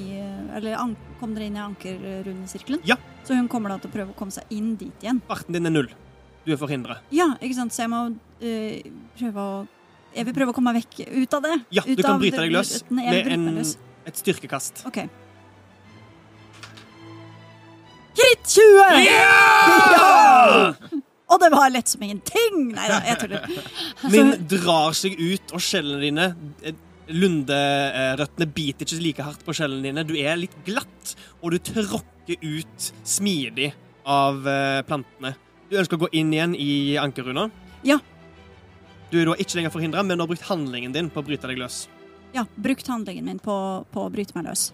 Eller 0.56 0.78
an, 0.80 0.96
kom 1.20 1.36
dere 1.36 1.50
inn 1.50 1.60
i 1.60 1.64
ankerrundesirkelen? 1.66 2.86
Ja. 2.88 2.98
Så 3.28 3.36
hun 3.36 3.50
kommer 3.52 3.74
da 3.74 3.80
til 3.82 3.92
å 3.92 3.96
prøve 3.98 4.16
å 4.16 4.18
komme 4.18 4.32
seg 4.36 4.48
inn 4.56 4.76
dit 4.80 5.04
igjen. 5.04 5.20
Farten 5.28 5.58
din 5.58 5.68
er 5.68 5.76
null. 5.76 5.92
Du 6.46 6.54
er 6.54 6.62
forhindra. 6.62 7.02
Ja, 7.16 7.34
ikke 7.42 7.58
sant. 7.58 7.76
Så 7.76 7.84
jeg 7.84 7.92
må 7.92 8.06
uh, 8.16 9.06
prøve 9.20 9.44
å 9.44 9.56
Jeg 10.16 10.30
vil 10.30 10.36
prøve 10.38 10.54
å 10.54 10.56
komme 10.56 10.72
meg 10.72 10.86
vekk 10.86 11.12
ut 11.12 11.34
av 11.36 11.44
det. 11.44 11.56
Ja, 11.76 11.84
ut 11.84 12.00
du 12.00 12.06
kan 12.06 12.22
bryte 12.22 12.40
deg 12.40 12.56
løs 12.56 12.78
med 12.88 13.28
en, 13.36 13.64
et 14.08 14.24
styrkekast. 14.24 14.86
Okay. 14.88 15.12
20! 18.48 19.04
Yeah! 19.06 20.74
Ja! 20.86 21.02
Og 21.26 21.40
det 21.42 21.50
var 21.52 21.72
lett 21.74 21.90
som 21.90 22.04
ingenting! 22.06 22.68
Nei 22.76 22.86
da, 22.90 23.00
jeg 23.08 23.18
tuller. 23.24 23.48
Min 24.14 24.36
drar 24.50 24.94
seg 24.98 25.16
ut, 25.18 25.56
og 25.58 25.64
skjellene 25.64 26.04
dine 26.04 26.76
Lunderøttene 27.06 28.48
biter 28.50 28.86
ikke 28.88 29.02
like 29.04 29.26
hardt 29.26 29.44
på 29.46 29.54
skjellene 29.58 29.90
dine. 29.90 30.06
Du 30.08 30.16
er 30.18 30.38
litt 30.40 30.54
glatt, 30.66 31.16
og 31.42 31.54
du 31.54 31.60
tråkker 31.62 32.42
ut 32.42 32.88
smidig 33.06 33.72
av 34.10 34.46
eh, 34.50 34.82
plantene. 34.88 35.36
Du 35.70 35.78
ønsker 35.82 35.98
å 35.98 36.06
gå 36.06 36.12
inn 36.18 36.34
igjen 36.34 36.56
i 36.58 36.96
ankerruna? 37.02 37.48
Ja. 37.86 38.00
Du 39.12 39.20
er 39.22 39.30
da 39.30 39.36
ikke 39.42 39.60
lenger 39.60 39.74
forhindra, 39.74 40.06
men 40.06 40.18
du 40.18 40.26
har 40.26 40.30
brukt 40.30 40.48
handlingen 40.50 40.94
din 40.96 41.12
på 41.14 41.22
å 41.22 41.28
bryte 41.28 41.50
deg 41.50 41.62
løs. 41.62 41.86
Ja, 42.36 42.46
brukt 42.56 42.90
handlingen 42.90 43.26
min 43.30 43.42
på, 43.42 43.56
på 43.94 44.06
å 44.06 44.12
bryte 44.14 44.38
meg 44.38 44.50
løs. 44.50 44.70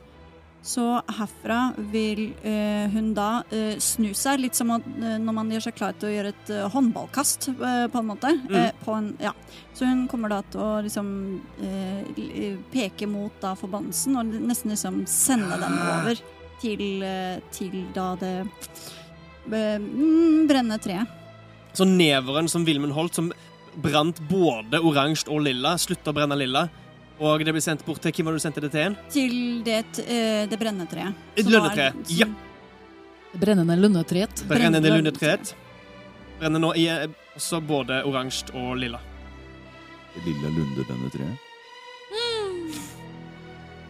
Så 0.61 0.83
herfra 1.17 1.73
vil 1.89 2.35
eh, 2.45 2.85
hun 2.93 3.15
da 3.17 3.41
eh, 3.49 3.79
snu 3.81 4.11
seg, 4.13 4.43
litt 4.43 4.57
som 4.57 4.69
eh, 4.75 5.15
når 5.17 5.33
man 5.33 5.49
gjør 5.49 5.63
seg 5.65 5.77
klar 5.79 5.95
til 5.97 6.11
å 6.11 6.13
gjøre 6.13 6.33
et 6.35 6.51
håndballkast, 6.75 7.47
på 7.57 8.01
en 8.01 8.05
måte. 8.07 8.35
Eh, 8.53 8.69
på 8.85 8.93
en, 8.93 9.09
ja. 9.21 9.33
Så 9.73 9.89
hun 9.89 10.05
kommer 10.11 10.29
da 10.29 10.41
til 10.53 10.61
å 10.61 10.69
liksom 10.85 11.09
peke 12.71 13.09
mot 13.09 13.33
da 13.41 13.55
forbannelsen, 13.57 14.19
og 14.21 14.35
nesten 14.51 14.75
liksom 14.75 15.01
sende 15.09 15.57
den 15.63 15.79
over 15.81 16.21
til, 16.61 16.85
til 17.55 17.77
da 17.95 18.11
det 18.21 18.35
mm, 19.49 20.45
brennende 20.45 20.77
treet. 20.83 21.17
Så 21.73 21.87
neveren 21.89 22.51
som 22.51 22.67
Vilmund 22.67 22.93
holdt, 22.93 23.17
som 23.17 23.31
brant 23.81 24.19
både 24.29 24.81
oransje 24.83 25.31
og 25.31 25.41
lilla, 25.47 25.73
slutter 25.81 26.13
å 26.13 26.17
brenne 26.19 26.37
lilla. 26.37 26.67
Og 27.21 27.43
det 27.45 27.53
blir 27.53 27.61
sendt 27.61 27.83
bort 27.85 28.01
til 28.01 28.11
Hvem 28.17 28.25
var 28.25 28.33
det 28.33 28.41
du 28.41 28.43
sendte 28.47 28.61
det 28.63 28.71
til 28.73 28.81
igjen? 28.81 28.95
Til 29.13 29.35
det, 29.65 29.81
uh, 30.01 30.49
det 30.49 30.57
brennende 30.59 30.89
treet. 30.89 31.13
Et 31.37 31.45
lønnetreet, 31.45 31.93
som- 31.93 32.17
ja. 32.17 32.25
Det 33.31 33.39
brennende 33.39 33.77
lundetreet. 33.77 34.43
Brennende 34.49 34.89
lundetreet. 34.89 35.53
Brenner 36.39 36.59
nå 36.59 36.73
i 36.75 36.87
eh, 36.89 37.07
også 37.37 37.61
både 37.61 38.01
oransje 38.03 38.49
og 38.57 38.73
lilla. 38.81 38.99
Det 40.15 40.23
lille 40.25 40.49
lunde 40.51 40.83
denne 40.89 41.11
treet. 41.13 41.37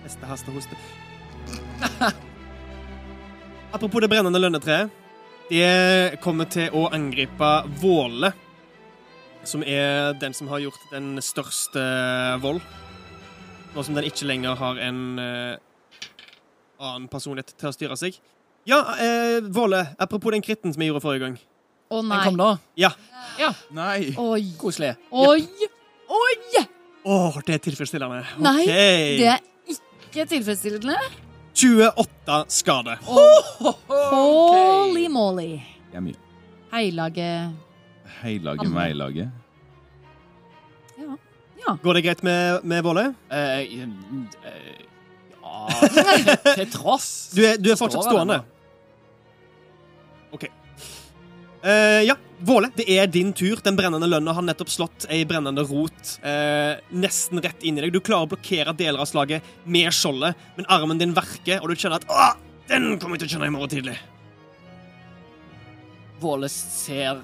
Neste 0.04 0.28
haste 0.28 0.52
hoste. 0.52 0.76
Apropos 3.74 4.02
det 4.04 4.10
brennende 4.12 4.40
lønnetreet. 4.44 4.92
Det 5.50 6.20
kommer 6.24 6.46
til 6.52 6.70
å 6.76 6.86
angripe 6.96 7.50
Våle, 7.82 8.30
som 9.44 9.64
er 9.64 10.14
den 10.20 10.36
som 10.36 10.48
har 10.52 10.60
gjort 10.64 10.92
den 10.92 11.16
største 11.24 11.82
vold. 12.44 12.62
Nå 13.72 13.84
som 13.88 13.96
den 13.96 14.08
ikke 14.10 14.28
lenger 14.28 14.58
har 14.60 14.80
en 14.84 15.00
uh, 15.20 15.56
annen 16.82 17.08
personlighet 17.12 17.54
til 17.56 17.70
å 17.70 17.76
styre 17.76 17.98
seg. 18.00 18.18
Ja, 18.68 18.82
uh, 18.84 19.38
Våle, 19.54 19.86
apropos 20.02 20.36
den 20.36 20.44
kritten 20.46 20.74
som 20.74 20.84
jeg 20.84 20.92
gjorde 20.92 21.04
forrige 21.06 21.24
gang. 21.26 21.40
Å 21.92 22.02
Den 22.02 22.12
nei. 22.12 22.22
kom 22.28 22.38
nå. 22.40 22.50
Ja. 22.80 22.92
Nei! 23.76 24.14
Oi. 24.20 24.44
Koselig. 24.60 24.94
Oi. 25.12 25.42
Oi! 26.12 26.64
Åh, 27.04 27.40
det 27.48 27.58
er 27.58 27.64
tilfredsstillende. 27.66 28.22
Nei. 28.44 28.62
Det 28.68 29.28
er 29.34 29.40
ikke 29.74 30.28
tilfredsstillende. 30.36 31.00
28 31.56 32.38
skade. 32.48 32.98
Holy 34.12 35.08
moly. 35.12 35.52
Det 35.92 36.00
er 36.00 36.06
mye. 36.06 36.20
Heilage 36.72 37.28
Heilage 38.22 38.64
Anne. 38.64 39.26
Meilaget. 41.62 41.84
Går 41.84 41.94
det 41.98 42.02
greit 42.08 42.24
med, 42.24 42.66
med 42.66 42.84
Våle? 42.84 43.06
Eh, 43.30 43.60
eh, 43.62 44.88
ja 45.42 45.68
til, 45.80 46.56
til 46.64 46.72
tross. 46.74 47.12
Du 47.36 47.44
er, 47.46 47.62
du 47.62 47.72
er 47.72 47.80
fortsatt 47.80 48.06
Står 48.06 48.18
stående. 48.18 48.42
OK. 50.32 50.48
Eh, 51.62 52.02
ja, 52.08 52.16
Våle, 52.42 52.72
det 52.76 52.88
er 52.90 53.10
din 53.12 53.34
tur. 53.38 53.60
Den 53.64 53.78
brennende 53.78 54.10
lønna 54.10 54.34
har 54.34 54.46
nettopp 54.46 54.72
slått 54.74 55.06
ei 55.14 55.22
brennende 55.30 55.66
rot 55.68 56.16
eh, 56.26 56.80
nesten 56.90 57.42
rett 57.44 57.62
inn 57.68 57.78
i 57.78 57.86
deg. 57.86 57.94
Du 57.94 58.02
klarer 58.02 58.26
å 58.26 58.32
blokkere 58.32 58.74
deler 58.78 59.04
av 59.04 59.10
slaget 59.10 59.46
med 59.66 59.92
skjoldet, 59.94 60.40
men 60.58 60.70
armen 60.74 61.02
din 61.02 61.14
verker, 61.18 61.62
og 61.62 61.70
du 61.70 61.76
kjenner 61.76 62.02
at 62.02 62.10
Åh, 62.10 62.34
den 62.72 62.96
kommer 62.98 63.20
jeg 63.20 63.26
til 63.26 63.30
å 63.30 63.36
kjenne 63.36 63.52
i 63.52 63.54
morgen 63.54 63.76
tidlig. 63.76 64.00
Våle 66.22 66.50
ser 66.54 67.22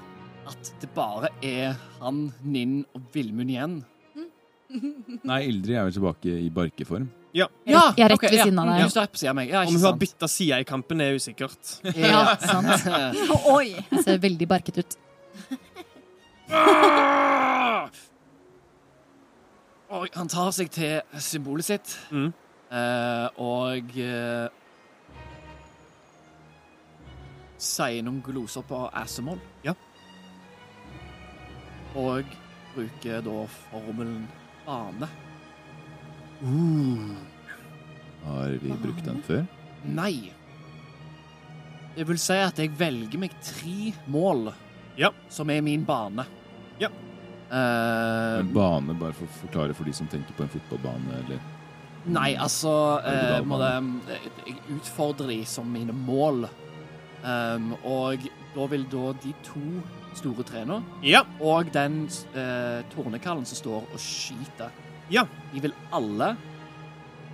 at 0.48 0.72
det 0.80 0.88
bare 0.94 1.30
er 1.44 1.74
han, 1.98 2.28
Ninn 2.46 2.80
og 2.96 3.10
Villmund 3.14 3.50
igjen. 3.52 3.80
Nei, 4.68 5.38
Ildrid 5.48 5.76
er 5.78 5.86
vel 5.88 5.94
tilbake 5.96 6.34
i 6.44 6.48
barkeform. 6.52 7.06
Ja. 7.36 7.46
Ja, 7.68 7.92
Jeg 7.96 8.04
er 8.04 8.08
rett 8.12 8.18
okay, 8.18 8.30
ved 8.34 8.42
siden 8.44 8.58
av 8.60 8.66
deg. 8.68 8.80
Ja. 8.96 9.04
på 9.06 9.20
siden 9.20 9.30
av 9.30 9.36
meg. 9.38 9.50
Ja, 9.52 9.62
Om 9.68 9.74
hun 9.76 9.84
har 9.84 9.96
bytta 10.00 10.28
side 10.28 10.58
i 10.60 10.66
kampen, 10.68 11.00
er 11.04 11.14
usikkert. 11.16 11.72
Ja, 11.96 12.22
sant. 12.50 12.88
Oi! 13.56 13.74
Jeg 13.90 14.04
ser 14.04 14.18
veldig 14.24 14.48
barket 14.50 14.78
ut. 14.82 14.96
Og 19.88 20.08
han 20.14 20.28
tar 20.28 20.50
seg 20.52 20.70
til 20.74 21.00
symbolet 21.24 21.64
sitt, 21.64 21.94
Mm. 22.12 22.32
uh, 22.72 23.28
og 23.40 23.94
uh, 23.96 24.48
sier 27.58 28.02
noen 28.04 28.20
gloser 28.22 28.62
på 28.68 28.82
Assemol. 28.92 29.40
Ja. 29.64 29.72
Og 31.96 32.24
bruker 32.74 33.24
da 33.24 33.38
formelen 33.70 34.26
bane. 34.68 35.08
Har 38.24 38.58
vi 38.62 38.74
brukt 38.82 39.04
den 39.06 39.22
før? 39.26 39.46
Nei. 39.88 40.32
Det 41.96 42.06
vil 42.06 42.20
si 42.22 42.36
at 42.38 42.58
jeg 42.62 42.70
velger 42.78 43.18
meg 43.18 43.34
tre 43.42 43.92
mål 44.06 44.52
Ja. 44.98 45.10
som 45.28 45.50
er 45.50 45.62
min 45.62 45.84
bane. 45.84 46.24
Ja. 46.78 46.90
Uh, 47.50 48.40
En 48.40 48.52
bane, 48.54 48.94
bare 48.94 49.16
for 49.16 49.26
å 49.26 49.38
forklare 49.40 49.74
for 49.74 49.88
de 49.88 49.92
som 49.96 50.06
tenker 50.06 50.36
på 50.36 50.44
en 50.44 50.52
fotballbane, 50.52 51.22
eller 51.24 51.40
Nei, 52.08 52.36
altså 52.40 52.70
uh, 53.04 53.40
må 53.44 53.58
det, 53.60 53.72
Jeg 54.46 54.56
utfordrer 54.76 55.32
de 55.32 55.44
som 55.48 55.66
mine 55.72 55.92
mål. 55.92 56.46
Um, 57.24 57.72
og 57.82 58.22
da 58.58 58.66
vil 58.72 58.84
da 58.90 59.12
de 59.22 59.32
to 59.46 59.62
store 60.18 60.42
trærne 60.48 60.80
Ja. 61.06 61.20
og 61.40 61.70
den 61.74 62.08
eh, 62.34 62.80
tornekallen 62.94 63.46
som 63.46 63.56
står 63.60 63.86
og 63.94 63.98
skyter 64.02 64.70
Ja. 65.10 65.22
De 65.54 65.62
vil 65.62 65.72
alle 65.94 66.32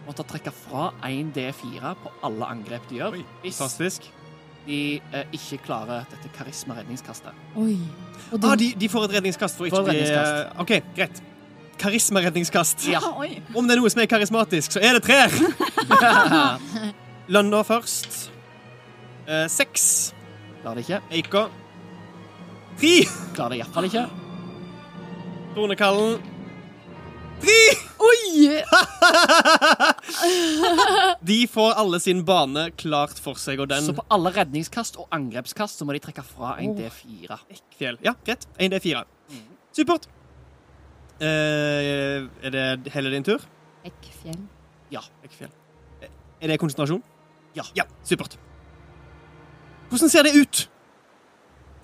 måtte 0.06 0.22
trekke 0.28 0.52
fra 0.52 0.90
1 1.08 1.32
D4 1.34 1.94
på 2.02 2.10
alle 2.28 2.44
angrep 2.52 2.84
de 2.90 2.98
gjør. 3.00 3.16
Hvis 3.42 3.56
Fantastisk. 3.58 4.10
de 4.66 5.00
eh, 5.00 5.24
ikke 5.32 5.58
klarer 5.64 6.04
dette 6.12 6.28
karisma-redningskastet. 6.36 7.32
Oi. 7.56 7.78
Og 8.32 8.44
Ah, 8.44 8.54
de, 8.60 8.68
de 8.78 8.88
får 8.88 9.04
et 9.08 9.14
redningskast 9.16 9.56
for 9.56 9.64
ikke 9.66 9.76
Får 9.80 9.82
å 9.82 9.88
bli 9.88 9.96
redningskast. 9.96 10.60
OK, 10.60 10.74
greit. 10.96 11.22
Karisma-redningskast. 11.80 12.84
Ja. 12.92 13.00
Om 13.58 13.66
det 13.66 13.74
er 13.74 13.80
noe 13.80 13.90
som 13.90 14.02
er 14.04 14.06
karismatisk, 14.12 14.76
så 14.76 14.80
er 14.84 14.98
det 15.00 15.02
trær. 15.08 15.32
Lønna 17.34 17.62
først. 17.66 18.30
Eh, 19.26 19.46
seks. 19.48 20.12
Klarer 20.64 20.80
det 20.80 20.84
ikke. 20.86 20.98
Eika. 21.12 21.40
Tre. 22.80 22.92
Klarer 23.36 23.52
det 23.52 23.58
iallfall 23.60 23.84
ikke. 23.90 24.04
Tornekallen. 25.52 26.14
Tre! 27.42 27.56
Oi! 28.04 28.48
De 31.28 31.36
får 31.52 31.76
alle 31.82 32.00
sin 32.00 32.22
bane 32.24 32.64
klart 32.80 33.20
for 33.20 33.36
seg, 33.40 33.60
og 33.60 33.68
den 33.74 33.84
Så 33.84 33.92
på 33.98 34.06
alle 34.16 34.32
redningskast 34.32 34.96
og 35.02 35.12
angrepskast 35.12 35.80
så 35.80 35.84
må 35.84 35.92
de 35.96 36.00
trekke 36.06 36.24
fra 36.24 36.54
1 36.62 36.72
D4. 36.80 37.36
Fjell. 37.76 38.00
Ja, 38.06 38.14
greit. 38.24 38.48
1D4. 38.56 39.04
Supert. 39.76 40.08
Eh, 41.20 42.24
er 42.40 42.56
det 42.56 42.64
hele 42.96 43.12
din 43.12 43.26
tur? 43.28 43.44
Eggfjell. 43.84 44.40
Ja. 44.96 45.04
Eggfjell. 45.28 45.52
Er 46.40 46.54
det 46.54 46.58
konsentrasjon? 46.64 47.04
Ja. 47.54 47.68
Ja, 47.76 47.84
Supert. 48.08 48.40
Hvordan 49.90 50.10
ser 50.10 50.26
det 50.26 50.34
ut? 50.38 50.64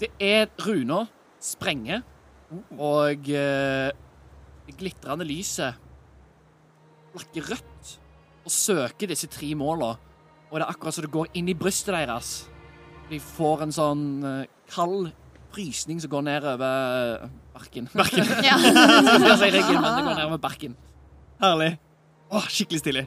Det 0.01 0.09
er 0.23 0.49
runa 0.65 1.05
sprenger, 1.41 2.03
og 2.79 3.29
eh, 3.31 3.91
det 4.67 4.77
glitrende 4.81 5.27
lyset 5.29 5.77
lakker 7.17 7.51
rødt 7.53 7.93
og 8.47 8.53
søker 8.55 9.11
disse 9.11 9.29
tre 9.31 9.53
måla. 9.59 9.93
Og 10.51 10.57
det 10.59 10.65
er 10.65 10.73
akkurat 10.73 10.97
som 10.97 11.05
det 11.07 11.13
går 11.15 11.31
inn 11.39 11.51
i 11.51 11.57
brystet 11.59 11.95
deres. 11.95 12.31
De 13.11 13.21
får 13.23 13.67
en 13.67 13.75
sånn 13.75 14.05
eh, 14.27 14.49
kald 14.73 15.11
frysning 15.55 16.01
som 16.03 16.13
går 16.13 16.27
nedover 16.27 17.29
barken. 17.55 17.91
Barken. 18.01 18.27
Ja. 18.47 18.57
Si 19.41 19.51
ryggen, 19.51 19.81
men 19.81 19.97
det 19.99 20.05
går 20.07 20.15
nedover 20.15 20.43
barken. 20.43 20.77
Herlig. 21.43 21.75
Åh, 22.31 22.47
skikkelig 22.49 22.81
stilig. 22.83 23.05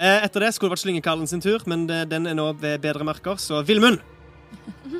Eh, 0.00 0.24
etter 0.26 0.42
det 0.46 0.54
skulle 0.56 0.72
det 0.72 0.78
vært 0.78 0.84
Slyngekallen 0.86 1.30
sin 1.30 1.42
tur, 1.44 1.62
men 1.70 1.86
den 1.86 2.26
er 2.26 2.36
nå 2.36 2.50
ved 2.58 2.80
bedre 2.82 3.06
merker, 3.06 3.38
så 3.38 3.62
Vilmund. 3.66 4.02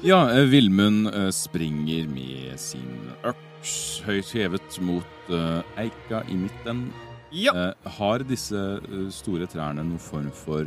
Ja, 0.04 0.18
Villmund 0.50 1.08
eh, 1.12 1.30
springer 1.32 2.08
med 2.10 2.58
sin 2.60 3.10
øks 3.24 4.02
høyt 4.04 4.32
hevet 4.36 4.78
mot 4.84 5.30
eh, 5.32 5.62
eika 5.86 6.22
i 6.28 6.36
midten. 6.36 6.86
Ja. 7.34 7.54
Eh, 7.56 7.90
har 7.98 8.24
disse 8.28 8.58
eh, 8.78 9.06
store 9.14 9.46
trærne 9.50 9.84
noen 9.86 10.02
form 10.02 10.28
for 10.36 10.66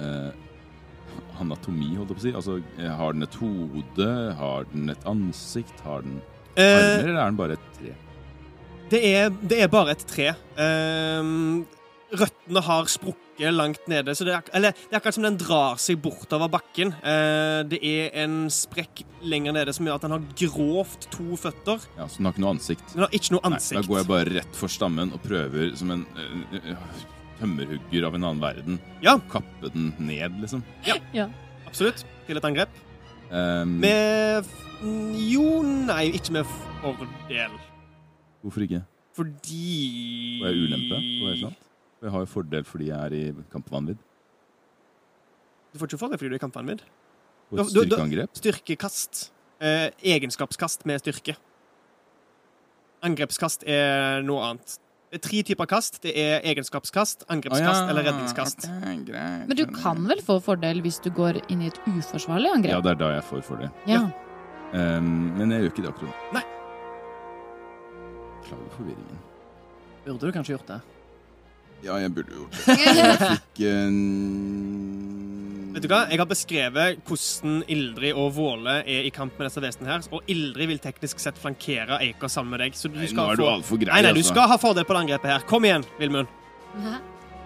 eh, 0.00 0.32
anatomi, 1.40 1.92
holdt 1.96 2.10
jeg 2.10 2.16
på 2.16 2.22
å 2.22 2.24
si? 2.26 2.34
Altså, 2.40 2.56
eh, 2.80 2.90
har 2.98 3.14
den 3.16 3.26
et 3.26 3.38
hode? 3.40 4.08
Har 4.40 4.66
den 4.72 4.90
et 4.92 5.06
ansikt? 5.08 5.80
Har 5.86 6.02
den 6.06 6.18
Eh, 6.56 6.64
armer, 6.72 7.02
eller 7.10 7.18
er 7.20 7.26
den 7.28 7.36
bare 7.36 7.52
et 7.58 7.64
tre? 7.76 7.90
det, 8.88 9.00
er, 9.04 9.26
det 9.44 9.56
er 9.60 9.68
bare 9.68 9.92
et 9.92 10.04
tre. 10.08 10.30
Ehm, 10.56 11.66
røttene 12.12 12.62
har 12.62 12.86
sprukket 12.90 13.52
langt 13.52 13.88
nede, 13.90 14.14
så 14.16 14.24
det 14.24 14.34
er, 14.36 14.42
eller, 14.56 14.72
det 14.76 14.92
er 14.94 14.98
akkurat 15.00 15.16
som 15.16 15.26
den 15.26 15.38
drar 15.40 15.80
seg 15.82 15.98
bortover 16.04 16.48
bakken. 16.52 16.92
Eh, 17.02 17.62
det 17.68 17.80
er 17.82 18.14
en 18.24 18.46
sprekk 18.52 19.02
lenger 19.26 19.56
nede 19.56 19.74
som 19.74 19.88
gjør 19.88 19.98
at 19.98 20.06
den 20.06 20.14
har 20.14 20.28
grovt 20.42 21.08
to 21.12 21.36
føtter. 21.40 21.82
Ja, 21.98 22.06
Så 22.06 22.20
den 22.20 22.28
har 22.28 22.36
ikke 22.36 22.44
noe 22.46 22.54
ansikt? 22.54 22.86
Den 22.94 23.04
har 23.06 23.12
ikke 23.18 23.34
noe 23.34 23.42
Nei, 23.42 23.52
ansikt. 23.58 23.80
da 23.80 23.86
går 23.90 24.00
jeg 24.02 24.10
bare 24.12 24.34
rett 24.38 24.56
for 24.62 24.72
stammen 24.72 25.12
og 25.16 25.22
prøver 25.26 25.74
som 25.76 25.90
en 25.96 26.06
øh, 26.16 26.58
øh, 26.62 27.04
tømmerhugger 27.40 28.06
av 28.08 28.14
en 28.16 28.24
annen 28.30 28.42
verden. 28.46 28.80
Ja. 29.04 29.18
Kappe 29.32 29.72
den 29.74 29.90
ned, 29.98 30.40
liksom. 30.44 30.64
Ja, 30.86 31.28
Absolutt. 31.66 32.06
Til 32.26 32.38
et 32.38 32.44
angrep. 32.46 32.70
Um, 33.26 33.80
Med 33.82 34.46
Jo, 35.26 35.62
nei, 35.66 36.12
ikke 36.14 36.32
med 36.38 36.46
fordel. 36.80 37.56
Hvorfor 38.44 38.62
ikke? 38.62 38.84
Fordi 39.16 40.40
Og 40.42 40.46
jeg 40.46 40.62
ulempe? 40.62 40.98
Var 41.00 41.32
det 41.34 41.40
sant? 41.42 41.65
Jeg 42.02 42.12
har 42.12 42.24
jo 42.24 42.28
fordel 42.28 42.66
fordi 42.68 42.90
jeg 42.90 43.08
er 43.08 43.16
i 43.16 43.24
kampvanvidd. 43.52 44.00
Du 45.72 45.80
får 45.80 45.90
ikke 45.90 46.00
fordel 46.00 46.20
fordi 46.20 46.32
du 46.32 46.38
er 46.38 46.42
kampvanvidd. 46.42 46.82
På 47.50 47.60
et 47.62 47.70
styrkeangrep. 47.72 48.38
Styrkekast. 48.40 49.28
Eh, 49.60 49.90
egenskapskast 50.16 50.84
med 50.88 51.00
styrke. 51.00 51.36
Angrepskast 53.06 53.64
er 53.68 54.24
noe 54.26 54.42
annet. 54.50 54.76
Det 55.06 55.20
er 55.20 55.22
tre 55.22 55.42
typer 55.46 55.68
kast. 55.70 56.00
Det 56.02 56.12
er 56.18 56.44
egenskapskast, 56.50 57.24
angrepskast 57.32 57.88
eller 57.88 58.08
redningskast. 58.08 58.66
Greit. 59.06 59.46
Men 59.46 59.56
du 59.56 59.64
kan 59.70 60.02
vel 60.10 60.20
få 60.24 60.40
fordel 60.42 60.82
hvis 60.84 60.98
du 61.04 61.12
går 61.14 61.38
inn 61.52 61.62
i 61.62 61.70
et 61.70 61.78
uforsvarlig 61.86 62.50
angrep? 62.52 62.74
Ja, 62.74 62.82
det 62.84 62.96
er 62.96 63.00
da 63.04 63.12
jeg 63.14 63.24
får 63.28 63.44
fordel. 63.46 63.70
Ja. 63.88 64.02
Um, 64.74 65.30
men 65.38 65.54
jeg 65.54 65.62
gjør 65.62 65.72
ikke 65.72 65.86
det 65.86 65.92
akkurat. 65.94 66.26
Nei. 66.34 66.42
Beklager 68.42 68.74
forvirringen. 68.74 69.24
Burde 70.04 70.26
du 70.26 70.34
kanskje 70.34 70.56
gjort 70.56 70.74
det? 70.74 70.80
Ja, 71.84 71.98
jeg 72.00 72.12
burde 72.16 72.32
gjort 72.32 72.56
det. 72.56 72.76
Jeg 72.96 73.18
fikk 73.20 73.60
en 73.68 73.98
Vet 75.76 75.84
du 75.84 75.90
hva? 75.92 76.06
Jeg 76.08 76.16
har 76.16 76.28
beskrevet 76.30 77.02
hvordan 77.04 77.58
Ildrid 77.68 78.16
og 78.16 78.30
Våle 78.32 78.78
er 78.88 79.04
i 79.04 79.10
kamp 79.12 79.34
med 79.36 79.50
disse 79.50 79.60
vesenene 79.60 79.90
her, 79.92 80.06
og 80.08 80.30
Ildrid 80.32 80.70
vil 80.70 80.78
teknisk 80.80 81.20
sett 81.20 81.36
flankere 81.36 81.98
Eika 82.00 82.30
sammen 82.32 82.54
med 82.54 82.64
deg. 82.64 82.78
Så 82.80 82.88
du 82.88 82.96
Nei, 82.96 83.10
skal 83.12 83.28
nå 83.28 83.34
er 83.34 83.42
du 83.42 83.44
altfor 83.50 83.82
grei, 83.82 83.90
Nei, 83.92 84.06
nei, 84.06 84.14
du 84.16 84.22
altså. 84.22 84.32
skal 84.32 84.48
ha 84.54 84.56
fordel 84.62 84.86
på 84.88 84.96
det 84.96 85.02
angrepet 85.04 85.34
her. 85.34 85.44
Kom 85.50 85.68
igjen, 85.68 85.84
Vilmund. 86.00 86.32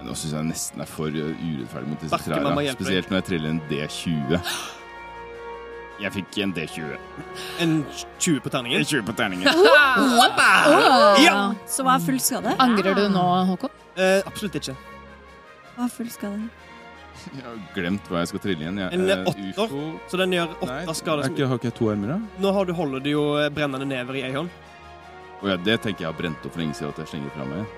Nå 0.01 0.14
syns 0.14 0.37
jeg 0.37 0.47
nesten 0.47 0.85
er 0.85 0.89
for 0.89 1.11
uh, 1.11 1.43
urettferdig 1.43 1.91
mot 1.91 2.05
disse 2.07 2.22
trærne. 2.22 2.76
Spesielt 2.78 3.11
når 3.11 3.18
jeg 3.18 3.26
triller 3.33 3.51
en 3.57 3.61
D20. 3.72 4.39
Jeg 6.01 6.14
fikk 6.14 6.39
en 6.47 6.55
D20. 6.57 6.95
En 7.66 7.74
20 7.91 8.41
på 8.47 8.55
terningen. 8.55 8.87
20 8.95 9.05
på 9.11 9.16
terningen. 9.18 9.51
Ja! 11.26 11.35
Så 11.68 11.83
hva 11.85 11.99
er 11.99 12.07
full 12.07 12.22
skade? 12.22 12.55
Angrer 12.62 12.95
du 12.97 13.09
nå, 13.12 13.26
Håkon? 13.51 13.74
Eh, 14.01 14.22
absolutt 14.26 14.57
ikke. 14.61 14.74
Hva 15.76 15.86
er 15.86 15.92
full 15.92 16.11
skade? 16.12 16.48
Jeg 17.36 17.42
har 17.44 17.57
glemt 17.74 18.07
hva 18.09 18.20
jeg 18.22 18.30
skal 18.30 18.40
trille 18.40 18.62
igjen. 18.64 18.78
Jeg, 18.80 18.96
En 18.96 19.03
eh, 19.12 19.26
åtter? 19.28 19.66
UFO. 19.66 19.80
Så 20.09 20.16
den 20.20 20.32
gjør 20.32 20.55
Nei, 20.64 20.78
åtte 20.86 20.94
skader. 20.96 21.20
er 21.24 21.28
som- 21.28 21.34
ikke, 21.36 21.48
har 21.51 21.59
ikke 21.61 21.68
jeg 21.68 21.74
to 21.80 21.88
armer, 21.92 22.14
da? 22.14 22.18
Nå 22.40 22.53
har 22.57 22.64
du, 22.68 22.72
holder 22.78 23.03
du 23.05 23.11
jo 23.11 23.24
eh, 23.42 23.51
brennende 23.53 23.88
never 23.90 24.16
i 24.16 24.22
ei 24.24 24.32
hånd. 24.32 24.48
Å 25.42 25.48
ja, 25.53 25.57
det 25.57 25.78
tenker 25.84 26.05
jeg 26.07 26.12
har 26.12 26.16
brent 26.16 26.44
opp 26.46 26.53
for 26.55 26.61
lenge 26.62 26.76
siden 26.78 26.92
at 26.94 27.01
jeg 27.03 27.11
slenger 27.12 27.34
fra 27.34 27.44
meg. 27.51 27.76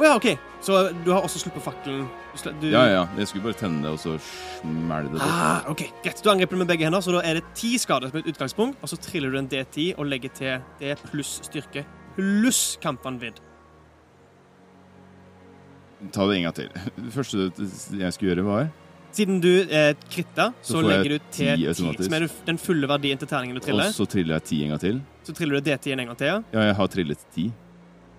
Å 0.00 0.04
ja, 0.08 0.12
OK. 0.16 0.26
Så 0.64 0.76
du 1.04 1.10
har 1.12 1.24
også 1.24 1.40
sluppet 1.42 1.62
fakkelen? 1.64 2.06
Du 2.32 2.38
sl- 2.40 2.54
Du... 2.60 2.66
Ja, 2.72 2.82
ja. 2.88 3.02
Jeg 3.20 3.28
skulle 3.28 3.44
bare 3.50 3.58
tenne 3.60 3.82
det, 3.84 3.92
og 3.92 4.00
så 4.00 4.14
smelle 4.58 5.08
det 5.12 5.20
opp. 5.20 5.28
Ah, 5.28 5.66
ok, 5.72 5.82
Greit. 6.04 6.22
Du 6.24 6.30
angriper 6.32 6.56
med 6.60 6.68
begge 6.72 6.88
hender, 6.88 7.04
så 7.04 7.12
da 7.16 7.20
er 7.28 7.38
det 7.40 7.44
ti 7.58 7.74
skader 7.80 8.08
som 8.12 8.20
et 8.22 8.28
utgangspunkt. 8.32 8.80
Og 8.82 8.88
så 8.92 8.96
triller 9.04 9.32
du 9.32 9.38
en 9.40 9.48
D10 9.52 9.92
og 9.98 10.08
legger 10.08 10.32
til 10.36 10.64
D 10.80 10.94
pluss 11.10 11.38
styrke 11.46 11.84
pluss 12.16 12.62
kampvanvidd. 12.82 13.40
Ta 16.12 16.26
det 16.26 16.36
en 16.38 16.42
gang 16.48 16.54
til. 16.54 16.68
Det 16.96 17.12
første 17.14 17.52
jeg 17.98 18.12
skulle 18.12 18.34
gjøre, 18.34 18.44
var 18.44 18.70
Siden 19.12 19.40
du 19.44 19.50
eh, 19.68 19.92
kritta, 20.10 20.52
Så 20.64 20.78
så, 20.78 20.80
legger 20.88 21.18
du 21.18 21.18
til 21.30 21.56
ti 21.56 21.56
ti, 21.60 21.66
automatisk. 21.68 22.04
som 22.08 22.14
er 22.16 22.28
den- 22.46 22.58
fulle 22.58 22.88
verdien 22.88 23.18
til 23.20 23.28
terningen 23.28 23.54
du 23.54 23.60
triller. 23.60 23.84
Og 23.86 23.92
så 23.94 24.06
triller 24.08 24.34
jeg 24.40 24.42
ti 24.44 24.62
en 24.64 24.70
gang 24.70 24.80
til. 24.80 25.02
Så 25.24 25.34
triller 25.36 25.60
du 25.60 25.70
D10 25.70 25.92
en 25.92 26.06
gang 26.06 26.16
til, 26.16 26.26
ja. 26.26 26.38
Ja, 26.52 26.60
jeg 26.70 26.74
har 26.76 26.86
trillet 26.88 27.18
ti 27.34 27.52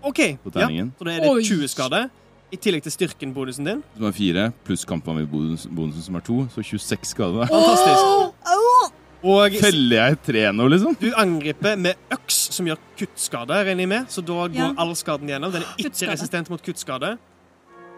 OK. 0.03 0.19
på 0.43 0.51
Ja, 0.53 0.67
så 0.67 1.03
da 1.03 1.11
er 1.11 1.19
det 1.21 1.29
Oi. 1.31 1.41
20 1.41 1.67
skade. 1.67 2.09
I 2.53 2.55
tillegg 2.57 2.84
til 2.84 2.91
styrken-bonusen 2.91 3.65
din. 3.65 3.84
Som 3.97 4.05
er 4.05 4.11
fire, 4.11 4.51
pluss 4.63 4.86
kampvanvidbonusen 4.86 6.03
som 6.03 6.15
er 6.15 6.19
to, 6.21 6.45
så 6.53 6.61
26 6.61 7.05
skade. 7.09 7.47
Fantastisk. 7.49 8.43
Og 9.23 9.51
Feller 9.63 9.95
jeg 10.09 10.17
tre 10.27 10.51
nå, 10.53 10.67
liksom? 10.69 10.95
du 10.99 11.07
angriper 11.17 11.77
med 11.79 11.95
øks, 12.11 12.51
som 12.53 12.67
gjør 12.67 12.77
kuttskade, 12.99 13.55
regner 13.65 13.79
jeg 13.86 13.89
med. 13.89 14.05
Så 14.11 14.21
da 14.21 14.34
går 14.47 14.53
Ja. 14.59 14.73
all 14.77 14.93
skaden 14.99 15.27
gjennom. 15.31 15.51
Den 15.51 15.63
er 15.63 15.73
ikke 15.77 15.89
Kuttskade. 15.89 16.11
resistent 16.11 16.49
mot 16.51 16.61
kuttskade. 16.61 17.17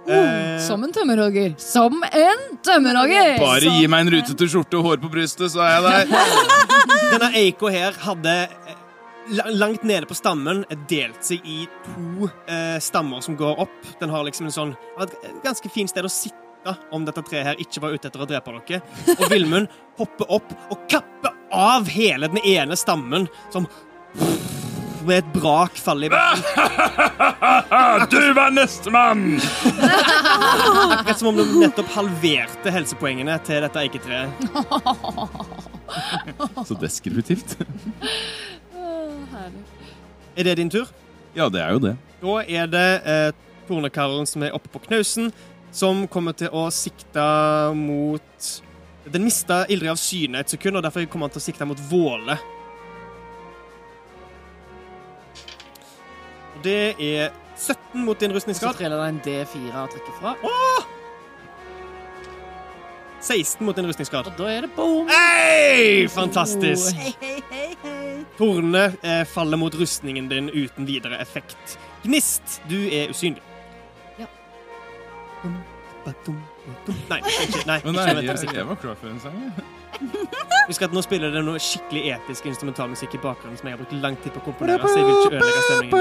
Eh, 0.07 0.59
som 0.67 0.83
en 0.83 0.93
tømmerhogger. 0.93 1.55
Som 1.61 2.03
en 2.11 2.43
tømmerhogger! 2.65 3.37
Bare 3.41 3.73
gi 3.79 3.87
meg 3.89 4.05
en 4.05 4.13
rutete 4.15 4.47
skjorte 4.51 4.77
og 4.79 4.89
hår 4.89 5.01
på 5.03 5.11
brystet, 5.13 5.49
så 5.53 5.63
er 5.65 5.75
jeg 5.75 5.85
der. 5.85 6.33
Denne 7.15 7.29
Eiko 7.41 7.71
her 7.73 7.97
hadde 8.05 8.35
eh, 8.45 8.81
langt 9.55 9.85
nede 9.87 10.05
på 10.09 10.17
stammen 10.17 10.63
er 10.69 10.81
delt 10.89 11.25
seg 11.25 11.45
i 11.49 11.63
to 11.87 12.29
eh, 12.45 12.77
stammer 12.83 13.23
som 13.25 13.37
går 13.39 13.61
opp. 13.65 13.77
Den 14.01 14.13
har 14.13 14.25
liksom 14.27 14.49
en 14.49 14.57
sånn 14.57 14.75
et 15.01 15.15
ganske 15.45 15.71
fint 15.73 15.89
sted 15.93 16.05
å 16.05 16.11
sitte 16.11 16.41
om 16.93 17.05
dette 17.05 17.21
treet 17.25 17.45
her 17.45 17.59
ikke 17.61 17.81
var 17.83 17.93
ute 17.93 18.09
etter 18.09 18.21
å 18.21 18.29
drepe 18.29 18.53
dere. 18.65 18.81
Og 19.19 19.25
Vilmund 19.29 19.73
hopper 19.99 20.31
opp 20.37 20.53
og 20.73 20.85
kapper 20.89 21.33
av 21.53 21.89
hele 21.93 22.29
den 22.29 22.41
ene 22.41 22.77
stammen 22.77 23.27
som 23.53 23.67
med 25.07 25.21
et 25.21 25.29
brak 25.33 25.77
faller 25.81 26.07
i 26.07 26.13
bakken. 26.13 26.43
Du 28.11 28.33
var 28.35 28.51
nestemann! 28.51 29.39
Akkurat 30.95 31.19
som 31.19 31.27
om 31.31 31.37
du 31.39 31.43
nettopp 31.61 31.89
halverte 31.95 32.71
helsepoengene 32.73 33.37
til 33.47 33.63
dette 33.65 33.81
eiketreet. 33.85 34.29
Så 36.67 36.77
deskriptivt. 36.81 37.55
Er 40.35 40.43
det 40.49 40.57
din 40.59 40.69
tur? 40.69 40.89
Ja, 41.35 41.49
det 41.49 41.61
er 41.63 41.75
jo 41.75 41.81
det. 41.83 41.95
Da 42.21 42.35
er 42.47 42.69
det 42.71 42.87
eh, 43.05 43.29
Tornekallen 43.67 44.27
som 44.29 44.43
er 44.45 44.55
oppe 44.55 44.69
på 44.73 44.81
knausen, 44.87 45.31
som 45.75 46.05
kommer 46.11 46.35
til 46.37 46.51
å 46.55 46.67
sikte 46.73 47.23
mot 47.75 48.51
Den 49.11 49.25
mista 49.27 49.63
Ildrid 49.69 49.91
av 49.91 49.99
syne 50.01 50.39
et 50.41 50.49
sekund, 50.49 50.79
og 50.79 50.83
derfor 50.85 51.05
kommer 51.11 51.27
han 51.29 51.35
til 51.35 51.43
å 51.43 51.45
sikte 51.45 51.67
mot 51.69 51.81
Våle. 51.91 52.37
Det 56.65 56.95
er 56.99 57.29
17 57.55 58.03
mot 58.05 58.19
din 58.19 58.33
Så 58.33 58.35
rustningsgrad. 58.39 58.75
triller 58.79 58.99
det 58.99 59.07
en 59.13 59.21
D4 59.25 59.83
og 59.85 59.89
trekker 59.93 60.19
fra. 60.19 60.35
16 63.25 63.65
mot 63.65 63.75
din 63.75 63.87
rustningsgrad. 63.89 64.27
Og 64.29 64.37
da 64.37 64.49
er 64.53 64.65
det 64.67 64.71
boom! 64.75 65.07
Hei! 65.09 66.05
Fantastisk. 66.13 66.95
Hei, 66.99 67.13
hei, 67.21 67.39
hei, 67.49 67.69
hei. 67.83 68.25
Tornene 68.37 68.83
eh, 69.01 69.23
faller 69.25 69.57
mot 69.57 69.73
rustningen 69.79 70.27
din 70.29 70.49
uten 70.53 70.85
videre 70.85 71.17
effekt. 71.23 71.77
Gnist, 72.03 72.59
du 72.69 72.77
er 72.93 73.09
usynlig. 73.13 73.41
Ja. 74.19 74.27
Bum, 75.41 75.55
ba, 76.05 76.13
dum, 76.25 76.35
ba, 76.35 76.43
dum. 76.43 76.43
Nei, 77.11 77.19
ikke, 77.21 77.61
nei, 77.69 77.79
Men 77.83 77.93
ikke 77.93 78.05
nei, 78.15 78.23
jeg, 78.25 78.37
en 78.49 78.55
jeg 78.59 78.67
var 78.69 78.77
klar 78.81 78.95
for 78.99 79.11
en 79.11 79.19
sang. 79.21 79.35
jeg. 79.45 79.65
Husk 80.67 80.81
at 80.87 80.95
nå 80.95 81.01
spiller 81.05 81.31
det 81.31 81.43
noe 81.45 81.59
skikkelig 81.61 82.01
episk 82.17 82.47
instrumentalmusikk 82.49 83.15
i 83.15 83.21
bakgrunnen 83.23 83.59
som 83.59 83.69
jeg 83.69 83.77
har 83.77 83.81
brukt 83.83 83.93
lang 84.03 84.17
tid 84.23 84.33
på 84.35 84.41
å 84.41 84.45
komponere, 84.49 84.81
så 84.89 84.97
jeg 84.97 85.05
vil 85.07 85.15
ikke 85.15 85.37
ødelegge 85.37 85.61
stemningen. 85.67 85.93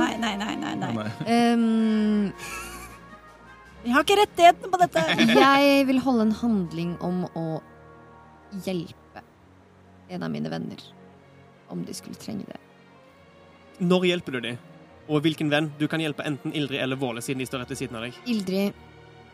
Nei, 0.00 0.10
nei, 0.20 0.34
nei, 0.42 0.54
nei. 0.58 0.74
Nei. 0.82 1.06
Um, 1.54 2.34
jeg 3.84 3.92
har 3.94 4.04
ikke 4.04 4.18
rettighetene 4.20 4.72
på 4.74 4.82
dette. 4.82 5.06
jeg 5.44 5.86
vil 5.88 6.02
holde 6.04 6.28
en 6.28 6.36
handling 6.42 6.92
om 7.04 7.24
å 7.36 7.46
hjelpe 8.66 9.24
en 10.12 10.22
av 10.26 10.30
mine 10.34 10.52
venner. 10.52 10.84
Om 11.72 11.86
de 11.86 11.96
skulle 11.96 12.20
trenge 12.20 12.44
det. 12.48 12.60
Når 13.82 14.10
hjelper 14.10 14.36
du 14.36 14.40
dem? 14.44 14.60
Og 15.08 15.20
hvilken 15.24 15.50
venn? 15.52 15.70
Du 15.78 15.86
kan 15.90 16.00
hjelpe 16.00 16.24
enten 16.24 16.54
Ildrid 16.56 16.80
eller 16.80 16.96
Våle, 16.96 17.20
siden 17.24 17.42
de 17.42 17.46
står 17.48 17.60
rett 17.64 17.72
ved 17.74 17.80
siden 17.82 17.96
av 17.98 18.06
deg. 18.06 18.14
Ildrid, 18.30 18.72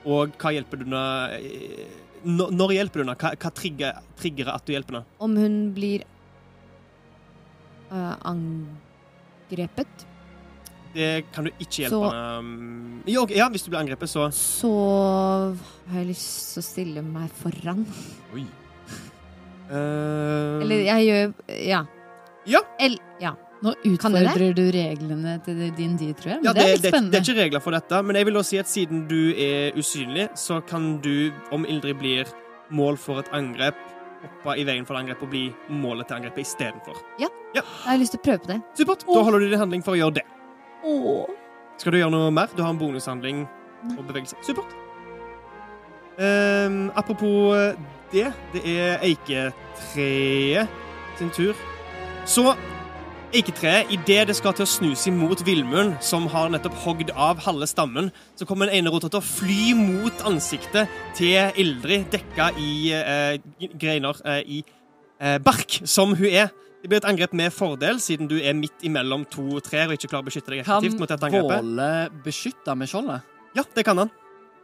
Og 0.04 0.32
hva 0.40 0.50
hjelper 0.56 0.80
du 0.80 0.84
henne 0.88 1.02
Når, 2.24 2.50
når 2.56 2.72
hjelper 2.74 3.00
du 3.00 3.04
henne? 3.04 3.16
Hva, 3.20 3.30
hva 3.36 3.50
trigger, 3.54 3.98
triggerer 4.18 4.54
at 4.54 4.64
du 4.66 4.72
hjelper 4.74 4.96
henne? 4.98 5.06
om 5.20 5.36
hun 5.36 5.58
blir 5.76 6.02
uh, 7.92 8.16
angrepet, 8.32 10.06
Det 10.94 11.10
kan 11.32 11.44
du 11.46 11.50
ikke 11.62 11.84
hjelpe 11.84 11.94
Så- 11.94 12.02
henne 12.10 12.38
um, 12.40 13.02
jo, 13.06 13.26
Ja, 13.30 13.48
hvis 13.48 13.62
du 13.62 13.70
blir 13.70 13.80
angrepet, 13.80 14.10
så 14.10 14.26
så 14.34 14.72
har 15.90 16.00
jeg 16.02 16.08
lyst 16.10 16.54
til 16.54 16.60
å 16.62 16.66
stille 16.66 17.02
meg 17.06 17.30
foran. 17.30 17.84
Oi. 18.34 18.44
Uh... 19.70 20.60
Eller 20.64 20.82
jeg 20.88 21.06
gjør 21.06 21.32
Ja. 21.68 21.84
Ja. 22.48 22.60
El, 22.80 22.96
ja. 23.20 23.34
Nå 23.60 23.74
utfordrer 23.84 24.54
du 24.56 24.62
reglene 24.72 25.34
til 25.44 25.58
din 25.76 25.96
tid, 26.00 26.14
tror 26.16 26.32
jeg. 26.32 26.40
Ja, 26.46 26.52
det 26.56 26.62
er 26.64 26.70
litt 26.72 26.84
det, 26.86 27.00
det 27.12 27.18
er 27.18 27.24
ikke 27.26 27.40
regler 27.42 27.62
for 27.64 27.76
dette, 27.76 28.00
men 28.06 28.16
jeg 28.16 28.28
vil 28.30 28.40
også 28.40 28.54
si 28.54 28.60
at 28.62 28.70
siden 28.70 29.02
du 29.10 29.34
er 29.36 29.76
usynlig, 29.76 30.30
så 30.40 30.62
kan 30.64 30.94
du, 31.04 31.28
om 31.52 31.66
Ildrid 31.68 31.98
blir 32.00 32.30
mål 32.72 32.96
for 33.00 33.20
et 33.20 33.28
angrep, 33.36 33.76
hoppe 34.22 34.56
i 34.60 34.64
veien 34.68 34.88
for 34.88 34.96
et 34.96 35.04
angrep 35.04 35.26
og 35.26 35.32
bli 35.32 35.44
målet 35.68 36.08
til 36.08 36.20
angrepet 36.20 36.46
istedenfor. 36.46 36.96
Jeg 37.20 37.64
har 37.84 38.00
lyst 38.00 38.16
til 38.16 38.22
å 38.22 38.26
prøve 38.30 38.44
på 38.46 38.52
det. 38.54 38.58
Supert. 38.80 39.04
Da 39.08 39.24
holder 39.28 39.44
du 39.44 39.50
din 39.50 39.60
handling 39.60 39.84
for 39.84 39.96
å 39.96 40.00
gjøre 40.00 40.20
det. 40.20 40.26
Skal 41.80 41.96
du 41.96 42.00
gjøre 42.00 42.14
noe 42.16 42.32
mer? 42.32 42.52
Du 42.56 42.64
har 42.64 42.72
en 42.72 42.80
bonushandling 42.80 43.44
og 43.96 44.02
bevegelse. 44.08 44.40
Supert. 44.44 44.72
Um, 46.20 46.90
apropos 47.00 47.76
det, 48.12 48.26
det 48.52 48.64
er 48.64 49.04
eiketreet 49.04 50.68
sin 51.20 51.32
tur. 51.36 51.56
Så 52.28 52.52
eiketreet, 53.34 53.90
idet 53.94 54.28
det 54.30 54.34
skal 54.38 54.54
til 54.56 54.66
å 54.66 54.70
snus 54.70 55.06
imot 55.10 55.42
villmuren, 55.46 55.92
som 56.04 56.26
har 56.32 56.50
nettopp 56.52 56.76
hogd 56.82 57.12
av 57.14 57.40
halve 57.44 57.68
stammen, 57.70 58.10
så 58.38 58.46
kommer 58.48 58.68
den 58.68 58.80
ene 58.80 58.92
rota 58.92 59.10
til 59.10 59.20
å 59.20 59.26
fly 59.26 59.72
mot 59.78 60.24
ansiktet 60.28 60.90
til 61.18 61.60
Ildrid, 61.60 62.08
dekka 62.12 62.50
i 62.58 62.72
eh, 62.96 63.68
greiner 63.78 64.18
eh, 64.24 64.40
i 64.58 64.60
eh, 64.62 65.38
bark, 65.42 65.80
som 65.84 66.16
hun 66.18 66.28
er. 66.30 66.50
Det 66.80 66.88
blir 66.88 67.02
et 67.02 67.08
angrep 67.10 67.34
med 67.36 67.52
fordel, 67.52 68.00
siden 68.00 68.30
du 68.30 68.38
er 68.40 68.56
midt 68.56 68.86
imellom 68.86 69.26
to 69.30 69.60
trær 69.64 69.90
og 69.90 69.98
ikke 69.98 70.10
klarer 70.10 70.24
å 70.24 70.30
beskytte 70.30 70.54
deg 70.54 70.64
Kan 70.64 70.80
effektivt 70.80 71.02
mot 71.02 71.12
dette 71.12 71.28
angrepet. 71.28 71.60
Våle 71.60 72.24
beskytte 72.24 72.76
med 72.78 72.90
skjoldet? 72.90 73.36
Ja, 73.58 73.66
det 73.76 73.84
kan 73.86 74.00
han. 74.00 74.12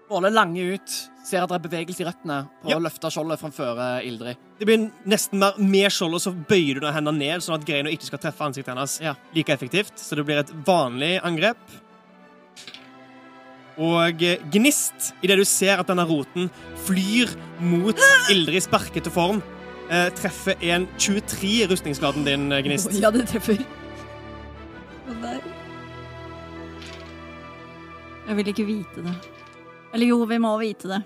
Våle 0.09 0.31
langer 0.31 0.77
ut, 0.77 0.93
ser 1.27 1.43
at 1.43 1.51
det 1.51 1.57
er 1.59 1.63
bevegelse 1.69 2.03
i 2.05 2.07
røttene, 2.07 2.37
og 2.63 2.71
Ja. 2.71 2.77
å 2.79 2.83
løfte 2.85 3.11
skjoldet 3.11 3.41
framfor 3.41 3.79
eh, 3.83 4.07
Ildrid. 4.07 4.37
Det 4.61 4.67
blir 4.69 4.85
nesten 5.05 5.39
mer 5.43 5.57
med 5.59 5.91
skjoldet, 5.91 6.23
så 6.23 6.31
bøyer 6.47 6.79
du 6.81 6.87
hendene 6.87 7.19
ned, 7.19 7.41
sånn 7.43 7.57
at 7.59 7.65
greina 7.67 7.91
ikke 7.91 8.07
skal 8.07 8.19
treffe 8.23 8.45
ansiktet 8.47 8.71
hennes 8.75 9.01
Ja. 9.03 9.15
like 9.35 9.49
effektivt. 9.51 9.97
Så 9.99 10.15
det 10.15 10.25
blir 10.25 10.39
et 10.39 10.53
vanlig 10.65 11.21
angrep. 11.23 11.57
Og 13.79 14.23
eh, 14.23 14.39
gnist, 14.51 15.13
idet 15.23 15.37
du 15.37 15.45
ser 15.45 15.81
at 15.81 15.87
denne 15.89 16.07
roten 16.07 16.49
flyr 16.87 17.35
mot 17.61 17.99
Ildrids 18.31 18.69
sparkete 18.71 19.11
form, 19.11 19.43
eh, 19.91 20.09
treffer 20.11 20.55
en 20.63 20.87
23 20.97 21.65
i 21.65 21.67
rustningsgraden 21.67 22.25
din, 22.25 22.49
Gnist. 22.49 22.89
Gnist. 22.89 23.03
Ja, 23.03 23.11
det 23.11 23.27
treffer. 23.27 23.59
Jeg 28.27 28.37
vil 28.37 28.49
ikke 28.51 28.67
vite 28.67 29.03
det. 29.07 29.15
Eller 29.95 30.11
jo, 30.13 30.25
vi 30.29 30.39
må 30.43 30.53
vite 30.61 30.91
det. 30.91 31.01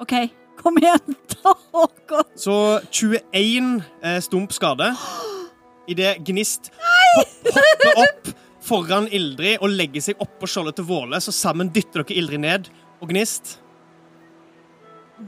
OK, 0.00 0.14
kom 0.60 0.78
igjen, 0.80 1.16
Ta 1.32 1.54
Håkon. 1.72 2.24
Så 2.36 2.80
21 2.90 3.82
eh, 4.02 4.20
stump 4.24 4.52
skade. 4.56 4.92
Idet 5.90 6.20
Gnist 6.26 6.70
hopp, 7.16 7.48
hopper 7.56 8.02
opp 8.04 8.28
foran 8.62 9.08
Ildrid 9.10 9.58
og 9.64 9.72
legger 9.72 10.04
seg 10.04 10.20
oppå 10.22 10.46
skjoldet 10.46 10.76
til 10.78 10.86
Våle, 10.86 11.18
så 11.24 11.32
sammen 11.34 11.72
dytter 11.74 12.04
dere 12.04 12.18
Ildrid 12.20 12.44
ned. 12.44 12.70
Og 13.00 13.10
Gnist 13.10 13.56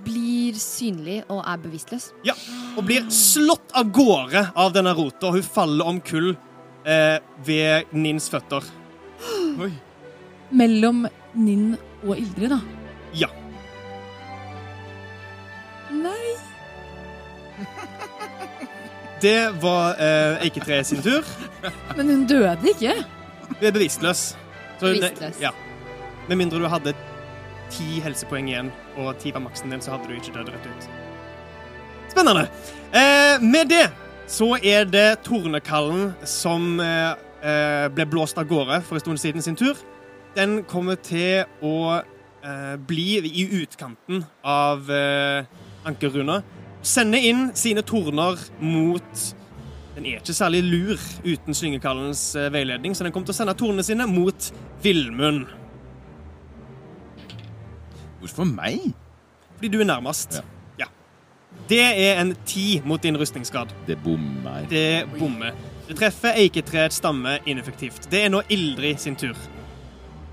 Blir 0.05 0.57
synlig 0.57 1.19
og 1.29 1.43
er 1.45 1.59
bevisstløs. 1.61 2.13
ja, 2.25 2.33
og 2.79 2.87
blir 2.89 3.05
slått 3.13 3.75
av 3.77 3.91
gårde 3.93 4.47
av 4.57 4.71
denne 4.73 4.95
rota, 4.97 5.29
og 5.29 5.37
hun 5.37 5.45
faller 5.45 5.91
omkull 5.91 6.31
eh, 6.89 7.19
ved 7.45 7.93
Nins 7.93 8.31
føtter. 8.33 8.65
Oi. 9.61 9.69
Mellom 10.57 11.05
Ninn 11.37 11.75
og 12.07 12.19
Ildrid, 12.19 12.51
da. 12.51 12.59
Ja. 13.15 13.29
Nei. 15.93 16.33
Det 19.23 19.51
var 19.63 19.95
eh, 20.03 20.41
Eiketre 20.43 20.81
sin 20.85 21.03
tur. 21.05 21.23
Men 21.97 22.09
hun 22.11 22.25
døde 22.27 22.59
ikke. 22.73 22.95
Du 23.61 23.67
er 23.69 23.75
bevisstløs. 23.77 24.23
Så 24.81 24.87
hun- 24.89 24.97
Bevisstløs. 24.99 25.39
Ja. 25.41 25.51
Med 26.29 26.37
mindre 26.41 26.59
du 26.59 26.67
hadde 26.71 26.95
ti 27.73 28.01
helsepoeng 28.05 28.49
igjen, 28.51 28.71
og 29.01 29.15
ti 29.23 29.31
var 29.33 29.41
maksen 29.47 29.71
din, 29.73 29.81
så 29.81 29.95
hadde 29.95 30.09
du 30.11 30.17
ikke 30.19 30.35
dødd 30.35 30.51
rett 30.53 30.67
ut. 30.69 30.89
Spennende. 32.13 32.49
Eh, 32.93 33.39
med 33.41 33.71
det 33.73 33.87
så 34.29 34.57
er 34.63 34.85
det 34.91 35.23
Tornekallen 35.25 36.13
som 36.29 36.81
eh, 36.81 37.15
eh, 37.43 37.87
ble 37.95 38.07
blåst 38.11 38.39
av 38.39 38.47
gårde 38.51 38.83
for 38.87 38.99
en 38.99 39.05
stund 39.07 39.19
siden 39.23 39.43
sin 39.45 39.57
tur. 39.57 39.79
Den 40.37 40.63
kommer 40.65 40.97
til 40.97 41.45
å 41.61 41.77
eh, 42.01 42.77
bli 42.81 43.21
i 43.21 43.45
utkanten 43.61 44.25
av 44.49 44.89
eh, 44.89 45.45
ankerruna. 45.89 46.41
Sende 46.83 47.21
inn 47.21 47.51
sine 47.55 47.85
torner 47.87 48.41
mot 48.59 49.27
Den 49.93 50.07
er 50.09 50.23
ikke 50.23 50.35
særlig 50.35 50.63
lur 50.65 51.03
uten 51.27 51.55
Slyngekallens 51.55 52.25
eh, 52.41 52.49
veiledning, 52.55 52.97
så 52.97 53.05
den 53.05 53.13
kommer 53.13 53.29
til 53.29 53.37
å 53.37 53.41
sende 53.43 53.57
tornene 53.61 53.85
sine 53.85 54.09
mot 54.09 54.49
Villmund. 54.83 55.45
Hvorfor 58.23 58.49
meg? 58.49 58.95
Fordi 59.59 59.69
du 59.69 59.83
er 59.83 59.91
nærmest. 59.93 60.41
Ja. 60.41 60.87
Ja. 60.87 60.89
Det 61.69 61.85
er 61.85 62.23
en 62.23 62.33
ti 62.49 62.81
mot 62.89 63.03
din 63.05 63.21
rustningsgrad. 63.21 63.75
Det 63.87 64.01
bommer. 64.01 64.65
Det 64.71 65.05
bommer. 65.19 65.53
Det 65.89 65.99
treffer 66.01 66.41
eiketreets 66.41 67.03
stamme 67.03 67.37
ineffektivt. 67.45 68.09
Det 68.09 68.25
er 68.25 68.33
nå 68.33 68.47
Ildrid 68.49 69.03
sin 69.03 69.19
tur. 69.19 69.37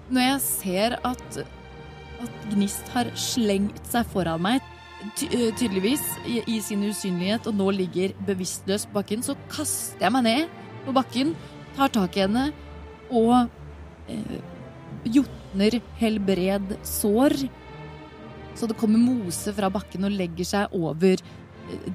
Når 0.10 0.26
jeg 0.26 0.42
ser 0.42 0.98
at, 1.06 1.40
at 2.24 2.46
Gnist 2.50 2.90
har 2.96 3.12
slengt 3.20 3.82
seg 3.90 4.08
foran 4.10 4.42
meg, 4.42 4.64
ty 5.16 5.30
tydeligvis 5.60 6.04
i, 6.26 6.42
i 6.50 6.58
sin 6.64 6.84
usynlighet, 6.88 7.48
og 7.48 7.58
nå 7.60 7.70
ligger 7.78 8.16
bevisstløs 8.28 8.88
på 8.90 9.00
bakken, 9.00 9.24
så 9.26 9.38
kaster 9.52 10.08
jeg 10.08 10.16
meg 10.16 10.26
ned 10.26 10.58
på 10.88 10.96
bakken, 10.98 11.36
tar 11.78 11.94
tak 11.94 12.18
i 12.18 12.26
henne 12.26 12.50
og 13.10 13.50
eh, 14.10 14.40
jotner 15.06 15.80
helbred 16.02 16.74
sår. 16.86 17.38
Så 18.58 18.68
det 18.68 18.78
kommer 18.80 19.00
mose 19.00 19.54
fra 19.56 19.70
bakken 19.72 20.10
og 20.10 20.16
legger 20.18 20.48
seg 20.48 20.74
over 20.76 21.22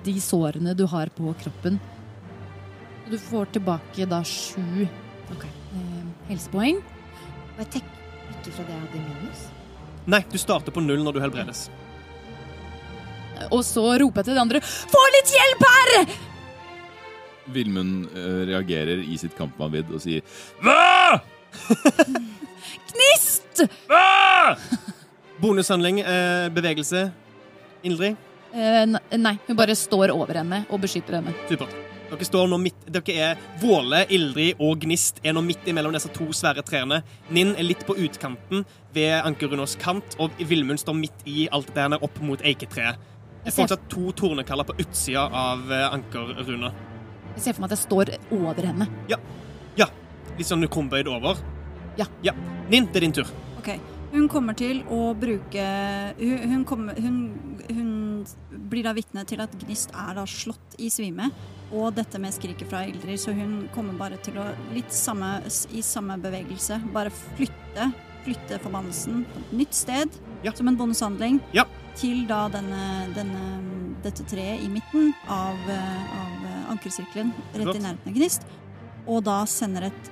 de 0.07 0.15
sårene 0.23 0.75
du 0.79 0.87
har 0.91 1.11
på 1.15 1.35
kroppen. 1.43 1.81
Du 3.11 3.19
får 3.21 3.51
tilbake 3.59 4.07
da 4.09 4.23
sju 4.25 4.87
okay. 5.35 5.51
eh, 5.75 6.07
helsepoeng. 6.31 6.81
Og 7.55 7.61
jeg 7.63 7.71
tenker 7.77 8.04
ikke 8.33 8.53
fra 8.57 8.65
det 8.69 8.75
jeg 8.75 8.83
hadde 8.85 9.03
minus. 9.05 9.45
Nei, 10.07 10.21
du 10.31 10.37
starter 10.41 10.75
på 10.75 10.83
null 10.85 11.03
når 11.05 11.17
du 11.17 11.21
helbredes. 11.25 11.67
Og 13.51 13.63
så 13.67 13.83
roper 13.99 14.21
jeg 14.23 14.29
til 14.29 14.37
de 14.37 14.43
andre 14.45 14.61
Få 14.63 15.01
litt 15.17 15.31
hjelp 15.35 15.65
her! 15.67 16.13
Vilmund 17.55 18.05
eh, 18.15 18.45
reagerer 18.53 19.01
i 19.05 19.17
sitt 19.21 19.35
kampvanvidd 19.37 19.91
og 19.93 20.01
sier 20.05 20.23
Hva?! 20.63 21.19
Gnist! 22.93 23.65
Hva?! 23.91 24.55
Bonushandling, 25.43 25.99
eh, 26.07 26.47
bevegelse. 26.55 27.09
Ildrid. 27.85 28.17
Eh, 28.55 28.85
n- 28.87 29.01
nei, 29.19 29.35
hun 29.49 29.59
bare 29.59 29.75
står 29.77 30.13
over 30.15 30.39
henne 30.41 30.63
og 30.71 30.81
beskytter 30.87 31.19
henne. 31.19 31.35
Supert. 31.51 31.75
Dere 32.11 32.27
står 32.29 32.49
nå 32.51 32.59
midt 32.63 32.87
Dere 32.95 33.15
er 33.31 33.45
Våle, 33.63 34.05
Ildrid 34.13 34.61
og 34.63 34.85
Gnist 34.85 35.23
er 35.25 35.35
nå 35.37 35.43
midt 35.45 35.67
imellom 35.71 35.95
disse 35.97 36.13
to 36.15 36.29
svære 36.37 36.65
trærne. 36.67 37.03
Ninn 37.35 37.55
er 37.57 37.67
litt 37.67 37.85
på 37.89 37.97
utkanten 37.97 38.67
ved 38.95 39.15
Ankerunås 39.21 39.79
kant, 39.83 40.19
og 40.23 40.35
Villmund 40.39 40.83
står 40.83 40.99
midt 40.99 41.25
i 41.29 41.49
alt 41.53 41.73
det 41.75 41.87
her 41.87 42.05
opp 42.05 42.21
mot 42.23 42.43
eiketreet. 42.45 43.01
Det 43.45 43.53
er 43.53 43.57
fortsatt 43.59 43.89
to 43.93 44.13
tornekaller 44.17 44.65
på 44.65 44.77
utsida 44.81 45.27
av 45.29 45.69
eh, 45.73 45.89
Ankerruna. 45.93 46.71
Jeg 47.35 47.43
ser 47.45 47.57
for 47.57 47.65
meg 47.65 47.73
at 47.73 47.77
jeg 47.77 47.85
står 47.85 48.15
over 48.39 48.71
henne. 48.73 48.89
Ja. 49.11 49.19
Litt 50.39 50.49
sånn 50.49 50.67
krumbøyd 50.67 51.09
over. 51.11 51.39
Ja. 51.99 52.09
ja. 52.27 52.33
Ninn, 52.73 52.89
det 52.91 52.99
er 52.99 53.07
din 53.07 53.15
tur. 53.15 53.29
Ok, 53.61 53.71
Hun 54.15 54.29
kommer 54.31 54.55
til 54.55 54.85
å 54.95 55.09
bruke 55.19 55.65
Hun, 56.21 56.39
hun, 56.53 56.65
kommer, 56.69 56.95
hun, 57.03 57.17
hun 57.67 57.89
blir 58.71 58.87
da 58.87 58.93
vitne 58.95 59.25
til 59.27 59.43
at 59.43 59.53
Gnist 59.65 59.91
er 59.91 60.15
da 60.15 60.25
slått 60.31 60.77
i 60.79 60.89
svime. 60.93 61.31
Og 61.75 61.91
dette 61.97 62.21
med 62.23 62.35
skriket 62.37 62.69
fra 62.71 62.85
Ildrid, 62.87 63.19
så 63.19 63.35
hun 63.35 63.65
kommer 63.75 63.97
bare 63.99 64.19
til 64.23 64.37
å 64.39 64.45
litt 64.75 64.93
samme, 64.95 65.41
i 65.75 65.83
samme 65.83 66.17
bevegelse 66.23 66.79
bare 66.95 67.11
flytte 67.35 67.91
Flytte 68.25 68.57
forbannelsen 68.63 69.25
på 69.29 69.41
et 69.43 69.51
nytt 69.59 69.75
sted 69.77 70.15
Ja. 70.47 70.53
som 70.57 70.69
en 70.71 70.77
bonushandling 70.79 71.41
Ja. 71.53 71.67
til 71.97 72.23
da 72.27 72.47
denne, 72.49 73.13
denne, 73.15 73.43
dette 74.03 74.25
treet 74.25 74.63
i 74.65 74.69
midten 74.73 75.11
av, 75.29 75.59
eh, 75.69 76.15
av 76.23 76.47
eh, 76.49 76.71
ankersirkelen, 76.73 77.35
rett 77.53 77.63
Flott. 77.67 77.77
i 77.77 77.81
nærheten 77.85 78.09
av 78.09 78.15
Gnist. 78.17 78.47
Og 79.07 79.25
da 79.25 79.45
sender 79.45 79.91
et 79.91 80.11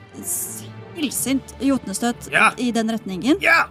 illsint 1.01 1.55
jotnestøt 1.65 2.29
Ja. 2.31 2.51
i 2.59 2.71
den 2.71 2.89
retningen. 2.93 3.41
Ja! 3.41 3.69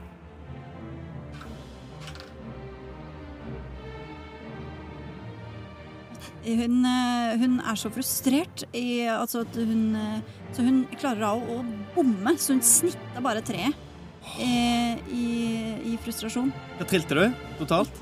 Hun, 6.42 6.80
eh, 6.90 7.38
hun 7.38 7.60
er 7.62 7.78
så 7.78 7.92
frustrert 7.94 8.64
i, 8.74 9.04
altså 9.14 9.44
at 9.46 9.56
hun, 9.62 9.96
eh, 9.96 10.22
Så 10.56 10.64
hun 10.66 10.80
klarer 10.98 11.22
da 11.22 11.34
å, 11.38 11.60
å 11.60 11.94
bomme, 11.96 12.34
så 12.42 12.56
hun 12.56 12.64
snitta 12.66 13.22
bare 13.22 13.44
treet 13.46 13.76
eh, 14.42 14.98
i, 15.14 15.26
i 15.92 15.98
frustrasjon. 16.02 16.50
Hva 16.80 16.88
trilte 16.90 17.18
du 17.20 17.44
totalt? 17.62 18.02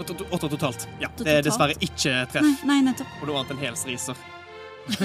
Åtte, 0.00 0.14
åtte 0.32 0.48
totalt. 0.48 0.84
Ja, 1.00 1.08
Åtte 1.12 1.24
Det 1.26 1.32
er 1.38 1.42
dessverre 1.44 1.74
ikke 1.84 2.12
treff 2.32 2.62
nei, 2.68 2.78
nettopp. 2.86 3.10
på 3.20 3.26
noe 3.28 3.40
annet 3.42 3.50
en 3.56 3.64
helsriser. 3.66 4.20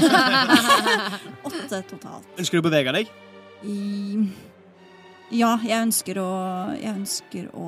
Åtte 1.47 1.81
totalt. 1.89 2.27
Ønsker 2.39 2.59
du 2.59 2.63
å 2.63 2.67
bevege 2.69 2.93
deg? 2.95 3.09
I, 3.67 3.75
ja, 5.35 5.55
jeg 5.65 5.79
ønsker 5.87 6.19
å 6.21 6.29
Jeg 6.77 6.91
ønsker 6.91 7.47
å 7.57 7.67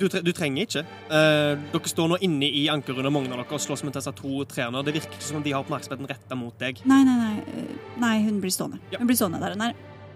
Du, 0.00 0.06
tre 0.08 0.22
du 0.24 0.30
trenger 0.32 0.64
ikke. 0.64 0.82
Uh, 1.10 1.60
dere 1.74 1.90
står 1.92 2.08
nå 2.08 2.16
inne 2.24 2.48
i 2.48 2.62
ankerrundet, 2.72 3.12
mange 3.12 3.28
av 3.28 3.42
dere, 3.42 3.46
og 3.52 3.60
slåss 3.60 3.84
mot 3.84 3.92
disse 3.96 4.12
to 4.16 4.44
trærne. 4.48 4.80
Det 4.86 4.94
virker 4.96 5.12
ikke 5.18 5.26
som 5.28 5.38
om 5.40 5.44
de 5.44 5.52
har 5.52 5.60
oppmerksomheten 5.60 6.08
retta 6.08 6.38
mot 6.40 6.56
deg. 6.62 6.80
Nei, 6.88 7.02
nei, 7.04 7.16
nei. 7.20 7.44
eh, 7.52 7.78
Nei, 8.00 8.14
hun 8.24 8.40
blir 8.40 8.54
stående. 8.54 8.80
Ja. 8.94 9.00
Hun 9.02 9.10
blir 9.10 9.18
stående 9.20 9.42
der 9.42 9.56
hun 9.58 9.66
er. 9.68 9.74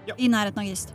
Ja. 0.09 0.17
I 0.17 0.31
nærheten 0.33 0.63
av 0.63 0.69
Grist. 0.71 0.95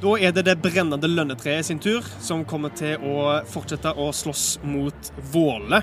Da 0.00 0.14
er 0.16 0.32
det 0.32 0.46
det 0.48 0.56
brennende 0.64 1.08
lønnetreet 1.12 1.66
sin 1.68 1.78
tur, 1.84 2.06
som 2.24 2.46
kommer 2.48 2.72
til 2.72 2.96
å 3.04 3.42
fortsette 3.52 3.92
å 4.00 4.08
slåss 4.16 4.46
mot 4.64 5.10
Våle. 5.34 5.82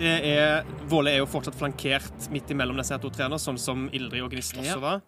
Det 0.00 0.12
er, 0.32 0.64
Våle 0.88 1.12
er 1.12 1.20
jo 1.20 1.28
fortsatt 1.30 1.54
flankert 1.60 2.30
midt 2.32 2.48
imellom 2.50 2.80
disse 2.80 2.96
to 3.02 3.10
trærne, 3.12 3.36
sånn 3.38 3.60
som 3.60 3.84
Ildrid 3.92 4.24
og 4.24 4.32
Gnist 4.32 4.56
også 4.56 4.80
var. 4.82 5.02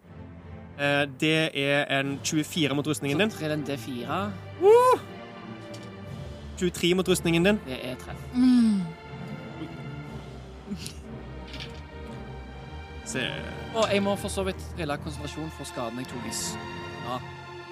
Eh, 0.79 1.05
Det 1.19 1.51
er 1.57 1.85
en 1.99 2.19
24 2.23 2.75
mot 2.75 2.87
rustningen 2.87 3.17
din. 3.19 3.29
Så 3.31 3.37
trill 3.39 3.51
en 3.51 3.63
D4. 3.63 4.31
23 6.57 6.93
mot 6.95 7.07
rustningen 7.07 7.43
din. 7.45 7.59
Det 7.67 7.79
er 7.85 7.95
treff. 7.95 8.17
Mm. 8.33 8.81
Se. 13.05 13.21
Og 13.75 13.89
jeg 13.91 14.01
må 14.03 14.15
for 14.17 14.31
så 14.33 14.43
vidt 14.47 14.61
trille 14.75 14.95
konsentrasjon 15.03 15.51
for 15.57 15.67
skaden 15.69 15.99
jeg 16.01 16.07
tok 16.09 16.25
i 16.25 16.31
s- 16.33 16.55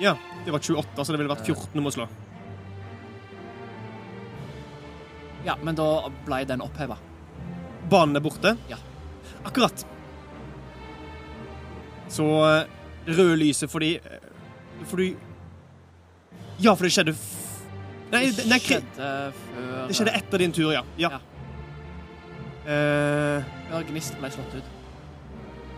Ja, 0.02 0.16
det 0.46 0.52
var 0.54 0.60
28, 0.60 1.06
så 1.06 1.12
det 1.14 1.20
ville 1.20 1.30
vært 1.36 1.46
14 1.46 1.74
du 1.74 1.82
må 1.82 1.92
slå. 1.92 2.08
Ja, 5.46 5.56
men 5.62 5.76
da 5.76 6.10
ble 6.26 6.46
den 6.46 6.62
oppheva. 6.62 6.98
Banen 7.90 8.16
er 8.16 8.20
borte. 8.22 8.58
Ja. 8.70 8.78
Akkurat. 9.46 9.86
Så 12.10 12.24
eh, 12.46 12.68
røde 13.08 13.36
lyset 13.40 13.70
fordi 13.72 13.96
eh, 14.00 14.20
Fordi 14.90 15.16
Ja, 16.60 16.74
for 16.76 16.84
det 16.88 16.92
skjedde 16.96 17.16
Nei, 18.14 18.28
det, 18.32 18.46
nei, 18.46 18.60
skjedde 18.62 19.08
før 19.34 19.88
det 19.90 19.96
skjedde 19.98 20.12
etter 20.20 20.38
din 20.44 20.52
tur, 20.54 20.72
ja. 20.76 20.84
ja. 21.02 21.10
Ja. 21.16 21.20
Eh, 22.64 23.44
Før 23.72 23.84
Gnist 23.90 24.16
ble 24.22 24.30
slått 24.32 24.54
ut. 24.60 24.68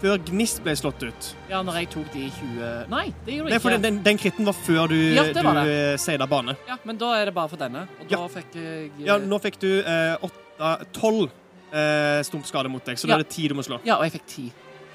før 0.01 0.19
Gnist 0.27 0.59
ble 0.65 0.73
slått 0.77 1.01
ut. 1.07 1.29
Ja, 1.49 1.61
når 1.65 1.79
jeg 1.79 1.87
tok 1.95 2.11
de 2.13 2.25
20 2.35 2.91
Nei, 2.91 3.05
det 3.25 3.37
gjorde 3.37 3.49
Nei, 3.49 3.55
jeg 3.55 3.63
for 3.63 3.71
ikke. 3.73 3.81
den, 3.81 3.95
den, 3.95 4.01
den 4.05 4.19
kritten 4.21 4.45
var 4.49 4.57
før 4.59 4.91
du, 4.91 4.97
Ja, 5.15 5.23
det 5.33 5.45
var 5.47 5.61
du 5.61 5.69
det. 5.71 5.79
eh, 5.93 5.97
seida 6.03 6.27
bane. 6.29 6.57
Ja, 6.67 6.77
Men 6.85 6.99
da 7.01 7.13
er 7.21 7.25
det 7.31 7.33
bare 7.39 7.49
for 7.49 7.57
denne. 7.63 7.85
Og 8.01 8.05
da 8.11 8.19
Ja. 8.19 8.27
fikk 8.35 8.53
jeg 8.59 8.91
eh, 8.99 9.05
Ja, 9.07 9.17
nå 9.17 9.39
fikk 9.41 9.57
du 9.63 9.69
eh, 9.81 10.17
åtte 10.27 10.75
Tolv 10.93 11.31
eh, 11.73 12.21
stumpskader 12.27 12.69
mot 12.69 12.83
deg, 12.85 12.99
så 12.99 13.07
da 13.09 13.15
er 13.17 13.23
det 13.25 13.31
ti 13.33 13.47
du 13.47 13.55
må 13.57 13.63
slå. 13.65 13.79
Ja, 13.87 13.97
og 13.97 14.03
jeg 14.05 14.19
fikk 14.19 14.27
ti. 14.35 14.45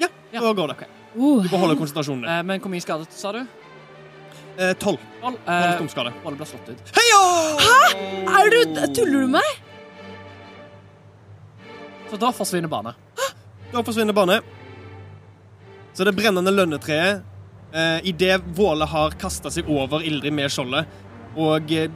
Ja, 0.00 0.08
Ja. 0.32 0.40
da 0.44 0.52
går 0.52 0.68
det. 0.74 0.76
Ok. 0.76 0.99
Uh, 1.16 1.42
Du 1.42 1.48
beholder 1.48 1.76
konsentrasjonen 1.78 2.22
din. 2.22 2.30
Eh, 2.30 2.42
men 2.46 2.60
hvor 2.62 2.70
mye 2.70 2.84
skadet 2.84 3.10
sa 3.12 3.32
du? 3.34 3.40
Eh, 4.60 4.72
Tolv. 4.78 4.98
Tolv. 5.22 5.38
Eh, 5.48 5.72
stumpskade. 5.76 6.12
Bolle 6.24 6.38
ble 6.38 6.46
slått 6.46 6.68
ut. 6.70 6.92
Hæ? 6.94 7.04
Er 8.40 8.50
du, 8.52 8.60
tuller 8.94 9.24
du 9.24 9.26
med 9.26 9.40
meg? 9.40 9.50
Så 12.10 12.18
da 12.18 12.30
forsvinner 12.34 12.70
bane. 12.70 12.94
Da 13.72 13.82
forsvinner 13.86 14.14
bane. 14.14 14.40
Så 15.94 16.06
det 16.06 16.14
brennende 16.16 16.50
lønnetreet 16.54 17.22
eh, 17.74 17.98
Idet 18.10 18.42
Våle 18.56 18.86
har 18.86 19.14
kasta 19.18 19.50
seg 19.50 19.68
over 19.70 20.02
Ildrid 20.06 20.34
med 20.34 20.50
skjoldet, 20.50 20.86
og 21.38 21.70
eh, 21.74 21.90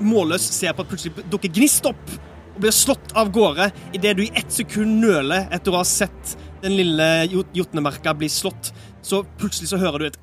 målløs 0.00 0.44
ser 0.56 0.72
på 0.76 0.84
at 0.84 0.90
plutselig 0.92 1.24
dukker 1.32 1.52
Gnist 1.52 1.88
opp 1.88 2.12
og 2.54 2.60
blir 2.64 2.72
slått 2.76 3.12
av 3.16 3.30
gårde 3.32 3.70
idet 3.96 4.14
du 4.18 4.22
i 4.26 4.30
ett 4.36 4.52
sekund 4.52 5.00
nøler 5.04 5.48
etter 5.52 5.72
å 5.72 5.80
ha 5.80 5.86
sett 5.88 6.36
den 6.62 6.76
lille 6.76 7.06
jot- 7.32 7.54
jotnemerka 7.56 8.14
blir 8.14 8.28
slått. 8.28 8.72
Så 9.02 9.22
plutselig 9.38 9.68
så 9.72 9.78
hører 9.80 9.98
du 9.98 10.06
et 10.10 10.18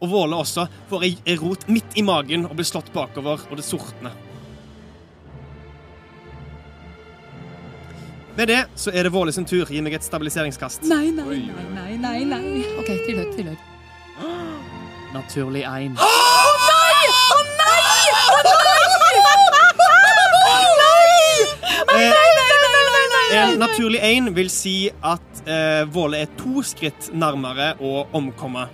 Og 0.00 0.08
Våle 0.10 0.36
også 0.38 0.68
får 0.90 1.02
ei 1.08 1.36
rot 1.40 1.64
midt 1.68 1.96
i 1.98 2.02
magen 2.06 2.44
og 2.46 2.54
blir 2.54 2.66
slått 2.68 2.92
bakover, 2.94 3.40
og 3.50 3.56
det 3.58 3.64
sortner. 3.66 4.12
Med 8.36 8.46
det 8.46 8.60
så 8.78 8.92
er 8.94 9.02
det 9.02 9.10
Våle 9.12 9.32
sin 9.34 9.44
tur. 9.44 9.66
Gi 9.66 9.80
meg 9.82 9.94
et 9.98 10.04
stabiliseringskast. 10.06 10.82
nei, 10.86 11.10
nei, 11.10 11.24
nei, 11.50 11.64
nei, 11.74 11.96
nei, 11.98 12.24
nei. 12.30 12.62
OK, 12.78 12.92
tilhør, 13.08 13.32
tilhør. 13.34 13.58
Naturlig 15.14 15.64
én. 15.66 15.96
En 23.34 23.58
naturlig 23.60 24.00
én 24.00 24.30
vil 24.34 24.48
si 24.52 24.88
at 25.04 25.42
eh, 25.48 25.82
Våle 25.92 26.22
er 26.24 26.30
to 26.38 26.62
skritt 26.64 27.10
nærmere 27.12 27.74
å 27.84 28.06
omkomme. 28.16 28.66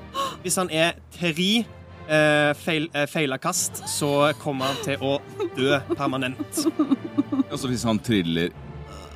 Hvis 0.44 0.58
han 0.60 0.70
er 0.70 0.94
tre 1.16 1.32
eh, 1.34 2.52
feil, 2.60 2.86
eh, 2.94 3.06
feila 3.10 3.38
kast, 3.42 3.82
så 3.90 4.30
kommer 4.38 4.70
han 4.70 4.78
til 4.84 5.02
å 5.02 5.16
dø 5.56 5.80
permanent. 5.96 6.60
Altså 7.50 7.70
Hvis 7.70 7.84
han 7.86 7.98
triller 8.04 8.54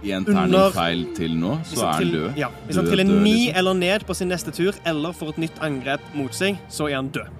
i 0.02 0.12
en 0.14 0.26
terning 0.26 0.74
feil 0.74 1.06
til 1.16 1.34
nå, 1.38 1.56
Hvis 1.62 1.78
så 1.78 1.86
er 1.86 1.92
han 2.00 2.12
død. 2.14 2.28
Ja, 2.38 2.48
hvis 2.66 2.78
han 2.78 2.86
Død, 2.86 2.92
triller 2.92 3.12
død, 3.12 3.22
ni 3.22 3.34
liksom. 3.38 3.58
eller 3.60 3.78
ned 3.84 4.06
på 4.06 4.14
sin 4.18 4.30
neste 4.34 4.54
tur, 4.54 4.78
eller 4.86 5.14
får 5.16 5.34
et 5.36 5.42
nytt 5.46 5.62
angrep 5.64 6.14
mot 6.18 6.34
seg, 6.34 6.58
så 6.70 6.90
er 6.90 6.98
han 6.98 7.10
død. 7.14 7.30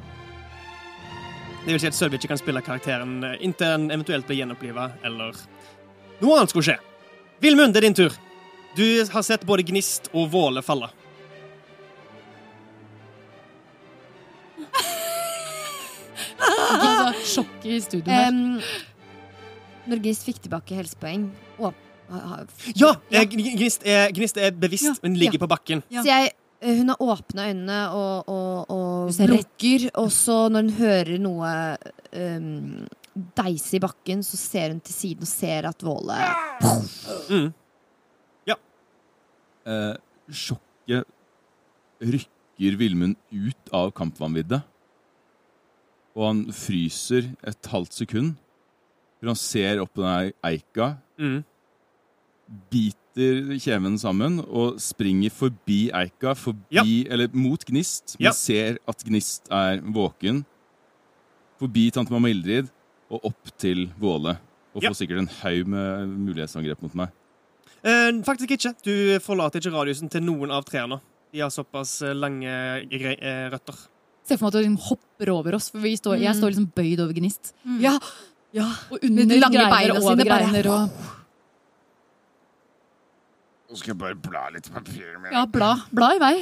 Det 1.67 1.75
vil 1.75 1.83
si 1.83 1.91
at 1.91 1.97
Sølvi 1.99 2.17
ikke 2.19 2.31
kan 2.33 2.41
spille 2.41 2.63
karakteren 2.65 3.19
eh, 3.27 3.41
inntil 3.45 3.75
han 3.75 3.91
eventuelt 3.91 4.27
blir 4.31 4.39
gjenoppliva, 4.45 4.93
eller 5.07 5.35
noe 6.23 6.39
annet 6.39 6.55
skulle 6.55 6.71
skje. 6.71 6.79
Vilmund, 7.41 7.73
det 7.75 7.83
er 7.83 7.87
din 7.89 7.95
tur. 7.99 8.15
Du 8.77 8.85
har 9.13 9.23
sett 9.27 9.45
både 9.47 9.63
Gnist 9.67 10.11
og 10.13 10.29
Våle 10.33 10.63
falle. 10.63 10.91
Altså, 16.39 17.25
Sjokk 17.35 17.67
i 17.69 17.79
studio 17.83 18.13
her. 18.15 18.33
Um, 18.33 18.59
når 19.89 20.03
Gnist 20.05 20.27
fikk 20.29 20.41
tilbake 20.45 20.77
helsepoeng 20.77 21.29
og, 21.59 21.73
ha- 22.13 22.43
Ja! 22.77 22.95
eh, 23.11 23.25
Gnist 23.29 23.87
er, 23.87 24.11
Gnist 24.13 24.37
er 24.37 24.51
bevisst, 24.53 24.85
Ja. 24.85 24.95
men 25.03 25.15
ligger 25.19 25.39
Ja. 25.41 25.47
på 25.47 25.49
bakken. 25.49 25.83
Ja. 25.91 26.03
Så 26.03 26.07
jeg, 26.07 26.33
eh, 26.63 26.77
hun 26.77 26.89
har 26.89 26.97
åpna 27.01 27.49
øynene 27.49 27.91
og, 27.91 28.29
og, 28.29 28.71
og 28.71 29.29
lukker, 29.29 29.91
og 29.95 30.11
så 30.11 30.49
når 30.51 30.63
hun 30.63 30.73
hører 30.73 31.19
noe 31.19 31.77
um, 32.13 32.87
deise 33.37 33.77
i 33.77 33.81
bakken, 33.83 34.23
så 34.25 34.37
ser 34.41 34.73
hun 34.73 34.81
til 34.81 34.95
siden 34.95 35.25
og 35.27 35.31
ser 35.31 35.69
at 35.69 35.83
Våle 35.85 36.19
Mm. 37.29 37.53
Eh, 39.69 39.97
sjokket 40.33 41.05
rykker 42.01 42.77
Vilmund 42.81 43.17
ut 43.31 43.73
av 43.77 43.91
kampvanviddet. 43.93 44.63
Og 46.17 46.25
han 46.25 46.41
fryser 46.57 47.29
et 47.47 47.69
halvt 47.69 47.93
sekund. 48.01 48.39
For 49.21 49.29
han 49.29 49.37
ser 49.37 49.83
opp 49.83 49.93
på 49.93 50.03
den 50.07 50.33
eika, 50.49 50.97
Mm. 51.19 51.45
biter 52.71 53.59
kjeven 53.61 53.99
sammen 53.99 54.39
og 54.41 54.79
springer 54.81 55.29
forbi 55.31 55.91
eika, 55.93 56.33
forbi, 56.35 57.07
eller 57.11 57.29
mot 57.35 57.63
Gnist, 57.67 58.17
men 58.19 58.25
Ja. 58.27 58.31
ser 58.33 58.79
at 58.89 59.05
Gnist 59.05 59.49
er 59.51 59.81
våken. 59.83 60.47
Forbi 61.61 61.91
tante 61.91 62.11
mamma 62.11 62.29
Ildrid 62.31 62.71
og 63.11 63.25
opp 63.31 63.53
til 63.59 63.87
Våle. 64.01 64.37
Og 64.77 64.83
Ja. 64.85 64.91
får 64.91 64.99
sikkert 65.03 65.19
en 65.23 65.31
haug 65.43 65.67
med 65.67 66.09
mulighetsangrep 66.29 66.83
mot 66.83 66.95
meg. 66.95 67.09
Eh, 67.83 68.13
faktisk 68.27 68.51
ikke. 68.57 68.75
Du 68.85 69.19
forlater 69.25 69.61
ikke 69.61 69.73
radiusen 69.75 70.11
til 70.11 70.21
noen 70.23 70.51
av 70.53 70.65
trærne. 70.65 71.01
De 71.33 71.41
har 71.41 71.51
såpass 71.51 72.03
eh, 72.03 72.13
lange 72.15 72.47
eh, 72.49 73.49
røtter. 73.51 73.75
Se 74.29 74.37
for 74.37 74.45
meg 74.45 74.49
at 74.49 74.53
du 74.53 74.59
liksom 74.69 74.79
hopper 74.91 75.31
over 75.33 75.55
oss, 75.57 75.71
for 75.71 75.81
vi 75.81 75.95
står, 75.97 76.19
jeg 76.21 76.35
står 76.37 76.53
liksom 76.53 76.73
bøyd 76.77 77.01
over 77.01 77.15
Gnist. 77.17 77.55
Ja, 77.81 77.99
ja. 78.53 78.67
Og 78.93 78.99
under 79.03 79.25
de 79.25 79.39
lange 79.41 79.57
greiner 79.57 79.73
beina 79.73 79.95
og 79.97 80.03
sine 80.05 80.25
greiner 80.29 80.69
og 80.75 80.91
Nå 83.69 83.77
skal 83.77 83.91
jeg 83.93 83.99
bare 84.01 84.17
bla 84.17 84.47
litt 84.55 84.65
i 84.71 84.73
papiret 84.73 85.19
mitt. 85.21 85.33
Ja, 85.35 85.43
bla. 85.53 85.75
Bla 85.93 86.07
i 86.17 86.21
vei. 86.23 86.35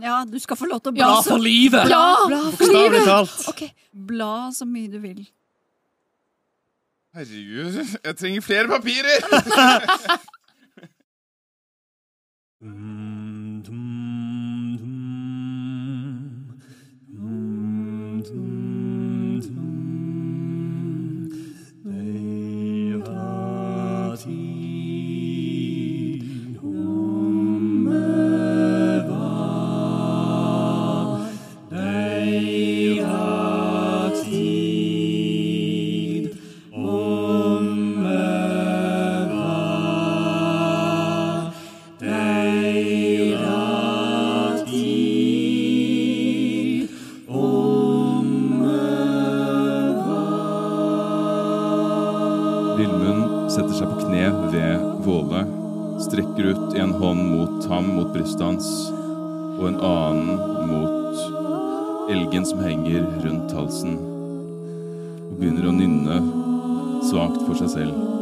Ja, 0.00 0.20
du 0.30 0.36
skal 0.38 0.56
få 0.60 0.68
lov 0.70 0.78
til 0.84 0.92
å 0.92 1.00
Ja, 1.00 1.08
bla, 1.08 1.16
Ja, 1.16 1.22
for 1.26 1.42
livet! 1.42 1.88
Ja! 1.90 2.04
Bokstavelig 2.30 3.00
talt. 3.08 3.48
Ok. 3.50 3.62
bla 4.06 4.28
så 4.54 4.66
mye 4.68 4.86
du 4.92 5.00
vil. 5.02 5.24
Herregud, 7.14 7.98
jeg 8.04 8.16
trenger 8.16 8.40
flere 8.40 8.66
papirer! 8.68 9.20
Vilmund 12.60 13.97
mot 57.58 57.70
ham, 57.70 57.86
mot 57.96 58.12
brystet 58.14 58.42
hans, 58.44 58.66
og 59.58 59.64
en 59.66 59.80
annen 59.82 60.68
mot 60.70 62.10
elgen 62.12 62.46
som 62.46 62.60
henger 62.62 63.02
rundt 63.24 63.54
halsen, 63.56 63.96
og 63.98 65.40
begynner 65.40 65.66
å 65.66 65.74
nynne 65.74 66.20
svakt 67.08 67.42
for 67.48 67.58
seg 67.58 67.72
selv. 67.72 68.17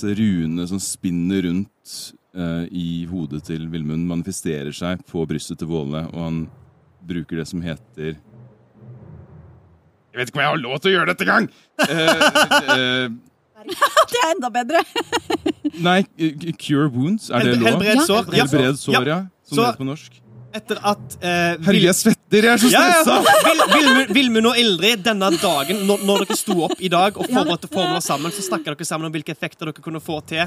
Disse 0.00 0.14
runene 0.16 0.66
som 0.68 0.80
spinner 0.80 1.42
rundt 1.44 2.14
eh, 2.34 2.64
i 2.72 3.06
hodet 3.10 3.42
til 3.48 3.66
Vilmund 3.70 4.06
manifesterer 4.08 4.72
seg 4.72 5.02
på 5.08 5.26
brystet 5.28 5.58
til 5.60 5.68
Våle, 5.70 6.06
og 6.14 6.20
han 6.24 6.38
bruker 7.06 7.40
det 7.40 7.48
som 7.48 7.62
heter 7.64 8.16
Jeg 10.10 10.18
vet 10.18 10.28
ikke 10.30 10.38
om 10.40 10.44
jeg 10.44 10.50
har 10.50 10.62
lov 10.62 10.78
til 10.80 10.90
å 10.90 10.94
gjøre 10.94 11.12
dette 11.12 11.26
engang! 11.26 11.50
eh, 11.88 12.24
eh, 12.76 13.08
Det 14.10 14.20
er 14.24 14.30
enda 14.32 14.48
bedre! 14.52 14.80
Nei, 15.84 16.00
eh, 16.18 16.48
cure 16.56 16.88
wounds, 16.90 17.28
er 17.30 17.44
det 17.44 17.58
lov? 17.60 17.68
helbred 17.68 18.00
sår. 18.08 18.32
Ja. 18.32 18.46
Helbred 18.46 18.80
sår, 18.80 19.06
ja. 19.06 19.20
Som 19.44 19.56
Så- 19.56 19.60
det 19.60 19.68
heter 19.68 19.82
på 19.84 19.90
norsk. 19.90 20.20
Etter 20.52 20.78
at 20.82 21.16
eh, 21.22 21.56
Herregud, 21.62 21.84
jeg 21.86 21.94
svetter! 21.94 22.16
Jeg 22.30 22.46
er 22.52 22.58
så 22.62 22.68
Ja, 22.70 22.80
ja. 22.86 23.02
stressa! 23.02 23.74
Vil- 23.74 24.10
Vilmund- 24.14 24.48
og 24.50 24.58
Ildrid, 24.58 25.02
denne 25.06 25.28
dagen, 25.38 25.80
når, 25.86 26.02
når 26.06 26.24
dere 26.24 26.36
sto 26.38 26.56
opp 26.66 26.74
i 26.82 26.88
dag 26.90 27.16
og 27.18 27.26
forberedte 27.30 27.68
formler 27.70 28.02
sammen, 28.02 28.30
så 28.34 28.42
snakka 28.46 28.72
dere 28.74 28.86
sammen 28.86 29.08
om 29.08 29.14
hvilke 29.14 29.30
effekter 29.34 29.66
dere 29.70 29.82
kunne 29.82 30.00
få 30.02 30.20
til. 30.30 30.46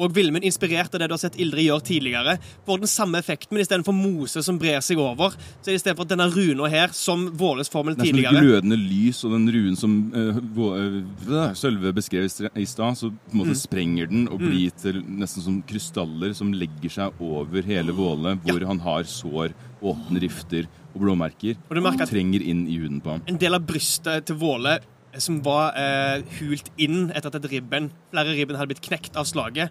Og 0.00 0.12
Vilmund, 0.16 0.44
inspirert 0.48 0.92
av 0.96 1.00
det 1.02 1.08
du 1.08 1.14
har 1.16 1.20
sett 1.22 1.36
Ildrid 1.40 1.66
gjøre 1.68 1.84
tidligere, 1.88 2.34
får 2.68 2.82
den 2.84 2.90
samme 2.92 3.20
effekten, 3.20 3.52
men 3.56 3.64
istedenfor 3.64 3.96
mose 3.96 4.42
som 4.44 4.58
brer 4.60 4.80
seg 4.84 5.00
over, 5.00 5.36
så 5.60 5.68
er 5.68 5.72
det 5.74 5.78
istedenfor 5.82 6.08
denne 6.12 6.28
runa 6.32 6.68
her, 6.72 6.92
som 6.96 7.28
Våles 7.40 7.68
formel 7.72 7.96
Det 7.96 8.06
er 8.06 8.10
som 8.12 8.18
et 8.18 8.24
tidligere 8.24 8.44
glødende 8.44 8.80
lys, 8.80 9.22
og 9.28 9.36
den 9.36 9.48
runen 9.56 9.76
som 9.80 9.98
uh, 10.16 11.52
Sølve 11.56 11.92
beskrev 11.96 12.28
i 12.28 12.66
stad, 12.68 12.96
så 13.00 13.10
på 13.12 13.32
en 13.36 13.42
måte 13.42 13.52
Mm. 13.52 13.58
sprenger 13.58 14.06
den 14.08 14.28
og 14.32 14.38
blir 14.40 14.70
til 14.80 15.02
nesten 15.04 15.42
som 15.44 15.58
krystaller 15.68 16.32
som 16.36 16.52
legger 16.56 16.88
seg 16.90 17.12
over 17.20 17.62
hele 17.66 17.92
Våle, 17.92 18.36
hvor 18.46 18.64
han 18.68 18.80
har 18.80 19.04
sår, 19.04 19.41
åpne 19.82 20.20
rifter 20.22 20.68
og 20.94 21.00
blåmerker. 21.02 21.56
Og 21.68 21.76
du 21.76 21.80
merker 21.84 22.02
at- 22.06 22.10
trenger 22.12 22.42
inn 22.42 22.66
i 22.68 22.78
huden 22.78 23.00
på 23.02 23.10
ham. 23.16 23.22
en 23.26 23.38
del 23.38 23.54
av 23.54 23.66
brystet 23.66 24.26
til 24.26 24.36
Våle 24.36 24.78
eh, 25.12 25.18
som 25.18 25.40
var 25.42 25.74
eh, 25.76 26.22
hult 26.38 26.70
inn 26.78 27.10
etter 27.10 27.28
at 27.28 27.34
et 27.40 27.50
ribben, 27.50 27.90
flere 28.10 28.32
ribben 28.36 28.56
hadde 28.56 28.68
blitt 28.74 28.80
knekt 28.86 29.16
av 29.16 29.24
slaget, 29.28 29.70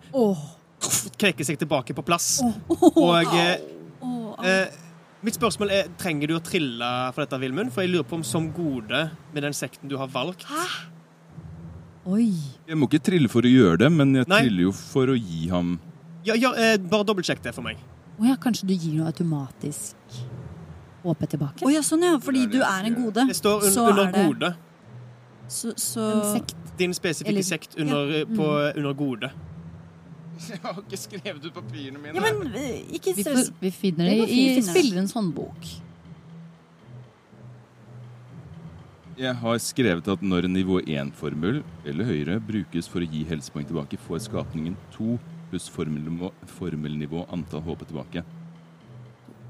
knekker 1.17 1.45
seg 1.45 1.57
tilbake 1.61 1.93
på 1.97 2.03
plass. 2.05 2.41
Og 2.95 3.35
eh, 3.37 3.57
eh, 4.45 4.67
mitt 5.21 5.37
spørsmål 5.37 5.69
er, 5.71 5.89
trenger 6.01 6.27
du 6.31 6.35
å 6.37 6.41
trille 6.43 6.91
for 7.13 7.23
dette, 7.25 7.39
Vilmund? 7.41 7.71
For 7.73 7.85
jeg 7.85 7.93
lurer 7.93 8.07
på 8.09 8.17
om 8.19 8.23
som 8.25 8.51
gode 8.53 9.11
med 9.33 9.43
den 9.45 9.53
sekten 9.53 9.89
du 9.91 9.97
har 10.01 10.07
valgt 10.09 10.43
Hæ? 10.49 10.65
Oi. 12.09 12.31
Jeg 12.65 12.77
må 12.81 12.87
ikke 12.89 13.03
trille 13.05 13.29
for 13.29 13.45
å 13.45 13.49
gjøre 13.51 13.77
det, 13.83 13.91
men 13.93 14.15
jeg 14.17 14.25
Nei. 14.31 14.39
triller 14.41 14.63
jo 14.65 14.71
for 14.73 15.11
å 15.13 15.17
gi 15.17 15.43
ham 15.51 15.75
Ja, 16.25 16.33
ja 16.33 16.49
eh, 16.57 16.77
bare 16.81 17.05
dobbeltsjekk 17.05 17.43
det 17.45 17.53
for 17.53 17.61
meg. 17.65 17.77
Å 18.21 18.27
ja, 18.29 18.35
kanskje 18.37 18.67
du 18.69 18.73
gir 18.75 18.93
noe 18.99 19.07
automatisk 19.09 19.95
HP 21.03 21.23
tilbake? 21.33 21.65
Å 21.65 21.71
ja, 21.73 21.81
sånn 21.81 22.03
ja, 22.05 22.17
fordi 22.21 22.43
du 22.51 22.59
er 22.61 22.85
en 22.91 22.97
gode. 22.99 23.23
Det 23.31 23.35
står 23.39 23.63
un 23.65 23.71
så 23.73 23.85
under 23.89 24.03
er 24.07 24.11
det- 24.11 24.25
gode. 24.27 24.51
Så, 25.51 25.73
så 25.75 26.03
En 26.11 26.35
sekt. 26.39 26.55
Din 26.77 26.93
spesifikke 26.93 27.33
Eller- 27.33 27.43
sekt 27.43 27.73
under, 27.77 28.11
ja, 28.19 28.25
på, 28.25 28.45
under 28.77 28.93
gode. 28.93 29.31
Jeg 30.41 30.59
har 30.63 30.73
ikke 30.81 30.97
skrevet 30.97 31.43
ut 31.45 31.53
papirene 31.53 31.99
mine. 32.01 32.15
Ja, 32.15 32.21
men 32.21 32.53
eh, 32.55 32.85
ikke 32.97 33.13
Vi, 33.15 33.21
stress. 33.23 33.49
får, 33.49 33.53
vi 33.61 33.69
finner 33.71 34.05
Det 34.05 34.11
det 34.13 34.19
går 34.21 34.27
fint, 34.27 34.39
i 34.39 34.55
finner 34.61 34.73
det. 34.73 34.83
spillerens 34.83 35.13
håndbok. 35.13 35.67
Jeg 39.21 39.35
har 39.37 39.57
skrevet 39.61 40.07
at 40.07 40.21
når 40.23 40.47
nivå 40.49 40.79
1-formel 40.81 41.59
eller 41.85 42.05
høyere 42.07 42.39
brukes 42.41 42.87
for 42.89 43.03
å 43.03 43.09
gi 43.11 43.23
helsepoeng 43.29 43.67
tilbake, 43.69 43.99
får 44.07 44.23
skapningen 44.29 44.77
2 44.95 45.19
pluss 45.51 45.67
formelnivå, 45.71 46.31
formelnivå 46.57 47.25
antall 47.35 47.61
HP 47.67 47.85
tilbake. 47.91 48.23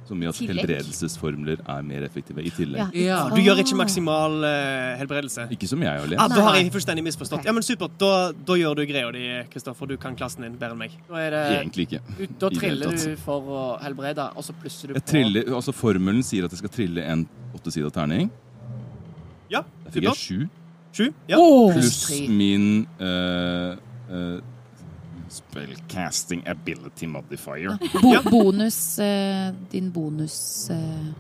Som 0.10 0.20
gjør 0.20 0.34
at 0.34 0.40
Tillegg. 0.42 0.58
helbredelsesformler 0.66 1.60
er 1.72 1.84
mer 1.88 2.04
effektive 2.04 2.42
i 2.44 2.50
tillegg. 2.52 2.96
Ja. 3.00 3.20
Du 3.32 3.38
gjør 3.40 3.62
ikke 3.62 3.78
maksimal 3.80 4.34
eh, 4.44 4.98
helbredelse? 5.00 5.46
Ikke 5.56 5.70
som 5.70 5.80
jeg 5.86 5.88
har 5.94 6.02
Ja, 6.04 6.10
lest. 6.26 6.34
da 6.36 6.42
har 6.50 6.58
jeg 6.58 6.72
fullstendig 6.74 7.04
misforstått. 7.06 7.46
Ja, 7.48 7.54
men 7.56 7.64
Supert. 7.64 7.94
Da, 8.02 8.10
da 8.34 8.58
gjør 8.60 8.76
du 8.76 8.84
greia 8.90 9.12
di, 9.16 9.22
Kristoffer. 9.54 9.88
Du 9.88 9.96
kan 10.02 10.18
klassen 10.20 10.44
din 10.44 10.58
bedre 10.60 10.74
enn 10.76 10.82
meg. 10.82 10.98
Da, 11.08 11.16
er 11.22 11.32
det, 11.38 11.44
Egentlig 11.62 11.86
ikke. 11.88 12.02
ut- 12.26 12.36
da 12.44 12.50
triller 12.58 12.98
du 12.98 13.16
for 13.24 13.42
å 13.56 13.62
helbrede, 13.86 14.26
og 14.36 14.44
så 14.44 14.58
plusser 14.60 14.92
du 14.92 14.98
Jeg 14.98 15.06
på 15.06 15.12
triller, 15.14 15.54
altså 15.62 15.72
Formelen 15.80 16.26
sier 16.28 16.44
at 16.50 16.52
jeg 16.58 16.60
skal 16.66 16.74
trille 16.76 17.06
en 17.08 17.24
åttesida 17.56 17.94
terning. 17.96 18.28
Ja, 19.54 19.62
Der 19.86 19.92
fikk 19.96 20.10
jeg 20.10 20.18
sju. 20.20 20.50
Sju. 20.92 21.06
Ja. 21.30 21.38
Pluss 21.72 22.10
min 22.28 22.86
eh, 23.00 23.78
eh, 24.12 24.42
Spellcasting 25.32 26.44
ability 26.48 27.08
modifier. 27.08 27.78
Bo 28.02 28.14
Ja. 28.14 28.22
Bonus 28.26 29.00
eh, 29.00 29.54
Din 29.72 29.90
bonus 29.96 30.70
eh, 30.70 31.12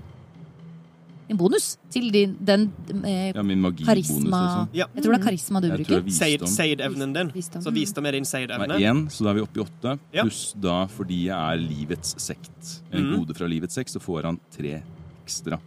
Din 1.30 1.38
bonus 1.39 1.78
til 1.93 2.09
din, 2.12 2.34
den 2.43 2.66
eh, 3.05 3.32
Ja, 3.36 3.41
min 3.43 3.62
magibonus, 3.64 3.88
karisma 3.88 4.41
liksom. 4.41 4.68
Ja. 4.76 4.86
Jeg 4.95 5.03
tror 5.05 5.14
det 5.16 5.20
er 5.22 5.26
karisma 5.30 5.62
du 5.64 5.68
Jeg 5.70 5.78
tror 5.78 5.86
det 5.86 5.95
er 5.95 6.01
bruker. 6.01 6.18
Seid- 6.18 6.41
visdom. 6.41 6.51
Seid-evnen 6.57 7.14
din. 7.16 7.32
Visdom. 7.38 7.62
Så 7.64 7.72
visdom 7.72 8.05
er 8.09 8.18
din 8.18 8.26
Nei, 8.28 8.32
seid-evne. 8.34 8.80
én, 8.84 9.05
så 9.09 9.24
da 9.24 9.30
er 9.32 9.38
vi 9.39 9.45
oppe 9.45 9.62
i 9.62 9.64
åtte. 9.64 9.93
Ja. 10.12 10.26
Pluss 10.28 10.41
da, 10.59 10.76
fordi 10.91 11.22
jeg 11.30 11.38
er 11.55 11.62
livets 11.64 12.16
sekt, 12.20 12.82
en 12.91 13.05
Mhm. 13.05 13.16
gode 13.22 13.38
fra 13.38 13.47
livets 13.47 13.74
sekt, 13.80 13.89
så 13.95 14.01
får 14.03 14.24
han 14.28 14.39
tre 14.51 14.82
ekstra 15.24 15.59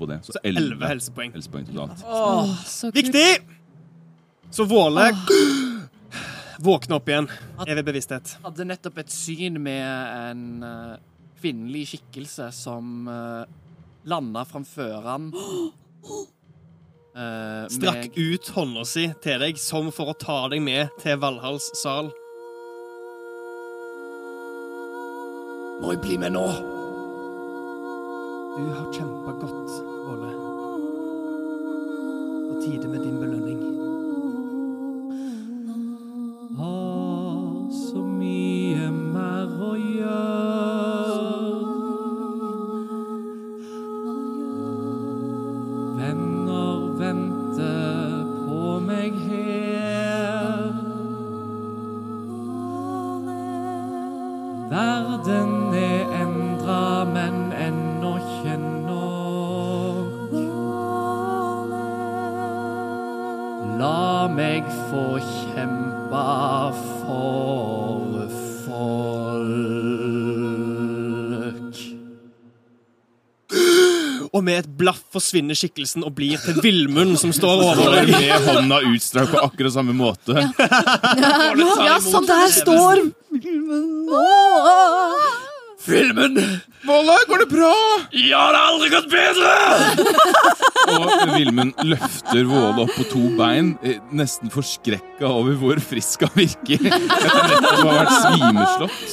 på 0.00 0.08
det. 0.10 0.18
Så 0.26 0.34
elleve 0.42 0.64
elleve 0.74 0.88
helsepoeng. 0.90 1.30
helsepoeng 1.32 1.66
totalt. 1.70 2.02
Åh, 2.04 2.56
Så 2.66 2.90
kult. 2.90 2.94
Viktig! 3.04 3.38
Så 4.50 4.66
Våle 4.66 5.12
våkner 6.60 6.96
opp 6.96 7.08
igjen. 7.08 7.28
Evig 7.66 7.84
bevissthet. 7.84 8.36
hadde 8.44 8.64
nettopp 8.68 8.98
et 8.98 9.10
syn 9.10 9.58
med 9.62 9.84
en 9.84 10.62
eh, 10.62 10.94
kvinnelig 11.40 11.86
skikkelse 11.94 12.50
som 12.56 13.08
uh, 13.08 13.44
landa 14.08 14.44
framfor 14.44 15.02
han. 15.08 15.32
Eh, 17.14 17.68
Strakk 17.70 18.16
med- 18.16 18.16
ut 18.18 18.48
hånda 18.56 18.82
si 18.90 19.04
til 19.22 19.38
deg 19.38 19.54
som 19.62 19.92
for 19.94 20.10
å 20.10 20.14
ta 20.18 20.48
deg 20.50 20.58
med 20.66 20.88
til 20.98 21.14
Valhalls 21.22 21.68
sal. 21.78 22.08
Må 25.78 25.92
jeg 25.94 26.00
bli 26.02 26.16
med 26.18 26.34
nå? 26.34 26.42
Du 28.56 28.66
har 28.66 28.90
kjempa 28.98 29.30
godt, 29.44 29.70
Våle. 30.08 30.32
På 32.48 32.58
tide 32.66 32.90
med 32.90 33.00
din 33.06 33.20
belønning. 33.22 33.73
Har 36.56 37.70
så 37.74 37.98
mye 37.98 38.86
mer 38.94 39.54
å 39.58 39.72
gjøre. 39.74 40.12
Venner 45.98 46.84
venter 47.00 48.20
på 48.44 48.76
meg 48.86 49.18
her. 49.26 50.68
Verden 54.70 55.74
er 55.80 56.14
endra, 56.20 56.84
men 57.16 57.50
ennå 57.66 58.14
nok. 58.86 60.38
La 63.82 64.28
meg 64.30 64.70
få 64.92 65.18
kjempe 65.18 65.43
med 74.54 74.62
et 74.62 74.70
blaff 74.78 75.00
forsvinner 75.14 75.58
skikkelsen 75.58 76.04
og 76.06 76.14
blir 76.18 76.38
til 76.42 76.60
villmunn 76.62 77.16
som 77.18 77.32
står 77.34 77.62
over 77.66 77.96
deg. 77.98 78.12
med 78.14 78.46
hånda 78.46 78.78
utstrakt 78.92 79.32
på 79.34 79.42
akkurat 79.42 79.74
samme 79.74 79.94
måte. 79.96 80.32
Ja, 81.84 81.98
sånn 82.02 82.26
der 82.28 82.48
står 82.54 83.02
Filmen! 85.84 86.38
Volla, 86.86 87.16
går 87.28 87.42
det 87.42 87.48
bra? 87.50 87.72
Ja, 88.16 88.44
det 88.54 88.60
har 88.60 88.68
aldri 88.70 88.88
gått 88.92 89.08
bedre! 89.12 89.50
Og 90.94 91.34
Vilmund 91.34 91.74
løfter 91.84 92.46
Våle 92.48 92.84
opp 92.86 92.94
på 92.96 93.04
to 93.10 93.22
bein, 93.36 93.74
eh, 93.84 93.98
nesten 94.16 94.52
forskrekka 94.52 95.28
over 95.28 95.58
hvor 95.60 95.80
frisk 95.84 96.24
han 96.24 96.32
virker. 96.38 96.80
Etter 96.88 97.28
nettopp 97.50 97.82
å 97.82 97.88
ha 97.90 97.94
vært 97.98 98.16
svimeslått. 98.22 99.04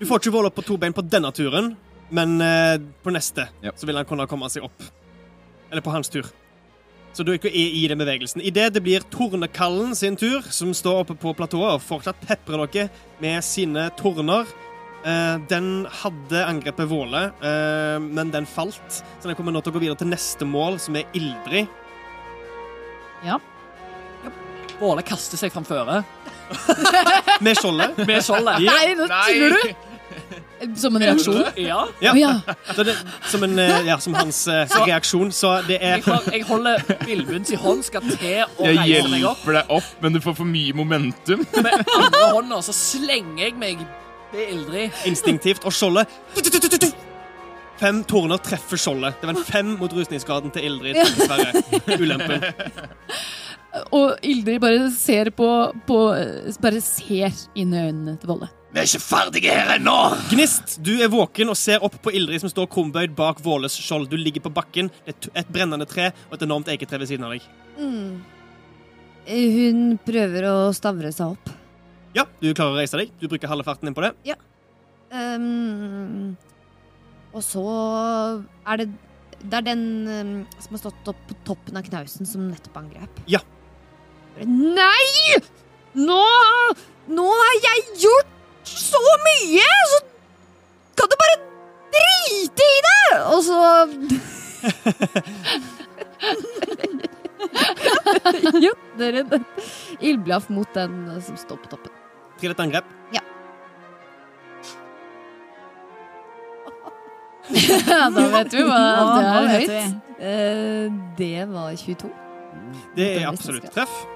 Du 0.00 0.04
får 0.08 0.16
ikke 0.22 0.34
Våle 0.38 0.48
opp 0.48 0.56
på 0.60 0.64
to 0.70 0.76
bein 0.80 0.96
på 0.96 1.04
denne 1.04 1.32
turen, 1.36 1.74
men 2.10 2.40
eh, 2.44 2.76
på 3.04 3.12
neste 3.14 3.48
Ja. 3.64 3.72
så 3.76 3.86
vil 3.88 3.96
han 4.00 4.06
kunne 4.08 4.26
komme 4.30 4.48
seg 4.50 4.64
opp. 4.66 4.82
Eller 5.70 5.82
på 5.86 5.92
hans 5.94 6.08
tur. 6.10 6.26
Så 7.12 7.24
du 7.26 7.32
er 7.32 7.38
ikke 7.40 7.50
i 7.50 7.86
den 7.90 7.98
bevegelsen. 7.98 8.42
Idet 8.46 8.68
det 8.74 8.82
blir 8.86 9.02
Tornekallen 9.10 9.96
sin 9.98 10.14
tur, 10.18 10.42
som 10.54 10.70
står 10.74 11.00
oppe 11.04 11.16
på 11.18 11.32
platået 11.34 11.74
og 11.74 11.82
fortsatt 11.82 12.20
peprer 12.22 12.66
dere 12.70 12.88
med 13.22 13.42
sine 13.42 13.88
torner. 13.98 14.46
Eh, 15.00 15.36
den 15.50 15.86
hadde 16.02 16.44
angrepet 16.46 16.86
Våle, 16.90 17.24
eh, 17.42 17.98
men 18.02 18.30
den 18.30 18.46
falt. 18.46 19.00
Så 19.18 19.26
den 19.26 19.34
kommer 19.38 19.50
nå 19.54 19.62
til 19.64 19.72
å 19.72 19.78
gå 19.78 19.82
videre 19.86 19.98
til 20.02 20.10
neste 20.12 20.46
mål, 20.46 20.78
som 20.78 20.94
er 21.00 21.08
Ildrid. 21.16 21.66
Våle 24.80 25.02
kaster 25.04 25.36
seg 25.36 25.52
framføre 25.52 25.98
Med 27.44 27.58
skjoldet. 27.58 27.98
med 28.08 28.22
skjoldet. 28.24 28.62
Nei, 28.64 28.94
nå 28.98 29.06
tuller 29.10 29.54
du! 29.54 29.89
Som 30.82 30.96
en 30.96 31.02
reaksjon? 31.02 31.38
Ja. 31.56 31.86
Ja. 32.04 32.12
Ja. 32.16 32.32
Så 32.74 32.84
det, 32.84 32.94
som, 33.30 33.42
en, 33.46 33.58
eh, 33.58 33.86
ja, 33.86 33.96
som 33.98 34.14
hans 34.14 34.42
så, 34.44 34.82
reaksjon. 34.84 35.32
Så 35.32 35.54
det 35.68 35.78
er 35.80 36.02
Jeg, 36.02 36.18
jeg 36.32 36.44
holder 36.48 36.84
Villmunds 37.06 37.52
i 37.54 37.58
hånd, 37.60 37.84
skal 37.86 38.04
til 38.10 38.42
å 38.44 38.66
reise 38.68 39.08
meg 39.08 39.24
opp. 39.24 39.40
Jeg 39.40 39.46
hjelper 39.46 39.58
deg 39.60 39.72
opp, 39.78 39.88
men 40.02 40.16
du 40.16 40.20
får 40.24 40.36
for 40.42 40.48
mye 40.48 40.76
momentum. 40.76 41.46
Med 41.56 41.72
andre 41.96 42.26
hånda 42.36 42.60
så 42.66 42.76
slenger 42.76 43.46
jeg 43.46 43.56
meg 43.60 43.86
ved 44.34 44.52
Ildrid. 44.52 44.90
instinktivt. 45.08 45.64
Og 45.64 45.74
skjoldet 45.74 46.08
Fem 47.80 48.02
torner 48.04 48.36
treffer 48.44 48.76
skjoldet. 48.76 49.16
Det 49.22 49.30
var 49.30 49.38
en 49.38 49.44
fem 49.48 49.68
mot 49.80 49.92
rustningsgraden 49.96 50.52
til 50.52 50.66
Ildrid. 50.68 50.98
Dessverre. 51.00 51.62
Ulempen. 51.96 52.44
Og 53.96 54.18
Ildrid 54.26 54.60
bare 54.60 54.90
ser 54.92 55.30
på, 55.32 55.48
på 55.88 56.00
Bare 56.60 56.82
ser 56.84 57.32
inn 57.56 57.72
i 57.72 57.84
øynene 57.86 58.18
til 58.20 58.34
Volle. 58.34 58.50
Vi 58.70 58.78
er 58.78 58.86
ikke 58.86 59.02
ferdige 59.02 59.50
her 59.50 59.72
ennå! 59.74 59.96
Gnist, 60.30 60.76
du 60.86 60.92
er 61.02 61.10
våken 61.10 61.50
og 61.50 61.56
ser 61.58 61.82
opp 61.82 61.96
på 62.04 62.12
Ildrid 62.14 62.38
som 62.38 62.52
står 62.52 62.68
krumbøyd 62.70 63.16
bak 63.18 63.40
Våles 63.42 63.74
skjold. 63.74 64.06
Du 64.12 64.14
ligger 64.14 64.44
på 64.44 64.52
bakken, 64.54 64.92
det 65.02 65.16
er 65.32 65.40
et 65.42 65.50
brennende 65.50 65.88
tre 65.90 66.12
og 66.28 66.36
et 66.36 66.44
enormt 66.46 66.70
eiketre 66.70 67.00
ved 67.02 67.10
siden 67.10 67.26
av 67.26 67.34
deg. 67.34 67.48
Mm. 67.80 68.20
Hun 69.26 69.82
prøver 70.06 70.46
å 70.52 70.54
stavre 70.76 71.10
seg 71.10 71.34
opp. 71.34 71.50
Ja, 72.14 72.28
du 72.38 72.52
klarer 72.54 72.76
å 72.76 72.78
reise 72.78 73.02
deg. 73.02 73.10
Du 73.18 73.26
bruker 73.26 73.50
halve 73.50 73.66
farten 73.66 73.90
din 73.90 73.98
på 73.98 74.06
det. 74.06 74.38
Um, 75.10 76.36
og 77.34 77.42
så 77.42 77.66
er 78.70 78.84
det 78.84 78.90
Det 79.40 79.56
er 79.56 79.64
den 79.66 79.84
um, 80.06 80.34
som 80.62 80.76
har 80.76 80.82
stått 80.84 81.10
opp 81.10 81.22
på 81.26 81.42
toppen 81.48 81.78
av 81.80 81.90
knausen 81.90 82.28
som 82.28 82.46
nettopp 82.46 82.84
angrep. 82.84 83.22
Ja. 83.26 83.42
Nei! 84.46 85.40
Nå, 85.98 86.24
nå 87.10 87.32
har 87.34 87.64
jeg 87.66 88.04
gjort 88.04 88.36
så 88.76 89.00
mye, 89.26 89.70
så 89.92 89.98
kan 91.00 91.08
du 91.10 91.16
bare 91.22 91.36
drite 91.96 92.62
i 92.66 92.80
det! 92.86 93.04
Og 93.32 93.40
så 93.46 93.58
Jo, 98.66 98.72
en 99.00 99.44
Ildblaff 100.00 100.50
mot 100.52 100.74
den 100.76 100.92
som 101.24 101.36
står 101.40 101.56
på 101.64 101.68
toppen. 101.72 101.92
Trill 102.40 102.52
et 102.54 102.60
angrep. 102.62 102.86
Ja, 103.14 103.24
da 108.14 108.26
vet 108.30 108.54
vi 108.54 108.62
hva 108.66 108.78
det 109.16 109.24
er 109.26 109.48
høyt. 109.54 109.70
Eh, 110.20 110.86
det 111.18 111.48
var 111.50 111.74
22. 111.74 112.10
Det 112.96 113.08
er 113.16 113.26
absolutt 113.30 113.66
treff. 113.74 113.90
treff. 113.90 114.06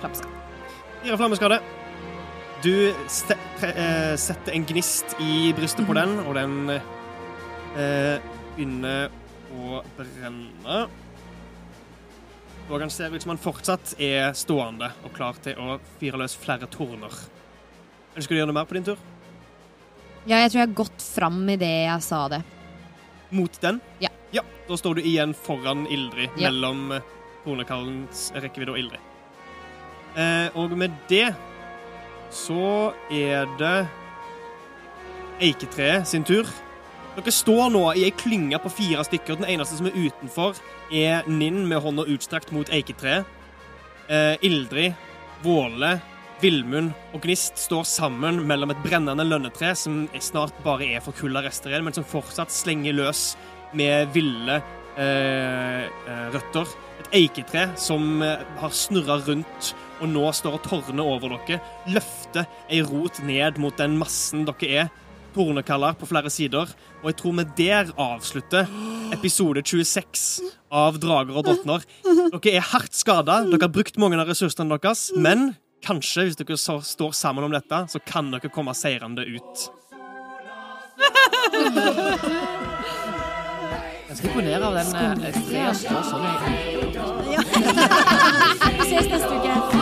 Flammskatt. 0.00 0.33
Fire 1.04 1.16
flammeskade. 1.20 1.60
Du 2.62 2.88
eh, 2.88 4.16
setter 4.16 4.52
en 4.56 4.64
gnist 4.64 5.16
i 5.20 5.50
brystet 5.56 5.84
på 5.86 5.92
den, 5.98 6.14
og 6.24 6.32
den 6.38 6.54
eh, 6.72 8.22
begynner 8.56 9.12
å 9.52 9.82
brenne. 9.98 10.78
Og 12.70 12.80
han 12.80 12.88
ser 12.92 13.12
ut 13.12 13.20
som 13.20 13.34
han 13.34 13.42
fortsatt 13.44 13.92
er 14.00 14.32
stående 14.38 14.88
og 15.04 15.12
klar 15.12 15.36
til 15.44 15.60
å 15.60 15.76
fyre 16.00 16.22
løs 16.24 16.38
flere 16.40 16.70
torner. 16.72 17.12
Ønsker 18.16 18.32
du 18.32 18.38
å 18.38 18.40
gjøre 18.40 18.52
noe 18.54 18.60
mer 18.62 18.70
på 18.70 18.78
din 18.78 18.88
tur? 18.88 19.02
Ja, 20.24 20.38
jeg 20.40 20.54
tror 20.54 20.62
jeg 20.62 20.68
har 20.70 20.78
gått 20.86 21.04
fram 21.04 21.42
i 21.52 21.58
det 21.60 21.72
jeg 21.84 22.06
sa 22.06 22.24
det. 22.32 22.40
Mot 23.34 23.60
den? 23.60 23.82
Ja. 24.00 24.08
Ja, 24.32 24.40
Da 24.70 24.78
står 24.80 24.96
du 24.96 25.04
igjen 25.04 25.34
foran 25.36 25.84
Ildrid, 25.92 26.30
Ja. 26.40 26.48
mellom 26.48 26.94
eh, 26.96 27.04
tornekallens 27.44 28.30
rekkevidde 28.40 28.72
og 28.72 28.80
Ildrid. 28.80 29.10
Eh, 30.14 30.48
og 30.54 30.74
med 30.78 30.94
det 31.10 31.34
så 32.34 32.92
er 33.10 33.48
det 33.58 33.78
eiketreet 35.42 36.08
sin 36.08 36.26
tur. 36.26 36.48
Dere 37.14 37.34
står 37.34 37.68
nå 37.70 37.84
i 37.94 38.06
ei 38.08 38.14
klynge 38.14 38.58
på 38.62 38.72
fire 38.74 39.04
stykker. 39.06 39.38
Den 39.38 39.50
eneste 39.54 39.78
som 39.78 39.86
er 39.90 39.98
utenfor, 39.98 40.58
er 40.90 41.26
Ninn 41.30 41.64
med 41.70 41.82
hånda 41.82 42.06
utstrakt 42.10 42.50
mot 42.54 42.70
eiketreet. 42.74 43.26
Eh, 44.10 44.34
Ildrid, 44.44 44.98
Våle, 45.44 45.96
Villmund 46.42 46.92
og 47.14 47.22
Gnist 47.24 47.60
står 47.62 47.86
sammen 47.88 48.42
mellom 48.48 48.72
et 48.74 48.82
brennende 48.84 49.24
lønnetre 49.24 49.70
som 49.78 50.04
snart 50.20 50.56
bare 50.64 50.90
er 50.96 51.04
forkulla 51.04 51.40
rester 51.44 51.72
igjen, 51.72 51.86
men 51.86 51.96
som 51.96 52.04
fortsatt 52.04 52.52
slenger 52.52 52.96
løs 52.98 53.22
med 53.72 54.10
ville 54.14 54.58
eh, 54.98 55.86
eh, 55.86 56.26
røtter. 56.34 56.74
Et 57.04 57.24
eiketre 57.24 57.68
som 57.80 58.22
eh, 58.24 58.42
har 58.60 58.72
snurra 58.74 59.18
rundt 59.26 59.74
og 60.02 60.10
nå 60.10 60.24
står 60.34 60.58
og 60.58 60.64
tårner 60.66 61.04
over 61.06 61.34
dere. 61.46 61.60
Løfter 61.90 62.46
ei 62.72 62.82
rot 62.84 63.20
ned 63.24 63.58
mot 63.62 63.76
den 63.78 63.98
massen 64.00 64.44
dere 64.48 64.84
er. 64.84 64.92
Tornekaller 65.34 65.96
på 65.98 66.06
flere 66.06 66.30
sider. 66.30 66.70
Og 67.02 67.10
jeg 67.10 67.18
tror 67.20 67.34
vi 67.40 67.44
der 67.64 67.90
avslutter 68.00 68.70
episode 69.14 69.64
26 69.66 70.42
av 70.74 70.98
Drager 71.02 71.38
og 71.38 71.46
drottner. 71.48 71.86
Dere 72.04 72.56
er 72.56 72.68
hardt 72.72 72.94
skada. 72.94 73.42
Dere 73.48 73.66
har 73.66 73.74
brukt 73.74 73.98
mange 74.00 74.18
av 74.20 74.30
ressursene 74.30 74.70
deres. 74.74 75.08
Men 75.16 75.54
kanskje, 75.84 76.28
hvis 76.28 76.38
dere 76.40 76.56
står 76.58 77.12
sammen 77.16 77.44
om 77.46 77.54
dette, 77.54 77.84
så 77.90 77.98
kan 78.06 78.30
dere 78.34 78.52
komme 78.52 78.74
seirende 78.78 79.26
ut. 79.26 79.68
Ganske 84.14 84.28
imponert 84.28 84.62
av 84.62 84.74
den 84.74 84.84
Skolen. 84.86 85.22
sånn 86.06 86.22
i 86.22 86.34
Vi 88.78 88.86
ses 88.86 89.08
neste 89.10 89.34
uke. 89.34 89.73